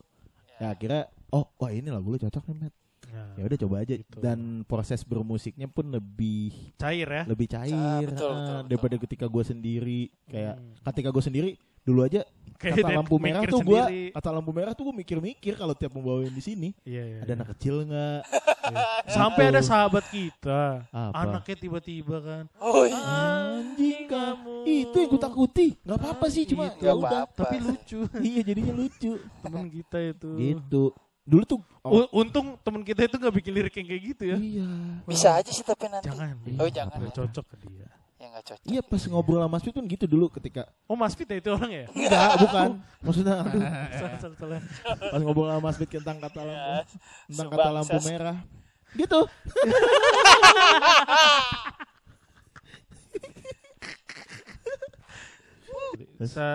Ya 0.57 0.71
akhirnya 0.71 1.05
oh 1.29 1.47
wah 1.57 1.69
ini 1.69 1.89
lagu 1.89 2.09
lu 2.09 2.17
cocok 2.17 2.43
nih 2.47 2.57
Met. 2.61 2.75
Nah, 3.13 3.37
Ya 3.37 3.45
udah 3.45 3.59
coba 3.61 3.77
aja 3.79 3.95
Gitu. 3.95 4.19
dan 4.19 4.39
proses 4.65 5.01
bermusiknya 5.03 5.69
pun 5.69 5.85
lebih 5.87 6.73
cair 6.75 7.05
ya. 7.05 7.23
lebih 7.25 7.45
cair 7.47 8.09
betul, 8.09 8.25
ah, 8.25 8.33
betul, 8.33 8.33
betul. 8.33 8.61
daripada 8.67 8.95
ketika 8.99 9.27
gue 9.27 9.45
sendiri 9.45 10.01
kayak 10.27 10.55
Hmm. 10.57 10.73
ketika 10.83 11.09
gue 11.11 11.23
sendiri 11.23 11.51
dulu 11.83 12.01
aja 12.03 12.23
Kayak 12.55 12.79
kata 12.79 12.95
lampu 12.95 13.19
merah 13.19 13.43
tuh 13.43 13.59
gue 13.61 13.81
kata 14.15 14.29
lampu 14.31 14.51
merah 14.51 14.71
tuh 14.71 14.87
gue 14.87 14.97
mikir-mikir 14.97 15.53
kalau 15.57 15.75
tiap 15.75 15.91
mau 15.91 16.05
bawain 16.05 16.31
di 16.31 16.39
sini 16.39 16.69
Iya, 16.83 17.03
iya. 17.03 17.19
ada 17.21 17.33
anak 17.35 17.49
kecil 17.53 17.85
nggak 17.85 18.21
Sampai 19.05 19.43
Gitu. 19.43 19.51
ada 19.51 19.61
sahabat 19.61 20.05
kita, 20.07 20.63
Apa? 20.89 21.27
anaknya 21.27 21.57
tiba-tiba 21.59 22.17
kan. 22.23 22.45
Oh 22.57 22.87
iya. 22.87 22.95
anjing 22.95 24.07
kamu. 24.07 24.55
itu 24.63 24.95
yang 24.97 25.11
gue 25.11 25.21
takuti 25.21 25.67
nggak 25.77 25.99
apa-apa 25.99 26.27
sih 26.29 26.45
cuma 26.47 26.71
Itu 26.71 26.81
ya 26.81 26.95
udah 26.95 27.27
apa-apa. 27.27 27.41
Tapi 27.43 27.57
lucu 27.59 27.99
iya 28.23 28.41
jadinya 28.41 28.73
lucu 28.73 29.13
teman 29.43 29.67
kita 29.67 29.99
itu. 30.07 30.31
gitu 30.39 30.85
dulu 31.23 31.43
tuh 31.47 31.59
oh, 31.81 32.07
Untung 32.13 32.59
teman 32.61 32.83
kita 32.83 33.07
itu 33.07 33.15
nggak 33.15 33.35
bikin 33.39 33.53
lirik 33.53 33.75
yang 33.75 33.87
kayak 33.87 34.03
gitu 34.11 34.23
ya. 34.27 34.37
iya 34.37 34.69
Bisa 35.07 35.39
aja 35.39 35.49
sih 35.49 35.63
tapi 35.63 35.87
nanti. 35.87 36.11
Jangan. 36.11 36.35
Oh, 36.59 36.67
jangan. 36.67 36.99
Nggak 36.99 37.15
cocok 37.15 37.45
ke 37.47 37.57
dia. 37.63 37.87
Ya 38.17 38.27
nggak 38.29 38.45
cocok. 38.45 38.67
iya 38.67 38.81
pas 38.81 39.03
ngobrol 39.05 39.39
sama 39.39 39.51
Mas 39.51 39.63
Fit 39.63 39.75
pun 39.75 39.83
gitu 39.85 40.07
dulu 40.07 40.31
ketika 40.31 40.63
Oh 40.87 40.95
Mas 40.95 41.15
Fit 41.15 41.27
ya 41.27 41.37
itu 41.37 41.51
orang 41.51 41.71
ya? 41.71 41.87
enggak 41.91 42.31
bukan 42.47 42.69
maksudnya 43.03 43.35
aduh 43.43 43.63
salah, 43.99 44.19
salah, 44.23 44.37
salah. 44.39 44.61
pas 45.11 45.19
ngobrol 45.19 45.51
sama 45.51 45.59
Mas 45.61 45.75
Fit 45.75 45.91
tentang 45.91 46.23
kata 46.23 46.41
lampu 46.41 46.55
Ya, 46.55 46.87
tentang 47.27 47.49
kata 47.51 47.69
lampu 47.75 47.97
merah 48.07 48.39
gitu 48.95 49.21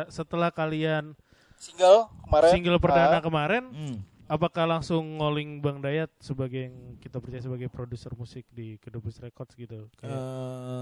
setelah 0.07 0.49
kalian 0.49 1.13
single 1.57 2.07
kemarin 2.23 2.49
single 2.53 2.79
perdana 2.79 3.17
Ah, 3.19 3.23
kemarin 3.23 3.63
Hmm. 3.67 3.97
Apakah 4.27 4.67
langsung 4.67 5.17
ngoling 5.17 5.57
Bang 5.57 5.79
Dayat 5.79 6.11
sebagai 6.17 6.67
yang 6.67 6.75
kita 6.99 7.17
percaya 7.17 7.39
sebagai 7.39 7.67
produser 7.67 8.11
musik 8.13 8.43
di 8.49 8.75
Kedubes 8.77 9.17
Records 9.17 9.55
gitu 9.55 9.87
kayak 9.95 10.11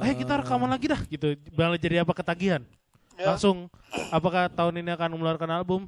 Eh, 0.02 0.08
eh 0.08 0.16
kita 0.16 0.42
rekaman 0.42 0.68
lagi 0.68 0.86
dah 0.86 1.02
gitu 1.04 1.28
malah 1.52 1.78
jadi 1.78 2.02
apa 2.02 2.12
ketagihan 2.12 2.66
ya, 3.16 3.32
langsung 3.32 3.70
apakah 4.10 4.50
tahun 4.50 4.82
ini 4.82 4.90
akan 4.92 5.10
mengeluarkan 5.12 5.52
album 5.52 5.86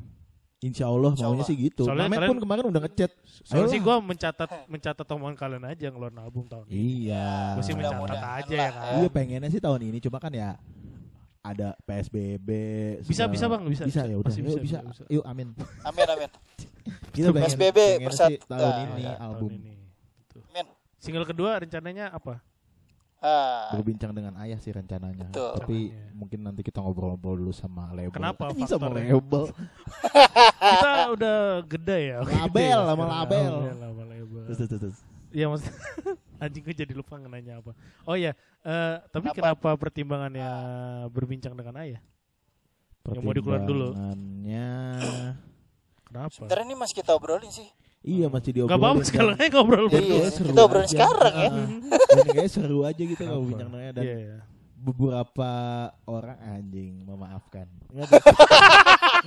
Insya 0.58 0.86
Allah 0.86 1.14
Insya 1.14 1.30
maunya 1.30 1.38
Allah. 1.38 1.46
sih 1.46 1.58
gitu. 1.60 1.86
Soalnya 1.86 2.10
Mamet 2.10 2.18
kalian- 2.18 2.32
pun 2.34 2.40
kemarin 2.42 2.64
udah 2.66 2.82
ngechat. 2.82 3.12
soalnya 3.44 3.54
Ayolah. 3.60 3.70
sih 3.70 3.80
gue 3.80 3.96
mencatat 4.04 4.50
mencatat 4.66 5.06
omongan 5.08 5.36
kalian 5.36 5.66
aja 5.66 5.86
ngeluarin 5.88 6.18
album 6.18 6.46
tahun 6.46 6.66
ini 6.68 6.82
Iya. 7.06 7.30
gue 7.54 7.64
sih 7.64 7.74
mencatat 7.74 7.94
Mudah-mudahan 7.96 8.42
aja 8.42 8.56
ya 8.56 8.70
kan 8.72 8.82
ya. 8.84 8.94
Iya 8.96 9.10
pengennya 9.12 9.50
sih 9.50 9.62
tahun 9.62 9.82
ini 9.84 9.98
cuma 10.00 10.18
kan 10.18 10.30
ya 10.32 10.58
ada 11.40 11.78
PSBB. 11.80 12.50
Bisa, 13.02 13.24
bisa, 13.26 13.46
Bang, 13.46 13.64
bisa, 13.64 13.86
Bisa 13.86 14.02
bisa. 14.02 14.02
ya 14.04 14.18
udah. 14.18 14.28
Bisa, 14.28 14.42
bisa. 14.42 14.60
bisa, 14.60 14.78
bisa. 14.84 15.02
Yuk 15.08 15.24
amin. 15.24 15.54
amin 15.84 16.06
amin 16.10 16.30
Kita 17.18 17.30
pengen, 17.34 17.50
PSBB 17.50 17.80
pengen 17.98 18.14
sih 18.14 18.36
tahun 18.46 18.62
ah, 18.62 18.84
ini 18.86 19.02
ya, 19.02 19.14
album 19.18 19.50
tahun 19.50 19.66
ini 19.66 19.74
gitu. 20.22 20.38
single 21.02 21.26
kedua 21.26 21.52
rencananya 21.58 22.14
apa 22.14 22.38
ah 23.18 23.74
berbincang 23.74 24.14
dengan 24.14 24.38
ayah 24.46 24.62
sih 24.62 24.70
rencananya. 24.70 25.34
Betul. 25.34 25.58
Tapi 25.58 25.78
Rencananya. 25.90 26.14
mungkin 26.14 26.40
nanti 26.46 26.62
kita 26.62 26.78
ngobrol-ngobrol 26.86 27.42
dulu 27.42 27.50
sama 27.50 27.90
label. 27.90 28.14
Kenapa 28.14 28.54
Anjing 28.54 28.70
sama 28.70 28.94
label. 28.94 29.50
kita 30.78 30.92
udah 31.18 31.38
gede 31.66 32.00
ya 32.14 32.18
Label, 32.22 32.62
ya 32.62 32.78
sama 32.94 33.06
label. 33.10 33.54
sama 33.74 34.04
label 34.06 34.42
Terus, 34.46 34.58
terus, 34.70 34.82
terus. 34.86 34.98
Iya 35.34 35.46
mas 35.52 35.66
anjing 36.44 36.62
gue 36.62 36.76
jadi 36.78 36.94
lupa 36.94 37.18
nanya 37.18 37.60
apa. 37.60 37.74
Oh 38.06 38.14
iya, 38.14 38.38
eh, 38.62 38.96
tapi 39.10 39.34
Kenapa? 39.34 39.58
kenapa 39.58 39.70
pertimbangannya 39.82 40.50
berbincang 41.10 41.58
dengan 41.58 41.82
ayah? 41.84 42.02
Yang 43.08 43.24
mau 43.26 43.34
dikeluarin 43.34 43.66
dulu. 43.66 43.88
Pertimbangannya 43.92 44.68
Kenapa? 46.08 46.32
sebenarnya 46.32 46.66
ini 46.66 46.76
masih 46.76 46.96
kita 46.96 47.12
obrolin 47.12 47.52
sih 47.52 47.68
Iya 48.00 48.28
masih 48.28 48.50
Gak 48.50 48.56
diobrolin. 48.56 48.80
apa-apa 48.80 49.02
sekarang 49.04 49.36
aja 49.36 49.50
ngobrol 49.50 49.84
Iya, 49.84 49.92
berdua. 49.92 50.16
iya. 50.16 50.30
kita 50.32 50.62
obrolin 50.62 50.88
sekarang 50.88 51.34
ya. 51.36 51.50
Dan 52.08 52.26
kayaknya 52.26 52.48
seru 52.48 52.80
aja 52.82 53.02
gitu 53.04 53.20
kalau 53.20 53.36
Apa? 53.38 53.48
bincang 53.48 53.70
dengannya 53.70 53.92
dan 53.92 54.04
Iya, 54.06 54.16
iya. 54.18 54.38
beberapa 54.78 55.52
orang 56.06 56.38
anjing 56.40 56.94
memaafkan. 57.04 57.68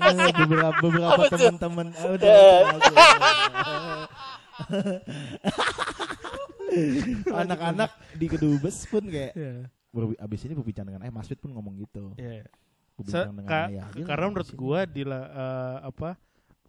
Beberapa 0.01 0.71
beberapa 0.81 1.25
teman-teman 1.29 1.87
ah, 1.93 2.09
udah, 2.09 2.33
udah. 2.73 2.95
anak-anak 7.35 7.90
di 8.14 8.27
kedubes 8.27 8.87
pun 8.87 9.03
kayak 9.03 9.33
Iya. 9.35 9.66
berbi- 9.90 10.19
abis 10.19 10.40
ini 10.47 10.55
berbincang 10.55 10.87
dengan 10.87 11.03
ayah 11.03 11.12
Mas 11.12 11.27
Fit 11.27 11.37
pun 11.37 11.51
ngomong 11.51 11.75
gitu 11.77 12.14
Iya. 12.14 12.47
berbincang 12.95 13.19
Se- 13.19 13.31
dengan 13.35 13.45
ka- 13.45 13.69
ayah 13.69 13.87
karena 13.99 14.25
menurut 14.27 14.51
gua 14.55 14.81
di 14.85 15.03
eh, 15.03 15.19
apa 15.83 16.14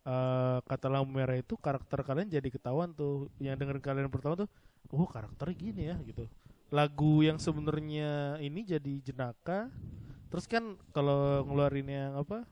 eh, 0.04 0.58
kata 0.62 0.88
lampu 0.88 1.12
merah 1.12 1.36
itu 1.36 1.54
karakter 1.56 2.02
kalian 2.02 2.28
jadi 2.28 2.48
ketahuan 2.48 2.92
tuh. 2.92 3.30
Yang 3.38 3.56
dengerin 3.60 3.82
kalian 3.82 4.10
pertama 4.10 4.36
tuh 4.36 4.50
oh 4.90 5.06
karakternya 5.06 5.56
gini 5.56 5.84
ya 5.88 5.98
gitu. 6.02 6.26
Lagu 6.70 7.20
yang 7.20 7.36
sebenarnya 7.36 8.40
ini 8.40 8.64
jadi 8.64 8.94
jenaka 9.02 9.68
terus 10.28 10.48
kan 10.48 10.64
kalau 10.90 11.44
ngeluarin 11.44 11.84
yang 11.86 12.16
apa 12.16 12.48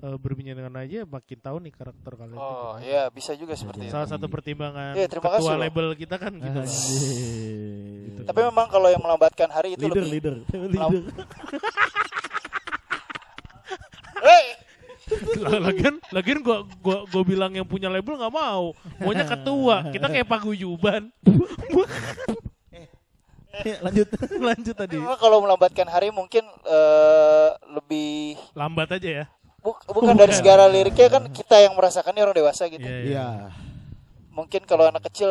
eh, 0.00 0.16
berbincang 0.16 0.56
dengan 0.56 0.80
aja 0.80 1.04
makin 1.04 1.38
tahu 1.38 1.60
nih 1.60 1.68
karakter 1.70 2.12
kalian 2.16 2.40
oh 2.40 2.80
iya 2.80 3.12
bisa 3.12 3.36
juga 3.36 3.52
seperti 3.52 3.84
itu. 3.84 3.92
salah 3.92 4.08
satu 4.08 4.32
pertimbangan 4.32 4.96
Iya, 4.96 5.12
terima 5.12 5.28
ketua 5.28 5.36
kasih 5.36 5.52
loh. 5.52 5.60
label 5.60 5.86
kita 5.92 6.16
kan 6.16 6.32
gitu. 6.32 6.60
Gitu. 8.08 8.20
tapi 8.24 8.40
memang 8.48 8.64
kalau 8.66 8.88
yang 8.88 9.04
melambatkan 9.04 9.52
hari 9.52 9.76
itu 9.76 9.84
leader 9.84 10.00
lebih 10.00 10.12
leader. 10.16 10.34
leader 10.72 11.04
lagian 15.42 15.94
lagian 16.14 16.38
gua 16.40 16.62
gua 16.78 17.02
gua 17.10 17.22
bilang 17.26 17.52
yang 17.52 17.66
punya 17.66 17.90
label 17.90 18.16
nggak 18.16 18.34
mau. 18.34 18.72
Maunya 19.02 19.26
ketua. 19.26 19.90
Kita 19.90 20.06
kayak 20.06 20.28
paguyuban 20.28 21.10
Ya, 23.62 23.76
lanjut. 23.84 24.08
Lanjut 24.48 24.74
tadi. 24.74 24.96
Kalau 24.96 25.44
melambatkan 25.44 25.84
hari 25.84 26.08
mungkin 26.08 26.40
eh, 26.64 27.48
lebih 27.68 28.40
lambat 28.56 28.96
aja 28.96 29.10
ya? 29.22 29.26
Buk- 29.60 29.84
bukan 29.92 30.16
dari 30.16 30.32
segala 30.34 30.66
liriknya 30.66 31.12
kan 31.12 31.28
kita 31.30 31.60
yang 31.60 31.76
merasakannya 31.76 32.24
orang 32.24 32.36
dewasa 32.40 32.66
gitu. 32.72 32.82
Iya, 32.82 32.98
iya. 33.06 33.28
Mungkin 34.32 34.64
kalau 34.64 34.88
anak 34.88 35.04
kecil 35.12 35.28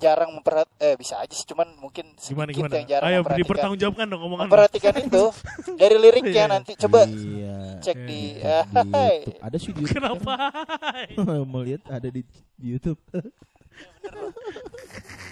jarang 0.00 0.32
memperhat 0.32 0.64
eh 0.76 0.96
bisa 0.96 1.14
aja 1.16 1.30
sih 1.30 1.44
cuman 1.44 1.76
mungkin 1.76 2.16
gimana 2.16 2.48
gimana 2.48 2.72
yang 2.74 2.88
jarang 2.88 3.06
ayo 3.06 3.18
memperhatikan 3.18 3.40
dipertanggungjawabkan 3.44 4.06
dong 4.06 4.22
omongan 4.22 4.44
memperhatikan 4.46 4.94
itu 4.98 5.24
dari 5.80 5.96
liriknya 5.96 6.32
Iya. 6.40 6.44
nanti 6.48 6.72
coba 6.74 7.00
iya 7.04 7.56
cek 7.78 7.96
Iya. 7.96 8.06
di 8.06 8.20
Di 8.32 8.40
eh, 8.40 8.64
YouTube. 9.20 9.38
ada 9.38 9.56
sih 9.56 9.70
di 9.70 9.78
YouTube 9.78 9.94
kenapa 9.94 10.32
kan. 10.34 11.40
mau 11.50 11.60
lihat 11.60 11.82
ada 11.86 12.08
di, 12.08 12.20
di 12.56 12.66
YouTube 12.66 13.00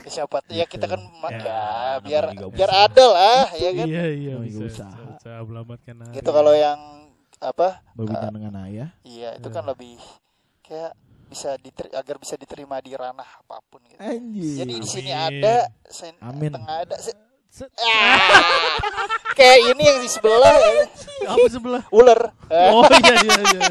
ya 0.00 0.10
siapa 0.14 0.40
ya 0.48 0.64
kita 0.64 0.86
kan 0.86 1.00
ma- 1.18 1.28
Ya, 1.28 1.38
ya, 1.38 1.60
biar 2.00 2.24
biar 2.48 2.70
usaha. 2.70 2.86
ada 2.86 3.04
lah 3.06 3.44
ya 3.52 3.70
kan 3.74 3.86
iya 3.86 4.04
iya 4.08 4.32
Oh, 4.34 4.42
bisa 4.42 4.52
iya, 4.54 4.66
usaha. 4.66 4.88
bisa, 4.88 5.04
bisa 5.10 5.30
melamatkan 5.42 5.94
hari. 5.98 6.14
gitu 6.16 6.30
kalau 6.30 6.52
yang 6.52 6.80
apa 7.38 7.68
berbincang 7.92 8.32
dengan 8.32 8.54
ayah 8.64 8.88
iya 9.02 9.36
itu 9.36 9.48
kan 9.48 9.64
lebih 9.64 10.00
kayak 10.60 10.92
bisa 11.28 11.54
diter- 11.56 11.92
agar 11.92 12.16
bisa 12.16 12.34
diterima 12.34 12.76
di 12.78 12.92
ranah 12.92 13.28
apa 13.38 13.60
pun 13.62 13.84
gitu. 13.84 14.00
Anjing. 14.00 14.56
Jadi 14.56 14.72
di 14.74 14.88
sini 14.88 15.10
ada 15.10 15.68
sen 15.84 16.16
Amin. 16.18 16.50
tengah 16.50 16.82
ada 16.82 16.96
se- 16.96 17.26
Se- 17.48 17.64
Ah, 17.74 18.76
kayak 19.32 19.72
ini 19.72 19.82
yang 19.82 19.98
di 19.98 20.06
sebelah. 20.06 20.52
Ya. 20.52 20.84
apa 21.28 21.46
sebelah? 21.48 21.82
Ular. 21.88 22.20
Oh 22.46 22.84
iya 22.94 23.14
iya 23.18 23.40
iya. 23.42 23.62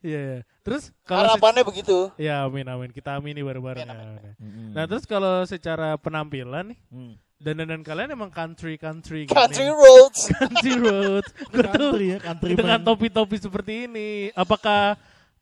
Iya 0.00 0.20
iya. 0.22 0.38
terus 0.60 0.88
kalau 1.02 1.28
harapannya 1.28 1.60
begitu. 1.62 2.08
Ya 2.16 2.40
amin 2.42 2.64
amin. 2.64 2.88
Kita 2.88 3.16
amini 3.16 3.40
bareng-bareng. 3.40 3.84
Amin, 3.84 3.92
ya, 3.92 4.08
amin. 4.10 4.32
Mm-mm. 4.38 4.68
nah 4.72 4.84
terus 4.84 5.04
kalau 5.04 5.44
secara 5.44 5.96
penampilan 5.96 6.72
nih 6.72 6.78
Hmm. 6.88 7.12
dandanan 7.36 7.80
kalian 7.80 8.08
emang 8.10 8.32
country 8.32 8.76
country 8.76 9.24
gini. 9.24 9.36
country 9.36 9.68
roads. 9.68 10.32
Country 10.32 10.72
road 10.74 11.24
gue 11.28 11.60
tuh 11.60 11.64
country 11.68 12.06
ya 12.06 12.18
country 12.18 12.50
dengan 12.54 12.80
topi-topi 12.80 13.36
seperti 13.36 13.72
ini 13.84 14.08
apakah 14.32 14.96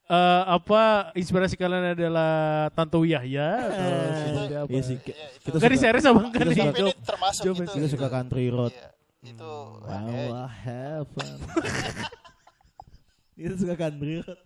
eh, 0.09 0.43
apa 0.47 0.81
inspirasi 1.13 1.53
kalian 1.53 1.93
adalah 1.93 2.33
Tanto 2.71 3.01
Yahya 3.01 3.47
atau 3.61 3.89
seperti 4.17 4.53
apa? 4.55 4.67
Iya 4.67 4.81
sih, 4.81 4.97
Iya, 4.99 5.25
itu. 5.29 5.45
kita 5.45 5.57
suka, 5.61 5.77
series 5.77 6.03
apa 6.03 6.19
enggak 6.19 6.41
kita 6.43 6.51
nih? 6.73 6.95
termasuk 6.99 7.43
Job- 7.43 7.57
itu 7.59 7.71
kita 7.71 7.87
suka 7.87 8.07
country 8.09 8.45
road. 8.47 8.73
Iya, 8.73 8.89
itu 9.27 9.51
Wow, 9.79 10.09
eh, 10.09 10.29
I 10.29 10.47
have 10.59 11.05
fun. 11.07 11.29
kita 13.35 13.55
suka 13.55 13.75
country 13.75 14.13
road. 14.19 14.39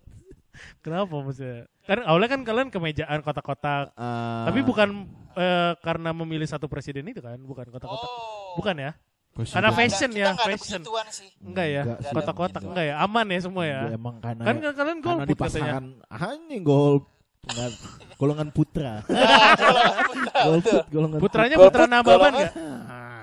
Kenapa 0.80 1.10
maksudnya? 1.10 1.66
Kan 1.82 1.98
awalnya 2.02 2.28
kan 2.30 2.40
kalian 2.42 2.68
kemejaan 2.70 3.18
kotak-kotak. 3.20 3.90
Ah, 3.94 4.46
Tapi 4.46 4.62
bukan 4.62 5.02
eh, 5.34 5.72
karena 5.80 6.14
memilih 6.14 6.46
satu 6.46 6.64
presiden 6.64 7.02
itu 7.04 7.18
kan, 7.18 7.34
bukan 7.36 7.66
kotak-kotak. 7.66 8.06
oh 8.06 8.54
Bukan 8.54 8.76
ya? 8.78 8.92
Karena 9.34 9.70
fashion 9.70 10.10
kita 10.10 10.20
ya, 10.20 10.28
ada 10.30 10.44
fashion. 10.46 10.80
sih 11.10 11.28
Enggak 11.40 11.66
ya? 11.66 11.82
Kotak-kotak 12.08 12.62
Enggak. 12.62 12.84
ya? 12.86 12.94
Aman 12.98 13.26
ya 13.26 13.40
semua 13.40 13.64
ya? 13.64 13.80
Enggak, 13.82 13.98
emang 13.98 14.14
karena 14.18 14.42
Kan 14.42 14.54
kan 14.56 14.72
kalian 14.72 14.74
karena 14.74 14.94
di 14.94 15.02
golput 15.02 15.26
katanya. 15.26 15.42
pasangan 15.42 15.84
hanya 16.08 16.56
gol 16.60 16.94
enggak, 17.44 17.70
golongan 18.14 18.48
putra. 18.50 18.92
golput, 20.46 20.84
golongan 20.88 21.18
Putranya 21.18 21.56
putra 21.58 21.84
Nababan 21.84 22.14
golongan- 22.32 22.34
enggak? 22.34 22.52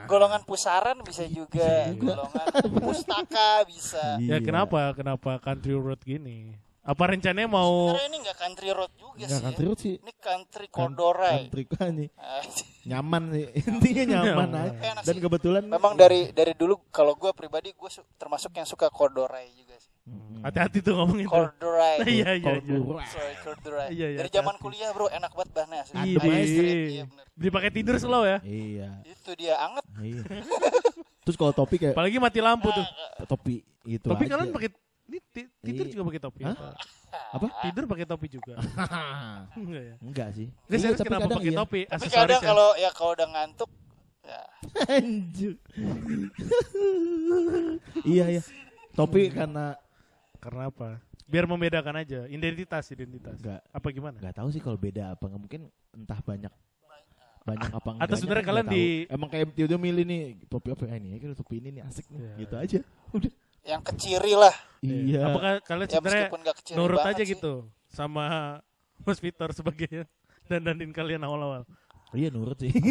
golongan 0.03 0.41
pusaran 0.43 0.97
bisa 1.01 1.23
juga 1.25 1.87
golongan 1.95 2.45
pustaka 2.77 3.63
bisa 3.63 4.19
Iya. 4.19 4.35
Ya 4.35 4.37
kenapa? 4.39 4.91
Kenapa 4.91 5.39
country 5.39 5.71
road 5.71 6.03
gini? 6.03 6.59
Apa 6.81 7.03
rencananya 7.07 7.45
mau 7.45 7.93
Sebenarnya 7.93 8.09
ini 8.09 8.17
nggak 8.19 8.37
country 8.39 8.69
road 8.71 8.91
juga 8.95 9.13
Enggak 9.13 9.29
sih 9.29 9.37
country 9.39 9.61
ya. 9.61 9.69
road 9.69 9.79
sih. 9.79 9.95
ini 9.95 10.13
country 10.17 10.65
corduroy 10.67 11.33
Country 11.45 11.63
kan 11.67 11.91
nih. 11.93 12.09
Ah, 12.15 12.41
Nyaman 12.83 13.23
sih. 13.29 13.45
Intinya 13.69 14.03
nyaman 14.07 14.25
Nyaman. 14.25 14.49
aja. 14.65 14.91
Dan 14.99 15.13
sih. 15.13 15.21
kebetulan 15.21 15.63
memang 15.63 15.93
dari 15.93 16.19
dari 16.31 16.53
dulu 16.53 16.81
kalau 16.89 17.13
gue 17.13 17.29
pribadi 17.31 17.69
gue 17.71 17.89
termasuk 18.17 18.49
yang 18.51 18.65
suka 18.65 18.89
corduroy 18.89 19.45
juga 19.53 19.77
sih 19.77 19.93
Mm-mm. 20.01 20.41
hati-hati 20.41 20.81
tuh 20.81 20.97
ngomong 20.97 21.21
itu. 21.21 21.29
corduroy 21.29 21.95
Iya 22.17 22.29
iya 22.33 22.53
iya. 22.57 22.75
Sorry 23.05 23.35
corduroy 23.39 23.87
Iya, 23.91 24.07
iya, 24.07 24.17
dari 24.17 24.29
zaman 24.31 24.55
kuliah 24.57 24.89
bro 24.89 25.05
enak 25.07 25.29
banget 25.29 25.49
bahannya 25.53 25.77
asli 25.79 25.93
Iya. 26.01 26.17
Iya 26.17 27.03
bener 27.05 27.25
Dipakai 27.31 27.69
tidur 27.69 27.95
slow 27.95 28.25
ya. 28.25 28.41
Iya. 28.41 29.05
itu 29.05 29.31
dia 29.37 29.53
anget 29.61 29.85
Iya. 29.95 30.23
Terus 31.23 31.37
kalau 31.37 31.53
topi 31.53 31.77
kayak 31.77 31.93
Apalagi 31.93 32.17
mati 32.17 32.41
lampu 32.41 32.67
tuh. 32.67 32.85
topi 33.27 33.61
gitu 33.83 34.09
Tapi 34.09 34.25
aja. 34.25 34.33
kalian 34.33 34.49
pakai 34.49 34.69
ini 35.11 35.19
ti- 35.27 35.51
tidur 35.61 35.85
Iya. 35.85 35.91
juga 35.91 36.03
pakai 36.07 36.21
topi 36.21 36.41
Hah? 36.41 36.55
apa? 36.55 36.67
apa? 37.35 37.45
Tidur 37.61 37.83
pakai 37.85 38.05
topi 38.05 38.27
juga. 38.29 38.53
Enggak 39.59 39.83
ya? 39.83 39.95
Enggak 39.99 40.29
sih. 40.31 40.47
Nggak 40.65 40.79
serius 40.79 40.97
tapi 40.97 41.09
kenapa 41.09 41.27
pakai 41.29 41.43
iya. 41.45 41.59
topi? 41.59 41.81
tapi 41.85 42.07
kadang 42.07 42.39
ya? 42.39 42.47
kalau 42.47 42.69
ya 42.75 42.89
kalau 42.91 43.11
udah 43.13 43.27
ngantuk 43.29 43.69
ya 44.21 44.41
Anjir. 44.95 45.53
iya 48.03 48.25
iya. 48.29 48.41
Topi 48.91 49.27
karena 49.29 49.75
Karena 50.37 50.67
apa? 50.67 50.97
Biar 51.23 51.45
membedakan 51.45 51.95
aja, 51.97 52.25
identitas, 52.27 52.89
identitas. 52.89 53.37
enggak 53.37 53.61
Apa 53.69 53.87
gimana? 53.89 54.17
enggak 54.17 54.35
tahu 54.35 54.49
sih 54.49 54.59
kalau 54.59 54.75
beda 54.75 55.13
apa 55.13 55.23
nggak 55.23 55.41
mungkin 55.41 55.61
entah 55.91 56.17
banyak 56.19 56.53
banyak 57.41 57.69
apa 57.71 57.89
enggak. 57.89 58.05
Atau 58.05 58.17
sebenarnya 58.17 58.45
kalian 58.45 58.67
di- 58.67 59.05
emang 59.07 59.27
kayak 59.27 59.49
dia 59.51 59.65
udah 59.65 59.79
milih 59.79 60.03
nih 60.03 60.21
topi 60.45 60.69
apa 60.69 60.83
ya 60.85 60.95
ini 60.95 61.07
ya 61.11 61.17
kalau 61.19 61.35
topi 61.35 61.55
ini 61.57 61.69
nih 61.71 61.83
asik 61.83 62.05
nih 62.07 62.19
Iya. 62.19 62.33
gitu 62.37 62.55
aja. 62.55 62.79
Udah 63.11 63.31
yang 63.63 63.81
keciri 63.81 64.33
lah 64.33 64.53
Iya. 64.79 65.29
Apakah 65.29 65.51
kalian 65.61 65.85
ya 65.85 65.93
sebenarnya 65.95 66.27
nurut 66.73 67.05
aja 67.05 67.21
sih. 67.21 67.37
gitu 67.37 67.53
sama 67.85 68.57
Mas 69.05 69.17
Victor 69.17 69.49
sebagai 69.51 70.09
dandanin 70.49 70.89
kalian 70.89 71.21
awal-awal. 71.21 71.69
Iya 72.11 72.29
nurut 72.29 72.57
sih. 72.57 72.73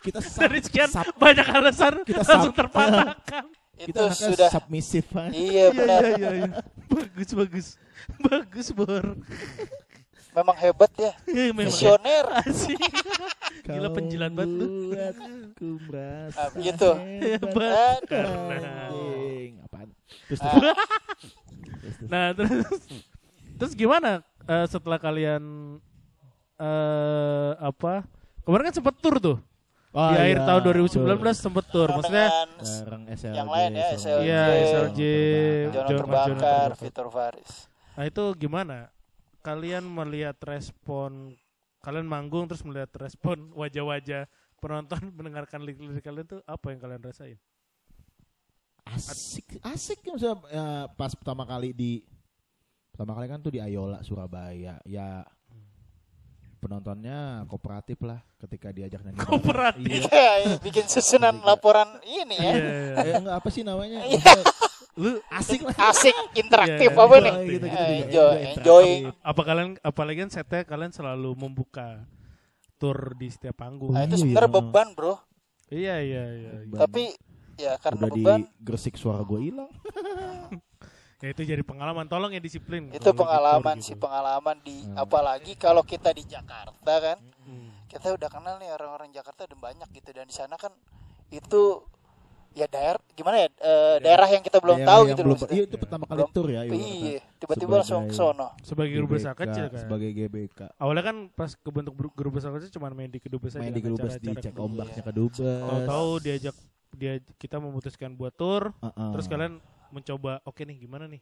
kita 0.00 0.18
sub, 0.20 0.40
Dari 0.40 0.60
sekian 0.60 0.88
sub- 0.88 1.12
banyak 1.14 1.44
alasan 1.44 1.94
Kita 2.02 2.22
langsung 2.22 2.42
sub- 2.46 2.56
terpatahkan. 2.56 3.44
itu 3.76 3.90
kita 3.90 4.02
sudah 4.12 4.48
submisif 4.48 5.08
kan. 5.08 5.32
iya 5.32 5.42
Iya 5.42 5.66
benar 5.72 6.02
iya 6.04 6.14
iya. 6.14 6.30
iya. 6.38 6.48
Bagus 6.86 7.30
bagus. 7.32 7.66
Bagus 8.20 8.66
Bor. 8.70 9.04
Memang 10.32 10.56
hebat 10.56 10.90
ya 10.94 11.12
Iya, 11.28 11.50
visioner. 11.52 12.24
Gila 13.66 13.86
Kau 13.86 13.94
penjilat 13.94 14.32
banget 14.32 14.52
lu. 14.56 14.66
merasa 15.86 16.38
Ah, 16.38 16.48
begitu. 16.50 16.88
Hebat. 16.96 18.02
Aduh. 18.08 19.60
Apaan? 19.62 19.88
Terus, 20.26 20.40
Ah. 20.40 20.50
terus. 20.50 20.76
Terus. 21.80 22.08
Nah 22.08 22.26
terus 22.32 22.50
terus 23.56 23.72
gimana 23.74 24.24
eh, 24.44 24.66
setelah 24.66 24.96
kalian 24.96 25.42
eh 26.56 27.50
apa 27.58 28.04
kemarin 28.42 28.68
kan 28.68 28.74
sempet 28.74 28.96
tur 28.98 29.16
tuh 29.18 29.38
Oh, 29.90 30.06
di 30.06 30.22
akhir 30.22 30.38
iya. 30.38 30.46
tahun 30.46 30.60
2019 30.86 31.02
sempet 31.34 31.64
tur 31.66 31.90
maksudnya 31.90 32.30
Bareng 32.30 33.10
SLJ. 33.10 33.34
Yang 33.34 33.48
lain 33.50 33.70
ya, 33.74 33.86
SLJ. 33.90 34.22
Iya, 34.22 34.42
SLJ, 34.46 35.00
Jono 35.66 35.74
Jono 35.82 35.98
terbakar 35.98 36.30
terbakar. 36.30 36.70
Vitor 36.78 37.06
Faris 37.10 37.52
nah 37.90 38.04
itu 38.06 38.24
gimana 38.38 38.76
kalian 39.40 39.84
melihat 39.88 40.36
respon 40.44 41.36
kalian 41.80 42.04
manggung 42.08 42.44
terus 42.48 42.64
melihat 42.64 42.92
respon 43.00 43.48
wajah-wajah 43.60 44.28
penonton 44.60 45.00
mendengarkan 45.16 45.64
lirik-lirik 45.64 46.04
kalian 46.04 46.26
tuh 46.28 46.40
apa 46.44 46.66
yang 46.72 46.80
kalian 46.80 47.02
rasain 47.02 47.38
asik 48.90 49.60
asik 49.62 50.02
ya, 50.02 50.10
maksudnya 50.12 50.36
ya, 50.50 50.66
pas 50.98 51.12
pertama 51.14 51.46
kali 51.46 51.70
di 51.70 52.02
pertama 52.90 53.14
kali 53.14 53.26
kan 53.30 53.38
tuh 53.38 53.52
di 53.54 53.60
Ayola 53.62 54.02
Surabaya 54.02 54.82
ya 54.82 55.22
penontonnya 56.60 57.48
kooperatif 57.48 57.96
lah 58.04 58.20
ketika 58.36 58.68
diajak 58.68 59.00
nyanyi. 59.00 59.16
Kooperatif. 59.24 59.88
iya. 59.88 60.28
Ya, 60.44 60.56
bikin 60.60 60.84
susunan 60.88 61.40
laporan 61.40 62.00
ini 62.04 62.36
ya 62.36 62.52
Iya, 62.52 62.52
iya. 62.56 62.94
eh, 63.00 63.14
enggak 63.16 63.36
apa 63.40 63.48
sih 63.48 63.64
namanya 63.64 64.04
Iya. 64.04 64.20
Lu 65.00 65.10
asik 65.30 65.64
lah 65.64 65.72
asik 65.88 66.12
interaktif 66.42 66.90
Iya, 66.90 67.00
apa 67.00 67.14
iya. 67.14 67.22
nih 67.22 67.32
gitu, 67.32 67.48
gitu, 67.64 67.66
Eh, 67.66 67.72
juga. 67.72 68.04
enjoy 68.04 68.36
enjoy 68.52 68.86
apa 69.22 69.40
kalian 69.42 69.68
apalagi 69.80 70.18
kan 70.18 70.30
setnya 70.30 70.60
kalian 70.62 70.92
selalu 70.92 71.30
membuka 71.34 72.04
tur 72.76 73.12
di 73.14 73.28
setiap 73.28 73.56
panggung 73.58 73.90
nah, 73.90 74.04
itu 74.04 74.14
Iya, 74.14 74.20
sebenarnya 74.20 74.46
iya. 74.46 74.56
beban 74.58 74.88
bro 74.92 75.14
iya 75.70 75.94
iya 75.98 76.24
iya 76.30 76.52
iya. 76.62 76.76
tapi 76.76 77.02
ya 77.56 77.72
karena 77.76 78.00
udah 78.02 78.10
beban 78.10 78.40
di 78.42 78.52
gresik 78.58 78.94
suara 78.94 79.20
gue 79.22 79.40
hilang 79.42 79.72
ya 81.20 81.28
itu 81.28 81.42
jadi 81.44 81.60
pengalaman 81.60 82.06
tolong 82.06 82.32
ya 82.32 82.40
disiplin 82.40 82.88
itu 82.88 83.10
pengalaman 83.12 83.76
tur 83.76 83.84
sih 83.84 83.92
gitu. 83.92 84.02
pengalaman 84.02 84.56
di 84.60 84.76
Hmm. 84.82 84.96
apalagi 84.98 85.52
kalau 85.54 85.84
kita 85.84 86.10
di 86.10 86.24
Jakarta 86.24 86.92
kan 86.98 87.18
Hmm. 87.44 87.68
kita 87.86 88.12
udah 88.12 88.28
kenal 88.28 88.56
nih 88.56 88.70
orang-orang 88.70 89.12
Jakarta 89.12 89.44
udah 89.44 89.58
banyak 89.62 89.88
gitu 89.92 90.10
dan 90.10 90.24
di 90.24 90.32
sana 90.32 90.56
kan 90.56 90.72
itu 91.28 91.84
ya 92.50 92.66
daerah 92.66 92.98
gimana 93.10 93.36
ya 93.36 93.48
eh, 93.48 93.96
daerah 94.00 94.28
yang 94.28 94.42
kita 94.42 94.58
belum 94.58 94.76
Daerah 94.76 94.90
tahu 94.90 95.00
yang 95.00 95.10
gitu 95.10 95.22
belum, 95.22 95.36
loh 95.36 95.48
iya 95.48 95.62
itu 95.62 95.76
pertama 95.76 96.04
kali 96.04 96.18
Belum- 96.18 96.32
tur 96.32 96.46
ya 96.46 96.60
ibaratnya. 96.62 96.90
iya 96.90 97.20
tiba-tiba 97.36 97.74
langsung 97.76 98.02
ke 98.02 98.12
Sebagai- 98.12 98.34
sono. 98.36 98.48
sebagai 98.60 98.92
guru 98.92 99.06
besar 99.08 99.32
kecil 99.34 99.64
kan? 99.66 99.80
sebagai 99.80 100.10
GBK 100.10 100.60
awalnya 100.76 101.04
kan 101.04 101.16
pas 101.30 101.50
kebentuk 101.54 101.94
guru- 101.94 102.12
guru 102.12 102.30
besar 102.32 102.50
kecil 102.52 102.70
cuma 102.72 102.90
main 102.90 103.06
di 103.06 103.18
kedubes 103.18 103.52
aja 103.52 103.60
main 103.60 103.70
di 103.70 103.80
Kedubes 103.80 104.14
di 104.16 104.28
cek 104.32 104.54
ombaknya 104.56 105.00
Kedubes 105.00 105.38
tahu-tahu 105.38 106.08
diajak 106.18 106.56
dia 106.92 107.12
kita 107.36 107.56
memutuskan 107.56 108.12
buat 108.12 108.32
tur 108.32 108.74
terus 108.82 109.24
kalian 109.24 109.62
mencoba 109.88 110.42
oke 110.42 110.60
nih 110.60 110.78
gimana 110.80 111.06
nih? 111.06 111.18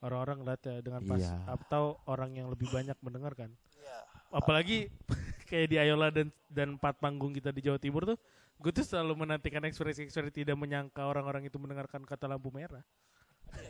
Orang-orang 0.00 0.36
ngeliat 0.38 0.60
ya 0.60 0.74
dengan 0.78 1.00
pas 1.02 1.16
Iya. 1.16 1.34
atau 1.48 1.96
orang 2.04 2.30
yang 2.32 2.46
lebih 2.46 2.68
banyak 2.68 2.92
mendengarkan. 3.00 3.50
Iya. 3.74 3.98
apalagi 4.30 4.90
kayak 5.48 5.66
di 5.66 5.76
Ayola 5.76 6.10
dan 6.10 6.28
dan 6.46 6.74
empat 6.74 6.98
panggung 6.98 7.30
kita 7.30 7.50
di 7.50 7.58
Jawa 7.60 7.78
Timur 7.78 8.04
tuh 8.04 8.18
gue 8.56 8.72
tuh 8.72 8.82
selalu 8.82 9.12
menantikan 9.18 9.60
ekspresi-ekspresi 9.62 10.42
tidak 10.42 10.54
menyangka 10.54 11.02
orang-orang 11.02 11.44
itu 11.44 11.56
mendengarkan 11.56 12.02
kata 12.02 12.26
lampu 12.26 12.48
merah 12.48 12.82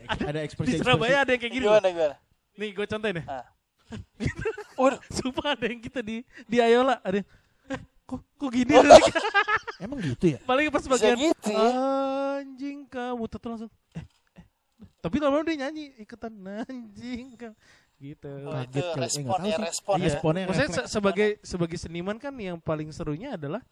ada 0.06 0.38
di 0.38 0.40
ekspresi 0.40 0.78
Surabaya 0.78 1.22
ada 1.22 1.30
yang 1.30 1.40
kayak 1.40 1.52
gini 1.52 1.64
gimana 1.64 1.86
gimana 1.86 2.16
nih 2.54 2.70
gue 2.70 2.86
contohin 2.86 3.16
ya 3.18 3.24
Ah. 3.26 3.46
Sumpah 5.12 5.54
ada 5.54 5.66
yang 5.66 5.78
kita 5.78 6.00
di 6.00 6.20
di 6.44 6.56
Ayola 6.58 6.98
ada 7.00 7.20
yang, 7.20 7.28
kok 8.04 8.20
kok 8.34 8.50
gini 8.50 8.72
emang 9.84 9.98
gitu 10.00 10.34
ya 10.34 10.38
paling 10.42 10.68
pas 10.68 10.84
bagian 10.84 11.16
gitu 11.16 11.52
anjing 11.52 12.84
kamu 12.84 13.22
tuh 13.26 13.38
langsung 13.44 13.70
eh, 13.92 14.04
eh. 14.36 14.44
tapi 14.98 15.16
lama-lama 15.18 15.46
dia 15.46 15.64
nyanyi 15.64 15.94
ikutan 15.96 16.32
anjing 16.64 17.32
kamu 17.34 17.54
gitu 17.94 18.28
Oh, 18.44 18.60
itu 18.60 18.74
Kaget. 18.74 18.84
Eh, 18.84 18.94
responnya 18.98 19.32
tahu 19.48 19.48
sih. 19.54 19.64
respon 19.64 19.94
Iya. 19.94 20.02
ya. 20.02 20.08
Responnya 20.10 20.42
Maksudnya 20.44 20.70
se- 20.74 20.88
sebagai 20.90 21.28
sebagai 21.40 21.78
seniman 21.78 22.16
kan 22.18 22.34
yang 22.36 22.58
paling 22.58 22.90
serunya 22.90 23.38
adalah 23.38 23.62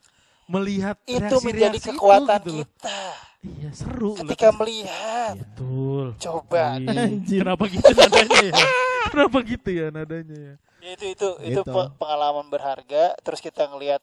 melihat 0.53 0.97
Itu 1.03 1.17
reaksi-reaksi 1.17 1.47
menjadi 1.49 1.79
itu 1.79 1.89
kekuatan 1.91 2.39
gitu 2.39 2.51
loh. 2.53 2.59
kita 2.63 3.01
Iya 3.43 3.71
seru. 3.73 4.13
ketika 4.15 4.49
lihat. 4.49 4.59
melihat. 4.61 5.35
Betul. 5.35 6.05
Coba. 6.17 6.63
Anjir. 6.79 7.41
Kenapa 7.43 7.65
gitu 7.67 7.91
nadanya 7.91 8.41
ya? 8.45 8.55
Kenapa 9.11 9.39
gitu 9.43 9.69
ya 9.69 9.87
nadanya 9.89 10.39
ya? 10.39 10.55
Ya, 10.79 10.91
itu 10.93 11.07
itu 11.09 11.29
itu 11.43 11.59
Gitu. 11.59 11.63
pe- 11.65 11.93
pengalaman 11.97 12.47
berharga. 12.47 13.19
Terus 13.19 13.41
kita 13.41 13.67
ngelihat 13.67 14.03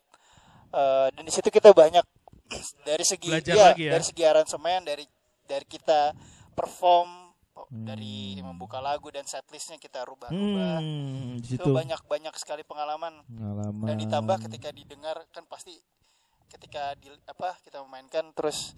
eh, 0.71 1.07
dan 1.09 1.23
di 1.23 1.31
situ 1.31 1.47
kita 1.47 1.71
banyak 1.71 2.03
dari 2.83 3.03
segi 3.03 3.29
Belajar 3.29 3.55
ya, 3.55 3.63
lagi 3.71 3.83
ya. 3.85 3.91
dari 3.93 4.03
segi 4.03 4.23
aransemen 4.23 4.81
dari 4.83 5.05
dari 5.43 5.65
kita 5.65 6.11
perform 6.51 7.29
Hmm. 7.59 7.83
dari 7.83 8.39
membuka 8.39 8.79
lagu 8.79 9.11
dan 9.11 9.27
setlistnya 9.27 9.75
kita 9.75 10.01
rubah-rubah. 10.01 10.79
Hmm, 10.79 11.37
di 11.37 11.43
Itu 11.45 11.59
situ 11.59 11.69
banyak 11.69 12.07
banyak 12.07 12.31
sekali 12.33 12.63
pengalaman 12.63 13.19
pengalaman. 13.21 13.83
dan 13.83 13.95
ditambah 13.99 14.37
ketika 14.47 14.71
didengar 14.71 15.27
kan 15.29 15.43
pasti 15.43 15.75
ketika 16.49 16.93
di 16.95 17.07
apa 17.23 17.55
kita 17.61 17.79
memainkan 17.81 18.33
terus 18.33 18.73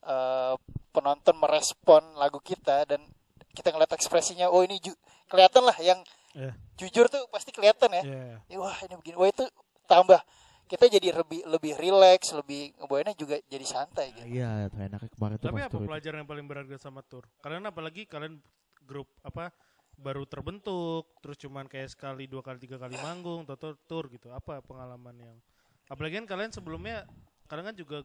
eh, 0.00 0.54
penonton 0.90 1.36
merespon 1.36 2.14
lagu 2.14 2.38
kita 2.38 2.86
dan 2.86 3.02
kita 3.50 3.70
ngeliat 3.70 3.92
ekspresinya 3.92 4.46
oh 4.46 4.60
ini 4.60 4.78
ju- 4.78 4.96
kelihatan 5.26 5.62
lah 5.62 5.76
yang 5.78 6.00
Iya. 6.32 6.52
jujur 6.76 7.08
tuh 7.08 7.24
pasti 7.28 7.48
kelihatan 7.48 7.88
ya 7.90 8.02
Iya. 8.02 8.36
Ya, 8.46 8.56
wah 8.58 8.76
ini 8.80 8.94
begini 8.94 9.16
wah 9.16 9.24
itu 9.26 9.44
tambah 9.86 10.20
kita 10.66 10.90
jadi 10.90 11.16
lebih 11.16 11.46
lebih 11.46 11.72
rileks 11.74 12.34
lebih 12.34 12.76
ngebawainnya 12.76 13.14
juga 13.14 13.40
jadi 13.42 13.64
santai 13.64 14.12
gitu 14.12 14.26
Iya, 14.28 14.68
enaknya 14.68 15.08
kemarin 15.08 15.36
tuh 15.36 15.48
Tapi 15.48 15.62
apa 15.62 15.72
itu. 15.72 15.86
pelajaran 15.86 16.18
yang 16.20 16.28
paling 16.28 16.44
berharga 16.44 16.76
sama 16.76 17.00
tour? 17.00 17.24
Kalian 17.40 17.64
apalagi 17.64 18.04
kalian 18.04 18.36
grup 18.82 19.08
apa 19.20 19.48
baru 19.96 20.28
terbentuk, 20.28 21.08
terus 21.18 21.40
cuman 21.40 21.64
kayak 21.64 21.88
sekali 21.88 22.28
dua 22.28 22.44
kali 22.44 22.60
tiga 22.60 22.76
kali 22.76 23.00
manggung, 23.00 23.48
atau 23.48 23.72
tour 23.86 24.06
gitu. 24.06 24.28
Apa 24.28 24.60
pengalaman 24.60 25.16
yang? 25.16 25.36
Apalagi 25.86 26.18
kan 26.18 26.26
kalian 26.26 26.50
sebelumnya, 26.50 27.06
kalian 27.46 27.66
kan 27.72 27.76
juga 27.78 27.98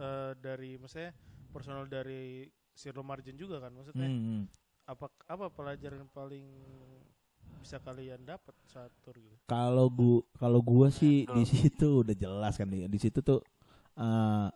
eh, 0.00 0.32
dari, 0.38 0.74
maksudnya 0.80 1.14
personal 1.54 1.86
dari 1.86 2.46
Sirlo 2.74 3.02
Margin 3.06 3.36
juga 3.38 3.60
kan, 3.60 3.70
maksudnya 3.74 4.08
Hmm. 4.08 4.46
apa 4.88 5.06
apa 5.30 5.46
pelajaran 5.52 6.02
yang 6.02 6.10
paling 6.10 6.46
bisa 7.60 7.76
kalian 7.78 8.24
dapat 8.24 8.54
saat 8.66 8.90
tour 9.04 9.14
gitu? 9.20 9.36
Kalau 9.46 9.86
gua 9.92 10.24
kalau 10.40 10.60
gua 10.64 10.88
sih 10.90 11.28
di 11.28 11.44
situ 11.46 12.02
udah 12.02 12.16
jelas 12.16 12.56
kan 12.56 12.66
di, 12.66 12.88
di 12.88 12.98
situ 12.98 13.20
tuh 13.20 13.44
eh 14.00 14.48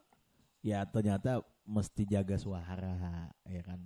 ya 0.64 0.82
ternyata 0.88 1.44
mesti 1.68 2.08
jaga 2.08 2.34
suara 2.40 3.28
ya 3.46 3.62
kan. 3.62 3.78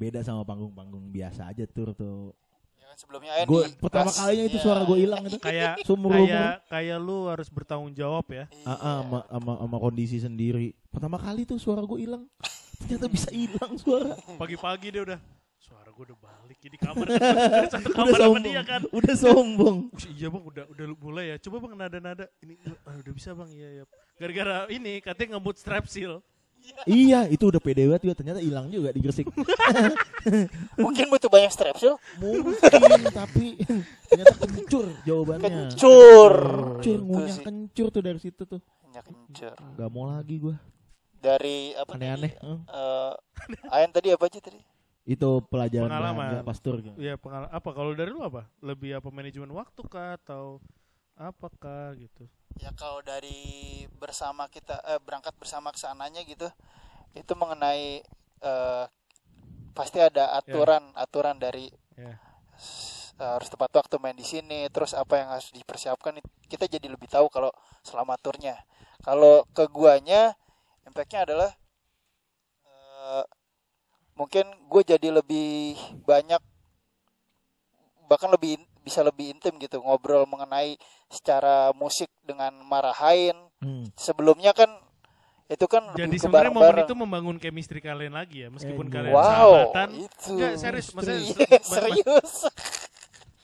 Beda 0.00 0.24
sama 0.24 0.42
panggung-panggung 0.42 1.12
biasa 1.12 1.52
aja 1.52 1.68
tur 1.68 1.92
tuh. 1.94 2.32
Ya 2.92 2.94
sebelumnya 2.94 3.32
Ayan 3.34 3.46
Gua 3.48 3.62
di 3.64 3.72
pertama 3.74 4.04
kelas- 4.06 4.20
kalinya 4.20 4.44
itu 4.44 4.58
ya. 4.58 4.62
suara 4.62 4.80
gua 4.82 4.98
hilang 4.98 5.22
itu. 5.24 5.38
Kayak 5.38 5.72
Seumur 5.88 6.10
kayak 6.12 6.52
kayak 6.68 6.98
lu 6.98 7.18
harus 7.26 7.48
bertanggung 7.48 7.92
jawab 7.92 8.28
ya. 8.28 8.44
Iya. 8.46 8.62
Ah, 8.62 8.72
ah, 8.72 8.96
sama, 9.00 9.18
sama, 9.26 9.52
sama 9.58 9.76
kondisi 9.78 10.18
sendiri. 10.18 10.76
Pertama 10.86 11.16
kali 11.16 11.42
tuh 11.42 11.56
suara 11.56 11.80
gua 11.80 11.96
hilang. 11.96 12.28
Ternyata 12.78 13.06
bisa 13.08 13.32
hilang 13.32 13.72
suara. 13.76 14.12
Pagi-pagi 14.36 14.88
dia 14.90 15.02
udah 15.02 15.18
suara 15.56 15.88
gue 15.88 16.04
udah 16.04 16.18
balik 16.18 16.58
di 16.60 16.74
kamar 16.74 17.06
kan. 17.08 17.20
satu 17.70 17.86
Udah 17.86 17.94
kamar 17.94 18.12
sama 18.12 18.26
sombong. 18.28 18.44
dia 18.44 18.62
kan. 18.62 18.82
Udah 18.90 19.14
sombong. 19.14 19.76
Ush, 19.90 20.08
iya 20.10 20.26
bang 20.26 20.42
udah 20.42 20.64
udah 20.68 20.84
mulai 20.98 21.24
ya 21.30 21.36
coba 21.40 21.56
bang 21.60 21.72
nada 21.78 21.98
nada 21.98 22.26
ini 22.38 22.58
ah, 22.82 22.98
udah 22.98 23.12
bisa 23.12 23.30
bang 23.32 23.50
iya 23.50 23.68
iya 23.72 23.84
gara-gara 24.12 24.66
ini 24.68 24.98
katanya 24.98 25.38
ngebut 25.38 25.56
strap 25.56 25.86
seal 25.86 26.18
iya, 26.84 27.26
itu 27.26 27.44
udah 27.44 27.58
pede 27.58 27.84
banget 27.84 28.02
juga. 28.02 28.14
Ternyata 28.16 28.38
hilang 28.38 28.66
juga 28.66 28.88
di 28.88 29.00
Gresik. 29.00 29.26
mungkin 30.76 31.04
butuh 31.08 31.26
banyak 31.26 31.48
strepsil 31.48 31.98
Mungkin 32.16 32.54
tapi 33.10 33.58
ternyata 34.06 34.34
kencur 34.38 34.86
jawabannya. 35.02 35.42
kencur 35.68 36.32
Kencur, 36.78 36.98
ngunyah 37.00 37.30
sih. 37.32 37.42
kencur 37.42 37.86
tuh 37.88 38.02
dari 38.02 38.18
situ 38.18 38.42
tuh. 38.44 38.60
Banyak 38.82 39.04
kencur 39.04 39.54
Gak 39.74 39.90
mau 39.90 40.06
lagi 40.08 40.36
gua. 40.38 40.56
dari 41.14 41.70
apa 41.72 41.90
Aneh-aneh. 41.92 42.32
tadi 42.32 42.44
eh. 42.44 42.60
Eh, 42.68 43.12
Ayan 43.70 43.90
tadi 43.90 44.08
apa 44.10 44.24
aja 44.24 44.38
tadi 44.38 44.58
Itu 45.04 45.42
pelajaran 45.44 45.86
Pengalaman. 45.86 46.18
berharga 46.34 46.42
pas 46.44 46.58
tur. 46.58 46.76
gitu. 46.78 46.94
Iya 46.96 47.14
pengal 47.16 47.46
apa 47.46 47.68
kalau 47.70 47.90
dari 47.92 48.10
lu 48.10 48.20
apa 48.20 48.46
lebih 48.58 48.94
apa 48.94 49.08
manajemen 49.08 49.50
waktu 49.50 49.82
kah 49.84 50.14
atau 50.16 50.58
apakah 51.14 51.94
gitu 51.94 52.26
ya 52.58 52.70
kalau 52.74 53.00
dari 53.00 53.40
bersama 53.96 54.48
kita 54.48 54.80
eh, 54.86 55.00
berangkat 55.00 55.32
bersama 55.36 55.70
ke 55.70 55.78
sananya 55.78 56.20
gitu 56.22 56.48
itu 57.14 57.32
mengenai 57.32 58.02
eh, 58.40 58.84
pasti 59.72 59.98
ada 60.00 60.36
aturan 60.36 60.92
aturan 60.94 61.36
dari 61.36 61.68
Ya. 61.92 62.16
s- 62.56 63.12
harus 63.20 63.46
tepat 63.46 63.68
waktu 63.76 64.00
main 64.00 64.16
di 64.16 64.24
sini 64.24 64.64
terus 64.72 64.96
apa 64.96 65.20
yang 65.20 65.28
harus 65.28 65.52
dipersiapkan 65.52 66.16
it- 66.18 66.32
kita 66.48 66.64
jadi 66.66 66.88
lebih 66.88 67.06
tahu 67.06 67.28
kalau 67.28 67.52
selama 67.84 68.16
turnya 68.16 68.56
kalau 69.04 69.44
ke 69.52 69.68
guanya 69.68 70.32
impactnya 70.82 71.28
adalah 71.28 71.50
eh, 72.64 73.24
mungkin 74.16 74.44
gue 74.66 74.82
jadi 74.88 75.08
lebih 75.12 75.76
banyak 76.04 76.40
bahkan 78.08 78.32
lebih 78.32 78.60
bisa 78.82 79.00
lebih 79.00 79.30
intim 79.30 79.54
gitu 79.56 79.78
ngobrol 79.78 80.22
mengenai 80.24 80.74
secara 81.06 81.70
musik 81.72 82.10
dengan 82.20 82.50
Marahain 82.62 83.34
Hmm. 83.58 83.86
sebelumnya 83.94 84.50
kan 84.50 84.66
itu 85.46 85.66
kan 85.66 85.84
Jadi 85.92 86.16
sebenarnya 86.18 86.50
momen 86.50 86.76
itu 86.80 86.94
membangun 86.94 87.36
chemistry 87.36 87.78
kalian 87.78 88.10
lagi 88.10 88.42
ya, 88.42 88.48
meskipun 88.48 88.86
Eh, 88.86 88.90
kalian 88.90 89.12
wow 89.12 89.22
sahabatan. 89.68 89.88
itu. 90.00 90.30
Enggak, 90.32 90.52
serius, 90.56 90.86
maksudnya 90.90 91.20
Iya, 91.20 91.30
se- 91.30 91.50
ma- 91.52 91.66
serius 91.68 92.32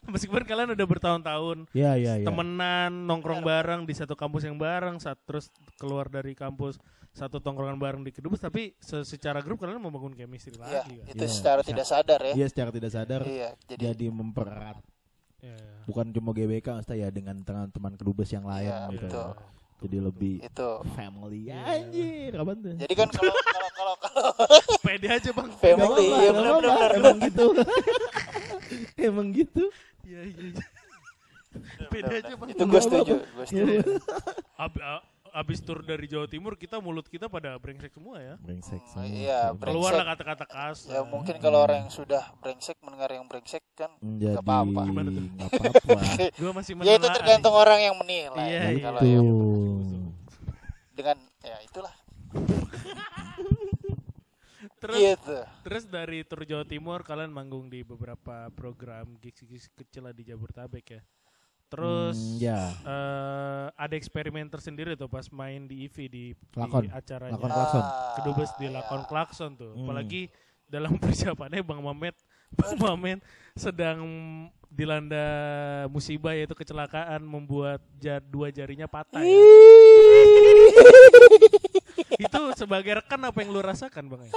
meskipun 0.05 0.41
kalian 0.43 0.73
udah 0.73 0.87
bertahun-tahun 0.89 1.69
Ya 1.71 1.93
ya 1.95 2.17
ya. 2.17 2.25
temenan 2.25 3.05
nongkrong 3.05 3.43
bareng 3.43 3.85
di 3.85 3.93
satu 3.93 4.17
kampus 4.17 4.43
yang 4.43 4.57
bareng 4.57 4.97
saat 4.97 5.21
terus 5.23 5.53
keluar 5.77 6.09
dari 6.09 6.33
kampus 6.33 6.81
satu 7.11 7.39
tongkrongan 7.39 7.77
bareng 7.77 8.01
di 8.01 8.11
kedubes 8.11 8.39
tapi 8.39 8.73
se- 8.79 9.05
secara 9.05 9.39
grup 9.39 9.61
kalian 9.61 9.77
membangun 9.77 10.15
chemistry 10.15 10.55
Iya, 10.55 10.65
lagi 10.83 10.95
kan 10.99 11.07
itu 11.09 11.21
Iya. 11.21 11.29
secara 11.29 11.61
tidak 11.61 11.85
sadar 11.85 12.21
ya. 12.23 12.33
Iya 12.35 12.47
secara 12.49 12.71
tidak 12.71 12.91
sadar 12.91 13.21
iya 13.23 13.49
jadi 13.67 13.83
jadi 13.93 14.07
mempererat 14.09 14.81
Ya, 15.39 15.55
bukan 15.87 16.11
cuma 16.11 16.35
GBK 16.35 16.67
maksudnya 16.67 16.99
ya 16.99 17.09
dengan 17.15 17.39
teman-teman 17.41 17.95
kedubes 17.95 18.27
yang 18.29 18.43
lain 18.43 18.67
Iya, 18.67 18.91
gitu. 18.91 19.07
betul. 19.07 19.31
Jadi 19.79 19.97
lebih 20.03 20.35
itu 20.43 20.69
family 20.93 21.47
Iya. 21.47 21.63
anjir 21.63 22.31
apa 22.35 22.53
tuh? 22.53 22.75
jadi 22.75 22.95
kan 22.99 23.09
kalau 23.15 23.31
kalau 23.31 23.71
kalau 23.71 23.95
kalau 24.03 24.25
pede 24.85 25.07
aja 25.07 25.31
bang 25.31 25.51
family 25.55 26.07
iya 26.11 26.31
apa-apa, 26.35 26.35
benar 26.35 26.55
benar 26.59 26.91
emang 26.99 27.19
gitu. 27.23 27.45
emang 29.07 29.27
gitu. 29.31 29.63
Iya, 30.03 30.21
iya, 30.27 30.41
iya. 30.51 31.87
pede 31.87 32.15
aja 32.19 32.33
bang 32.35 32.49
itu 32.51 32.63
gue 32.67 32.81
setuju 32.83 33.15
gue 33.23 33.45
setuju 33.47 33.79
abis 35.39 35.59
tur 35.61 35.81
dari 35.81 36.05
Jawa 36.05 36.27
Timur 36.27 36.55
kita 36.55 36.77
mulut 36.77 37.05
kita 37.05 37.27
pada 37.27 37.55
brengsek 37.55 37.91
semua 37.91 38.19
ya 38.19 38.35
Brengsek 38.37 38.81
Hmm, 38.81 38.91
semua. 38.93 39.07
iya, 39.07 39.39
Coba. 39.47 39.57
brengsek. 39.57 39.71
keluar 39.71 39.93
lah 39.95 40.07
kata-kata 40.09 40.45
kasar 40.45 40.91
ya 40.91 41.01
mungkin 41.03 41.35
kalau 41.39 41.59
orang 41.61 41.79
yang 41.83 41.91
sudah 41.91 42.23
brengsek 42.37 42.77
mendengar 42.79 43.11
yang 43.11 43.25
brengsek 43.25 43.63
kan 43.73 43.95
Jadi 43.97 44.29
nggak 44.29 44.41
apa-apa 44.41 44.81
Gimana 44.85 45.09
tuh? 45.09 45.25
apa-apa. 45.49 45.99
gue 46.29 46.51
masih 46.53 46.73
ya 46.81 46.95
itu 46.95 47.09
tergantung 47.09 47.55
orang 47.55 47.81
yang 47.81 47.95
menilai 47.95 48.35
Iya, 48.45 48.61
iya. 48.69 48.83
kalau 48.83 48.99
Tuh. 48.99 49.09
yang 49.09 49.27
dengan 50.93 51.17
ya 51.41 51.57
itulah 51.61 51.95
terus 54.79 54.95
gitu 54.97 55.39
terus 55.63 55.85
dari 55.87 56.23
tur 56.23 56.43
Jawa 56.43 56.63
Timur 56.63 57.03
kalian 57.03 57.31
manggung 57.31 57.67
di 57.67 57.83
beberapa 57.83 58.47
program 58.53 59.15
gigs-gigs 59.17 59.71
kecil 59.73 60.03
lah 60.03 60.13
di 60.13 60.23
Jabodetabek 60.23 60.87
ya 60.89 61.03
terus 61.69 62.17
Hmm, 62.17 62.41
ya. 62.41 62.61
eh, 62.81 63.67
ada 63.71 63.93
eksperimen 63.93 64.47
tersendiri 64.47 64.93
tuh 64.95 65.07
pas 65.07 65.29
main 65.29 65.63
di 65.63 65.85
EV 65.85 65.97
di, 66.03 66.25
di 66.33 66.33
Lakon. 66.55 66.89
acaranya 66.89 67.33
Lakon 67.35 67.51
klakson. 67.51 67.85
kedubes 68.17 68.51
di 68.55 68.67
Ah, 68.67 68.73
Lakon 68.75 68.99
iya. 68.99 69.07
Klakson 69.07 69.51
tuh. 69.55 69.73
Hmm. 69.73 69.85
Apalagi 69.85 70.33
dalam 70.65 70.97
persiapannya 71.03 71.61
Bang 71.63 71.81
Mamet 71.81 72.17
Bang 72.51 72.77
Mamet 72.77 73.21
sedang 73.53 74.01
dilanda 74.67 75.25
musibah 75.87 76.33
yaitu 76.33 76.53
kecelakaan 76.53 77.21
membuat 77.21 77.81
ja- 77.95 78.21
dua 78.23 78.49
jarinya 78.49 78.85
patah 78.85 79.21
ya. 79.21 79.29
itu 82.19 82.41
sebagai 82.55 82.93
rekan 82.97 83.21
apa 83.23 83.39
yang 83.39 83.51
lu 83.51 83.61
rasakan 83.61 84.05
Bang? 84.07 84.23
ya? 84.23 84.33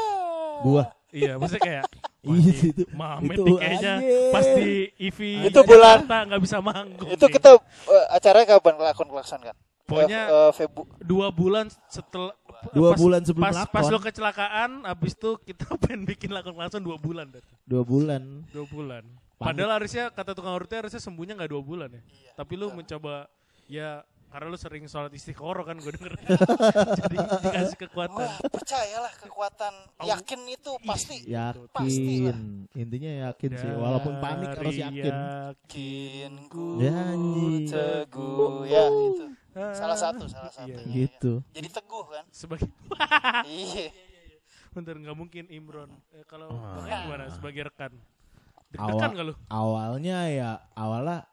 Gua. 0.62 0.84
Iya, 1.10 1.36
maksudnya 1.36 1.62
kayak 1.62 1.86
Iya 2.24 2.54
itu. 2.68 2.84
Mamet 2.92 3.34
Itu 3.34 3.54
kayaknya 3.56 3.94
anjir. 3.98 4.30
pas 4.30 4.46
di 4.46 4.72
EV 4.96 5.20
Itu 5.48 5.60
bulan. 5.62 5.98
Nggak 6.06 6.42
bisa 6.42 6.58
manggung. 6.60 7.10
itu 7.10 7.18
nih. 7.20 7.34
kita 7.34 7.50
eh, 7.88 8.06
acaranya 8.12 8.48
kapan 8.52 8.76
lakon 8.80 9.10
klakson 9.10 9.42
kan 9.42 9.58
Pokoknya- 9.84 10.26
Eh, 10.26 10.38
eh, 10.40 10.52
Febu 10.54 10.82
dua 11.02 11.28
bulan 11.30 11.66
setelah 11.86 12.32
Dua 12.70 12.94
pas- 12.94 13.00
bulan 13.02 13.22
sebelum 13.22 13.44
pas, 13.44 13.66
pas 13.66 13.86
lo 13.88 13.98
kecelakaan 13.98 14.86
abis 14.86 15.14
itu 15.14 15.34
kita 15.42 15.66
pengen 15.82 16.06
bikin 16.06 16.30
lakon 16.30 16.54
langsung 16.54 16.80
dua 16.80 16.96
bulan. 16.96 17.26
Dua 17.66 17.82
bulan. 17.82 18.46
dua 18.48 18.66
bulan 18.66 19.04
padahal 19.36 19.74
harusnya 19.74 20.08
kata 20.08 20.32
tukang 20.32 20.54
urutnya 20.54 20.78
harusnya 20.80 21.02
sembuhnya 21.02 21.34
nggak 21.34 21.50
dua 21.50 21.60
bulan 21.60 21.90
ya 21.90 21.98
Iya, 21.98 22.32
tapi 22.38 22.54
lu 22.54 22.70
betul. 22.70 22.78
mencoba 22.78 23.16
ya 23.66 24.06
karena 24.32 24.48
lu 24.48 24.56
sering 24.56 24.84
sholat 24.86 25.12
istiqoroh 25.12 25.62
kan 25.62 25.76
gue 25.76 25.92
denger 25.92 26.16
jadi 27.00 27.16
dikasih 27.38 27.78
kekuatan 27.78 28.16
wah 28.18 28.36
percayalah 28.48 29.12
kekuatan 29.18 29.74
yakin 30.02 30.40
itu 30.50 30.72
pasti 30.82 31.18
Pasti 31.70 32.24
lah. 32.24 32.32
Yakin. 32.32 32.38
Intinya 32.74 33.12
yakin 33.28 33.50
sih. 33.54 33.70
Walaupun 33.70 34.14
panik 34.18 34.48
harus 34.54 34.72
Dari 34.72 34.80
yakin. 34.82 35.14
yakin 35.14 36.32
ku 36.48 36.80
anjing. 36.80 37.68
teguh 37.68 38.64
ya 38.66 38.84
itu 38.88 39.26
salah 39.52 39.98
satu 39.98 40.24
salah 40.26 40.48
satu 40.50 40.72
Iya. 40.72 40.80
Iya, 40.80 40.96
Gitu. 40.96 41.34
iya. 41.38 41.52
jadi 41.54 41.68
teguh 41.74 42.06
kan 42.08 42.26
sebagai 42.32 42.72
iya 43.52 43.92
bentar 44.72 44.96
nggak 44.96 45.12
mungkin 45.14 45.44
Imron 45.50 45.92
Eh, 46.10 46.24
kalau 46.24 46.48
Ah. 46.50 46.80
Ian 46.82 47.00
gimana 47.06 47.24
sebagai 47.30 47.62
rekan 47.66 47.92
Awal- 48.72 48.96
deg-degan 48.96 49.12
gak 49.12 49.26
lu 49.28 49.36
Awalnya 49.46 50.18
ya 50.30 50.50
awalnya 50.72 51.28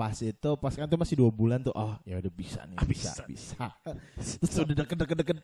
pas 0.00 0.16
itu 0.16 0.50
pas 0.56 0.72
kan 0.72 0.88
itu 0.88 0.96
masih 0.96 1.12
dua 1.14 1.28
bulan 1.30 1.60
tuh 1.60 1.76
oh 1.76 1.92
ya 2.02 2.16
udah 2.16 2.32
bisa 2.32 2.64
nih 2.64 2.72
Ah, 2.74 2.86
bisa 2.86 3.12
bisa. 3.12 3.24
bisa, 3.28 3.66
terus 4.40 4.56
udah 4.58 4.76
deket 4.78 4.96
deket 4.96 5.16
deket 5.20 5.36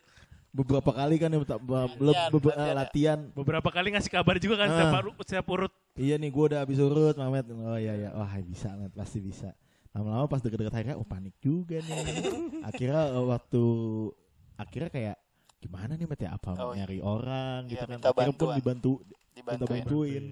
beberapa 0.49 0.89
kali 0.89 1.15
kan 1.15 1.29
ya, 1.29 1.37
be- 1.37 1.45
be- 1.45 1.85
Latihan, 2.01 2.31
be- 2.33 2.49
latihan 2.49 2.65
ya. 2.65 2.73
latihan. 2.73 3.19
Beberapa 3.31 3.69
kali 3.69 3.87
ngasih 3.93 4.09
kabar 4.09 4.35
juga 4.37 4.55
kan 4.57 4.67
setiap, 4.67 4.89
Ah. 4.89 4.95
paru- 4.95 5.17
setiap 5.21 5.45
urut. 5.47 5.73
Iya 5.93 6.15
nih 6.17 6.29
gue 6.29 6.43
udah 6.49 6.59
habis 6.59 6.79
urut 6.79 7.13
Mamet. 7.13 7.45
Oh 7.53 7.77
iya 7.77 7.93
ya 7.95 8.09
wah 8.11 8.33
bisa 8.41 8.73
Mamet. 8.73 8.89
Pasti 8.91 9.19
bisa. 9.19 9.53
Lama-lama 9.93 10.25
pas 10.25 10.41
deket-deket 10.41 10.73
akhirnya 10.73 10.95
oh 10.95 11.05
panik 11.05 11.37
juga 11.37 11.77
nih. 11.77 11.93
Akhirnya 12.69 13.01
eh, 13.11 13.25
waktu 13.27 13.63
akhirnya 14.55 14.89
kayak 14.89 15.15
gimana 15.57 15.93
nih 15.93 16.05
Mamet 16.05 16.19
ya? 16.19 16.29
Apa 16.31 16.49
Oh, 16.55 16.71
iya. 16.71 16.81
nyari 16.81 16.99
orang 16.99 17.59
gitu 17.67 17.77
Iya, 17.77 17.85
kan. 17.87 17.97
akhirnya 18.01 18.33
pun 18.33 18.47
dibantu 18.55 18.91
dibantuin. 19.31 19.69
bantuin. 19.69 20.23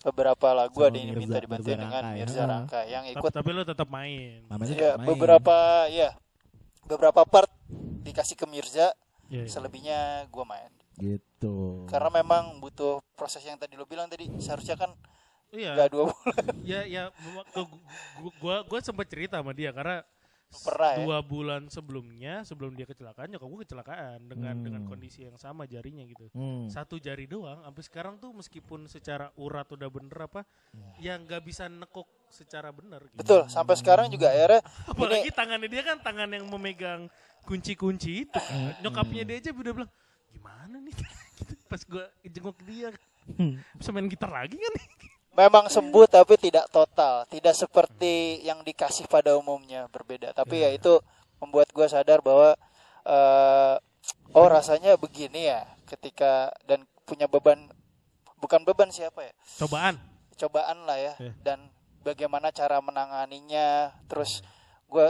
Beberapa 0.00 0.48
lagu 0.56 0.80
Sama 0.80 0.88
ada 0.88 0.96
yang 0.96 1.08
Mirza- 1.12 1.20
diminta 1.20 1.38
dibantuin 1.44 1.76
Mirza 1.76 1.84
dengan 1.84 2.04
Mirza 2.16 2.40
ha. 2.40 2.48
Rangkai 2.48 2.84
yang 2.88 3.04
tapi, 3.04 3.16
ikut. 3.20 3.30
tapi 3.36 3.48
lu 3.52 3.62
tetap 3.68 3.88
main. 3.88 4.38
Namanya 4.48 4.72
ya 4.72 4.92
main. 4.96 5.06
beberapa 5.06 5.56
ya 5.92 6.08
beberapa 6.88 7.20
part 7.28 7.50
dikasih 8.00 8.36
ke 8.36 8.46
Mirza 8.48 8.96
Iya, 9.30 9.46
iya. 9.46 9.50
selebihnya 9.52 10.00
gua 10.32 10.42
main. 10.42 10.72
Gitu. 10.98 11.86
Karena 11.86 12.10
memang 12.10 12.58
butuh 12.58 12.98
proses 13.14 13.44
yang 13.46 13.54
tadi 13.54 13.78
lo 13.78 13.86
bilang 13.86 14.10
tadi 14.10 14.26
seharusnya 14.42 14.74
kan 14.74 14.90
iya. 15.54 15.76
nggak 15.78 15.88
dua 15.92 16.04
bulan. 16.10 16.44
Ya 16.66 16.82
ya 16.82 17.02
gua, 18.42 18.64
gua 18.64 18.80
sempat 18.82 19.06
cerita 19.06 19.38
sama 19.38 19.54
dia 19.54 19.70
karena 19.70 20.02
ya? 20.50 20.98
dua 20.98 21.18
bulan 21.20 21.66
sebelumnya 21.66 22.42
sebelum 22.42 22.74
dia 22.74 22.82
kecelakaan 22.82 23.30
nyokap 23.30 23.46
gue 23.46 23.60
kecelakaan 23.64 24.18
dengan 24.24 24.52
Hmm. 24.52 24.64
dengan 24.64 24.82
kondisi 24.84 25.22
yang 25.22 25.36
sama 25.36 25.64
jarinya 25.64 26.02
gitu 26.04 26.26
Hmm. 26.30 26.66
satu 26.66 26.96
jari 26.96 27.24
doang 27.24 27.62
sampai 27.62 27.82
sekarang 27.82 28.14
tuh 28.16 28.30
meskipun 28.32 28.84
secara 28.84 29.30
urat 29.36 29.66
udah 29.68 29.86
bener 29.88 30.18
apa 30.20 30.42
ya 30.96 31.14
nggak 31.16 31.40
bisa 31.40 31.66
nekuk 31.66 32.04
secara 32.28 32.70
bener 32.70 33.02
gitu. 33.06 33.18
betul 33.18 33.40
sampai 33.46 33.74
sekarang 33.74 34.06
juga 34.08 34.28
akhirnya 34.28 34.60
apalagi 34.84 35.30
tangannya 35.30 35.68
dia 35.68 35.82
kan 35.84 35.98
tangan 35.98 36.30
yang 36.30 36.46
memegang 36.46 37.06
kunci-kunci 37.42 38.24
itu 38.24 38.40
Hmm. 38.40 38.74
nyokapnya 38.80 39.22
dia 39.24 39.36
aja 39.38 39.50
udah 39.50 39.72
bilang 39.72 39.90
gimana 40.28 40.76
nih 40.80 40.94
gitu. 41.38 41.54
pas 41.64 41.80
gue 41.80 42.04
jenguk 42.24 42.58
dia 42.64 42.90
Hmm. 43.30 43.62
bisa 43.72 43.90
main 43.90 44.06
gitar 44.06 44.28
lagi 44.28 44.54
kan 44.54 44.72
nih 44.72 44.88
memang 45.46 45.72
sembuh 45.72 46.06
tapi 46.10 46.36
tidak 46.36 46.68
total. 46.68 47.24
Tidak 47.24 47.54
seperti 47.56 48.44
yang 48.44 48.60
dikasih 48.60 49.08
pada 49.08 49.34
umumnya 49.36 49.88
berbeda. 49.88 50.36
Tapi 50.36 50.64
ya 50.64 50.70
itu 50.72 51.00
membuat 51.40 51.72
gua 51.72 51.88
sadar 51.88 52.20
bahwa 52.20 52.52
eh, 53.08 53.76
oh 54.36 54.46
rasanya 54.46 55.00
begini 55.00 55.48
ya 55.48 55.64
ketika 55.88 56.52
dan 56.68 56.84
punya 57.08 57.26
beban 57.26 57.72
bukan 58.38 58.60
beban 58.62 58.92
siapa 58.92 59.24
ya? 59.24 59.32
Cobaan. 59.60 59.96
Cobaan 60.36 60.84
lah 60.84 60.98
ya. 61.00 61.14
Iya. 61.20 61.32
dan 61.44 61.58
bagaimana 62.00 62.48
cara 62.48 62.80
menanganinya 62.80 63.92
terus 64.08 64.40
gue 64.90 65.06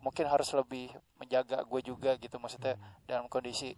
mungkin 0.00 0.24
harus 0.24 0.48
lebih 0.56 0.88
menjaga 1.20 1.60
gue 1.66 1.80
juga 1.84 2.16
gitu 2.16 2.40
maksudnya 2.40 2.80
dalam 3.04 3.28
kondisi 3.28 3.76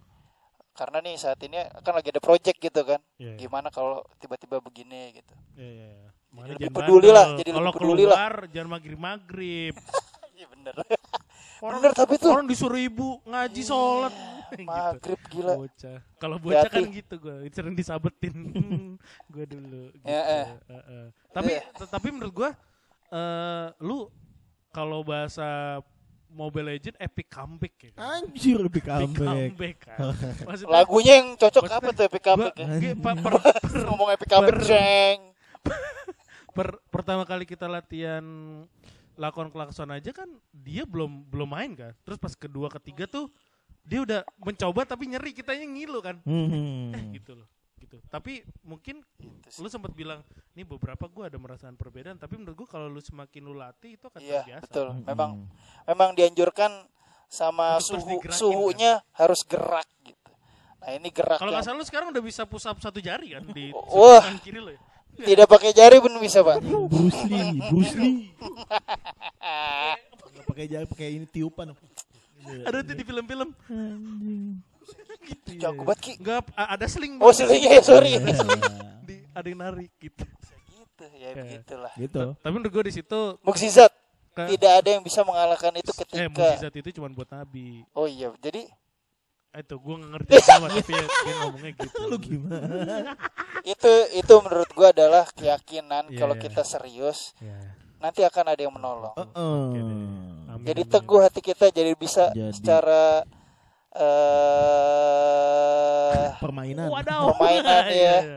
karena 0.73 0.97
nih 0.99 1.15
saat 1.15 1.39
ini 1.39 1.55
kan 1.77 1.91
lagi 1.91 2.09
ada 2.09 2.19
project 2.19 2.57
gitu 2.57 2.81
kan 2.81 2.99
Iya, 3.15 3.29
iya. 3.29 3.37
gimana 3.37 3.67
kalau 3.67 4.01
tiba-tiba 4.17 4.59
begini 4.59 5.15
gitu 5.15 5.33
Iya, 5.53 5.67
iya, 5.67 5.87
iya. 5.93 6.09
Makanya 6.31 6.47
lebih 6.49 6.63
jangan 6.63 6.77
peduli 6.77 6.99
bandel. 7.03 7.13
lah, 7.13 7.25
jadi 7.29 7.49
lebih 7.49 7.57
Kalau 7.57 7.67
lah. 7.67 7.75
keluar 7.75 8.33
jangan 8.49 8.69
maghrib 8.71 8.99
maghrib. 8.99 9.75
iya 10.37 10.45
bener 10.47 10.73
Orang, 11.61 11.77
Bener, 11.77 11.93
tapi 11.93 12.17
tuh- 12.17 12.33
orang 12.33 12.47
disuruh 12.47 12.79
ibu 12.79 13.21
ngaji 13.21 13.61
sholat. 13.61 14.09
gitu. 14.51 14.65
maghrib 14.65 15.19
gila 15.27 15.53
Bocah. 15.55 15.97
Kalau 16.17 16.37
bocah 16.37 16.65
kan 16.65 16.83
gitu 16.89 17.13
gue 17.17 17.35
sering 17.49 17.75
disabetin. 17.75 18.33
gue 19.27 19.45
dulu. 19.45 19.93
Gitu. 19.93 20.01
Ya, 20.03 20.21
eh. 20.25 20.45
Eh, 20.65 20.73
eh. 20.73 21.05
Tapi 21.29 21.51
t- 21.61 21.85
tapi 21.87 22.07
menurut 22.09 22.33
gue, 22.33 22.49
eh 23.11 23.67
lu 23.79 24.09
kalau 24.69 25.03
bahasa 25.03 25.77
Mobile 26.31 26.67
Legend 26.71 26.95
epic 26.97 27.27
comeback 27.27 27.75
ya. 27.77 27.91
kan? 27.93 28.23
Anjir 28.23 28.59
Epic 28.63 28.83
comeback. 28.83 29.27
comeback 29.27 29.75
kan. 29.83 29.99
Maksudnya, 30.47 30.71
Lagunya 30.71 31.13
yang 31.19 31.29
cocok 31.35 31.63
Maksudnya, 31.67 31.83
apa 31.83 31.97
tuh 31.97 32.03
Epic 32.07 32.23
Comeback 32.23 32.55
ya? 32.55 32.67
pa- 32.95 33.17
per- 33.19 33.41
per- 33.61 33.83
Ngomong 33.87 34.09
Epic 34.11 34.27
Comeback, 34.27 34.51
per- 34.55 34.63
jeng. 34.63 35.19
per- 36.55 36.79
pertama 36.87 37.23
kali 37.23 37.43
kita 37.43 37.67
latihan 37.67 38.23
lakon 39.15 39.51
klakson 39.51 39.91
aja 39.91 40.09
kan 40.09 40.27
dia 40.49 40.87
belum 40.87 41.27
belum 41.27 41.49
main 41.51 41.71
kan. 41.75 41.93
Terus 42.01 42.17
pas 42.17 42.33
kedua 42.33 42.71
ketiga 42.71 43.05
tuh 43.05 43.27
dia 43.83 44.01
udah 44.01 44.21
mencoba 44.37 44.85
tapi 44.85 45.09
nyeri 45.09 45.31
kitanya 45.31 45.67
ngilu 45.67 45.99
kan. 45.99 46.17
Hmm. 46.23 46.95
Eh 46.95 47.19
gitu 47.19 47.35
loh. 47.35 47.47
Gitu. 47.81 47.97
Tapi 48.07 48.45
mungkin 48.61 49.01
Gitu 49.17 49.57
lu 49.57 49.67
sempat 49.67 49.91
bilang 49.91 50.21
nih 50.53 50.63
beberapa 50.63 51.09
gua 51.09 51.27
ada 51.27 51.35
merasakan 51.35 51.75
perbedaan 51.75 52.15
tapi 52.15 52.37
menurut 52.37 52.63
gua 52.63 52.67
kalau 52.69 52.87
lu 52.87 53.01
semakin 53.01 53.41
lu 53.41 53.57
latih 53.57 53.97
itu 53.97 54.05
akan 54.05 54.21
Iya, 54.21 54.45
terbiasa. 54.45 54.63
betul. 54.63 54.87
Hmm. 54.93 55.03
Memang 55.03 55.31
memang 55.83 56.09
dianjurkan 56.13 56.71
sama 57.25 57.75
Untuk 57.75 57.89
terus 57.89 58.03
suhu 58.03 58.11
digerakin, 58.13 58.39
suhunya 58.39 58.91
harus 59.17 59.41
gerak 59.43 59.87
gitu. 60.03 60.31
Nah, 60.77 60.89
ini 60.93 61.09
gerak 61.09 61.37
Kalau 61.37 61.49
yang 61.49 61.59
nggak 61.59 61.67
salah 61.67 61.79
lu 61.79 61.85
sekarang 61.85 62.07
udah 62.13 62.21
bisa 62.21 62.41
push 62.45 62.65
up 62.65 62.77
satu 62.77 63.01
jari 63.01 63.33
kan 63.33 63.43
di 63.49 63.73
Wah. 63.73 64.21
tangan 64.23 64.39
kiri 64.39 64.59
lo 64.61 64.71
ya. 64.71 64.81
tidak 65.11 65.47
pakai 65.47 65.71
jari 65.75 65.99
pun 65.99 66.15
bisa, 66.17 66.39
Pak. 66.41 66.63
Bruce 66.63 67.21
Lee, 67.27 67.59
Bruce 67.67 67.95
Lee. 67.99 68.31
Nggak 70.31 70.45
pakai 70.47 70.65
jari, 70.71 70.85
pakai 70.87 71.07
ini 71.11 71.27
tiupan. 71.27 71.75
Ada 72.65 72.81
tuh 72.81 72.95
di 72.95 73.03
film-film. 73.03 73.49
Anjing. 75.21 75.59
Jago 75.59 75.81
banget, 75.83 75.99
Ki. 76.01 76.11
Enggak 76.17 76.39
ada 76.51 76.85
sling. 76.85 77.13
Oh, 77.17 77.29
selingnya 77.29 77.71
ya, 77.73 77.81
sorry. 77.81 78.17
di 79.07 79.15
ada 79.29 79.45
yang 79.45 79.61
narik 79.61 79.91
gitu. 79.97 80.23
gitu, 80.67 81.03
ya 81.13 81.29
begitulah. 81.33 81.93
Gitu. 81.95 82.21
Tapi 82.35 82.51
menurut 82.51 82.71
gue 82.71 82.83
di 82.85 82.93
situ 82.93 83.19
Mukjizat. 83.39 83.91
ke- 84.31 84.49
Tidak 84.49 84.71
ada 84.73 84.89
yang 84.89 85.01
bisa 85.01 85.21
mengalahkan 85.21 85.73
itu 85.73 85.89
eh 85.89 85.97
ketika 85.97 86.27
mukjizat 86.27 86.73
itu 86.73 86.89
cuma 86.93 87.07
buat 87.09 87.27
nabi. 87.27 87.83
Oh 87.91 88.05
iya, 88.05 88.31
jadi 88.37 88.65
Eh, 89.51 89.59
Itu 89.59 89.75
gue 89.77 89.93
nggak 89.93 90.11
ngerti 90.15 90.31
sama 90.41 90.71
tapi 90.71 90.91
ya, 90.91 91.03
dia 91.03 91.33
ngomongnya 91.37 91.71
gitu. 91.81 91.99
Lu 92.05 92.17
gimana? 92.17 93.19
itu 93.61 93.91
itu 94.15 94.33
menurut 94.39 94.71
gua 94.71 94.89
adalah 94.89 95.27
keyakinan 95.29 96.07
Iya, 96.07 96.17
kalau 96.17 96.33
iya. 96.33 96.41
kita 96.41 96.63
serius 96.63 97.35
Ya. 97.37 97.59
nanti 97.99 98.23
akan 98.23 98.45
ada 98.47 98.57
yang 98.57 98.71
menolong. 98.71 99.11
Heeh. 99.11 99.59
deh. 99.69 99.83
Amin, 100.49 100.65
Jadi 100.65 100.81
amin. 100.81 100.93
teguh 100.93 101.19
hati 101.19 101.41
kita 101.41 101.65
jadi 101.67 101.91
bisa 101.93 102.31
Jadi- 102.31 102.55
secara 102.55 103.27
eh 103.91 103.99
Permainan. 106.37 106.87
Wadaw. 106.89 107.37
Permainan, 107.37 107.85
ya. 107.87 108.17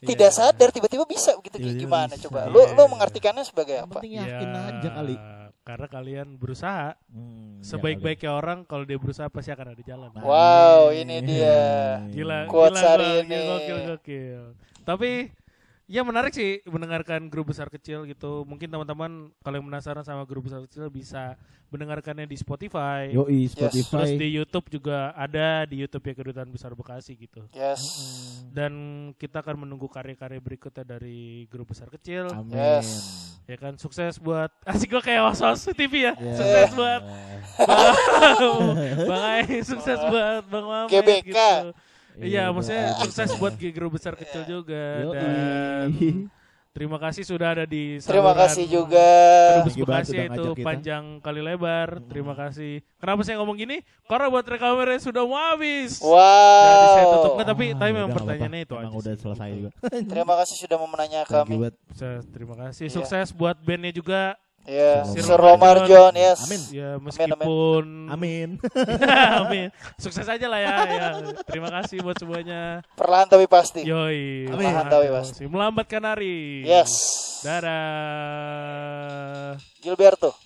iya. 0.00 0.08
tidak 0.08 0.30
sadar 0.32 0.68
tiba-tiba 0.72 1.04
bisa 1.04 1.36
begitu 1.36 1.56
kayak 1.56 1.76
Tiba-tiba 1.76 1.84
gimana 1.84 2.14
bisa. 2.16 2.24
coba. 2.24 2.40
Iya, 2.42 2.48
Lu 2.48 2.60
lu 2.64 2.72
iya. 2.72 2.88
mengartikannya 2.88 3.44
sebagai 3.44 3.76
apa? 3.84 4.00
penting 4.00 4.16
yakin 4.16 4.48
aja 4.50 4.88
kali. 4.90 5.12
Ya, 5.12 5.20
Karena 5.60 5.86
kalian 5.86 6.28
berusaha. 6.40 6.88
Hmm, 7.06 7.60
ya 7.60 7.64
Sebaik-baiknya 7.68 8.30
orang 8.32 8.58
kalau 8.64 8.82
dia 8.82 8.96
berusaha 8.96 9.28
pasti 9.28 9.52
akan 9.52 9.76
ada 9.76 9.82
jalan. 9.84 10.08
Wow, 10.16 10.88
ini 10.90 11.20
dia. 11.20 12.00
Gila, 12.08 12.48
Quotes 12.48 12.80
gila, 12.80 12.88
hari 12.88 13.04
gua, 13.04 13.20
ini. 13.20 13.36
gila, 13.36 13.52
Gokil, 13.52 13.78
gokil. 13.92 14.42
Tapi 14.82 15.10
ya 15.90 16.06
menarik 16.06 16.30
sih 16.30 16.62
mendengarkan 16.70 17.26
grup 17.26 17.50
besar 17.50 17.66
kecil 17.66 18.06
gitu. 18.06 18.46
Mungkin 18.46 18.70
teman-teman 18.70 19.34
kalau 19.42 19.58
yang 19.58 19.66
penasaran 19.66 20.06
sama 20.06 20.22
grup 20.22 20.46
besar 20.46 20.62
kecil 20.62 20.86
bisa 20.86 21.34
mendengarkannya 21.74 22.30
di 22.30 22.38
Spotify. 22.38 23.10
Yoi 23.10 23.50
Terus 23.50 23.74
Spotify. 23.74 24.14
di 24.14 24.28
YouTube 24.38 24.66
juga 24.70 25.10
ada 25.18 25.66
di 25.66 25.82
YouTube 25.82 26.06
ya 26.06 26.14
Kedutaan 26.14 26.50
Besar 26.54 26.78
Bekasi 26.78 27.18
gitu. 27.18 27.42
Yes. 27.50 27.82
Dan 28.54 28.72
kita 29.18 29.42
akan 29.42 29.66
menunggu 29.66 29.90
karya-karya 29.90 30.38
berikutnya 30.38 30.86
dari 30.86 31.50
grup 31.50 31.74
besar 31.74 31.90
kecil. 31.90 32.30
Amin. 32.30 32.54
Yes. 32.54 32.86
Ya 33.50 33.58
kan 33.58 33.74
sukses 33.74 34.14
buat 34.22 34.54
asik 34.70 34.94
gua 34.94 35.02
kayak 35.02 35.26
was 35.26 35.66
TV 35.74 36.06
ya. 36.06 36.14
Ya. 36.14 36.34
Sukses 36.38 36.70
buat 36.78 37.02
Bang, 37.66 37.94
Bang 39.10 39.24
Ai, 39.26 39.58
sukses 39.66 39.98
buat 40.06 40.46
Bang 40.46 40.66
Mamet 40.70 40.90
GBK. 40.90 41.26
gitu. 41.34 41.89
Iya, 42.20 42.26
Iya, 42.26 42.44
maksudnya 42.50 42.84
sukses 42.98 43.30
buat 43.34 43.52
grup 43.56 43.96
besar 43.96 44.12
kecil 44.14 44.42
juga 44.44 44.84
Yoi. 45.00 45.14
dan 45.14 45.86
terima 46.70 46.96
kasih 46.96 47.24
sudah 47.24 47.48
ada 47.50 47.64
di 47.64 47.98
Terima 47.98 48.30
saluran 48.30 48.40
kasih 48.46 48.64
juga. 48.66 49.08
Kedubes 49.58 49.74
Bekasi 49.74 50.12
udah 50.12 50.26
itu 50.30 50.50
kita. 50.54 50.64
panjang 50.64 51.04
kali 51.18 51.40
lebar. 51.40 51.88
Terima 52.06 52.32
kasih. 52.32 52.72
Kenapa 52.96 53.20
saya 53.22 53.36
ngomong 53.36 53.56
gini? 53.56 53.76
Karena 54.04 54.26
buat 54.28 54.44
rekamernya 54.44 55.00
sudah 55.00 55.22
mau 55.24 55.34
habis. 55.34 55.98
Jadi 55.98 56.86
saya 56.88 57.04
tutup 57.10 57.22
Wow. 57.26 57.36
Nggak, 57.36 57.48
tapi 57.48 57.64
Ah, 57.66 57.74
tapi 57.74 57.90
ya 57.90 57.96
memang 57.96 58.10
pertanyaannya 58.14 58.60
itu 58.60 58.74
Emang 58.76 58.84
aja. 58.86 58.98
udah 58.98 59.12
sih, 59.12 59.20
selesai 59.20 59.48
juga. 59.50 59.70
Terima 60.06 60.34
kasih 60.36 60.56
sudah 60.58 60.78
memenanya 60.78 61.20
Thank 61.24 61.50
you 61.50 61.58
kami. 61.58 61.72
terima 62.28 62.54
kasih. 62.56 62.84
Iya. 62.86 62.94
Sukses 62.94 63.28
buat 63.32 63.56
bandnya 63.58 63.90
juga. 63.90 64.36
Ya, 64.68 65.08
Si 65.08 65.24
Sir 65.24 65.40
Romarjon, 65.40 66.12
yes. 66.12 66.44
Amin. 66.44 66.60
Ya 66.68 67.00
meskipun 67.00 68.12
Amin. 68.12 68.48
Amin. 69.40 69.72
Sukses 70.02 70.28
aja 70.28 70.46
lah 70.50 70.60
ya. 70.60 70.74
ya. 70.84 71.08
Terima 71.48 71.72
kasih 71.80 72.04
buat 72.04 72.20
semuanya. 72.20 72.84
Perlahan 72.92 73.24
tapi 73.30 73.48
pasti. 73.48 73.88
Yoi. 73.88 74.52
Amin. 74.52 74.68
Perlahan 74.68 74.84
Tapi 74.90 75.08
tapi 75.08 75.16
pasti. 75.16 75.42
Melambatkan 75.48 76.02
hari. 76.04 76.66
Yes. 76.68 76.92
Dadah. 77.46 79.56
Gilberto. 79.80 80.36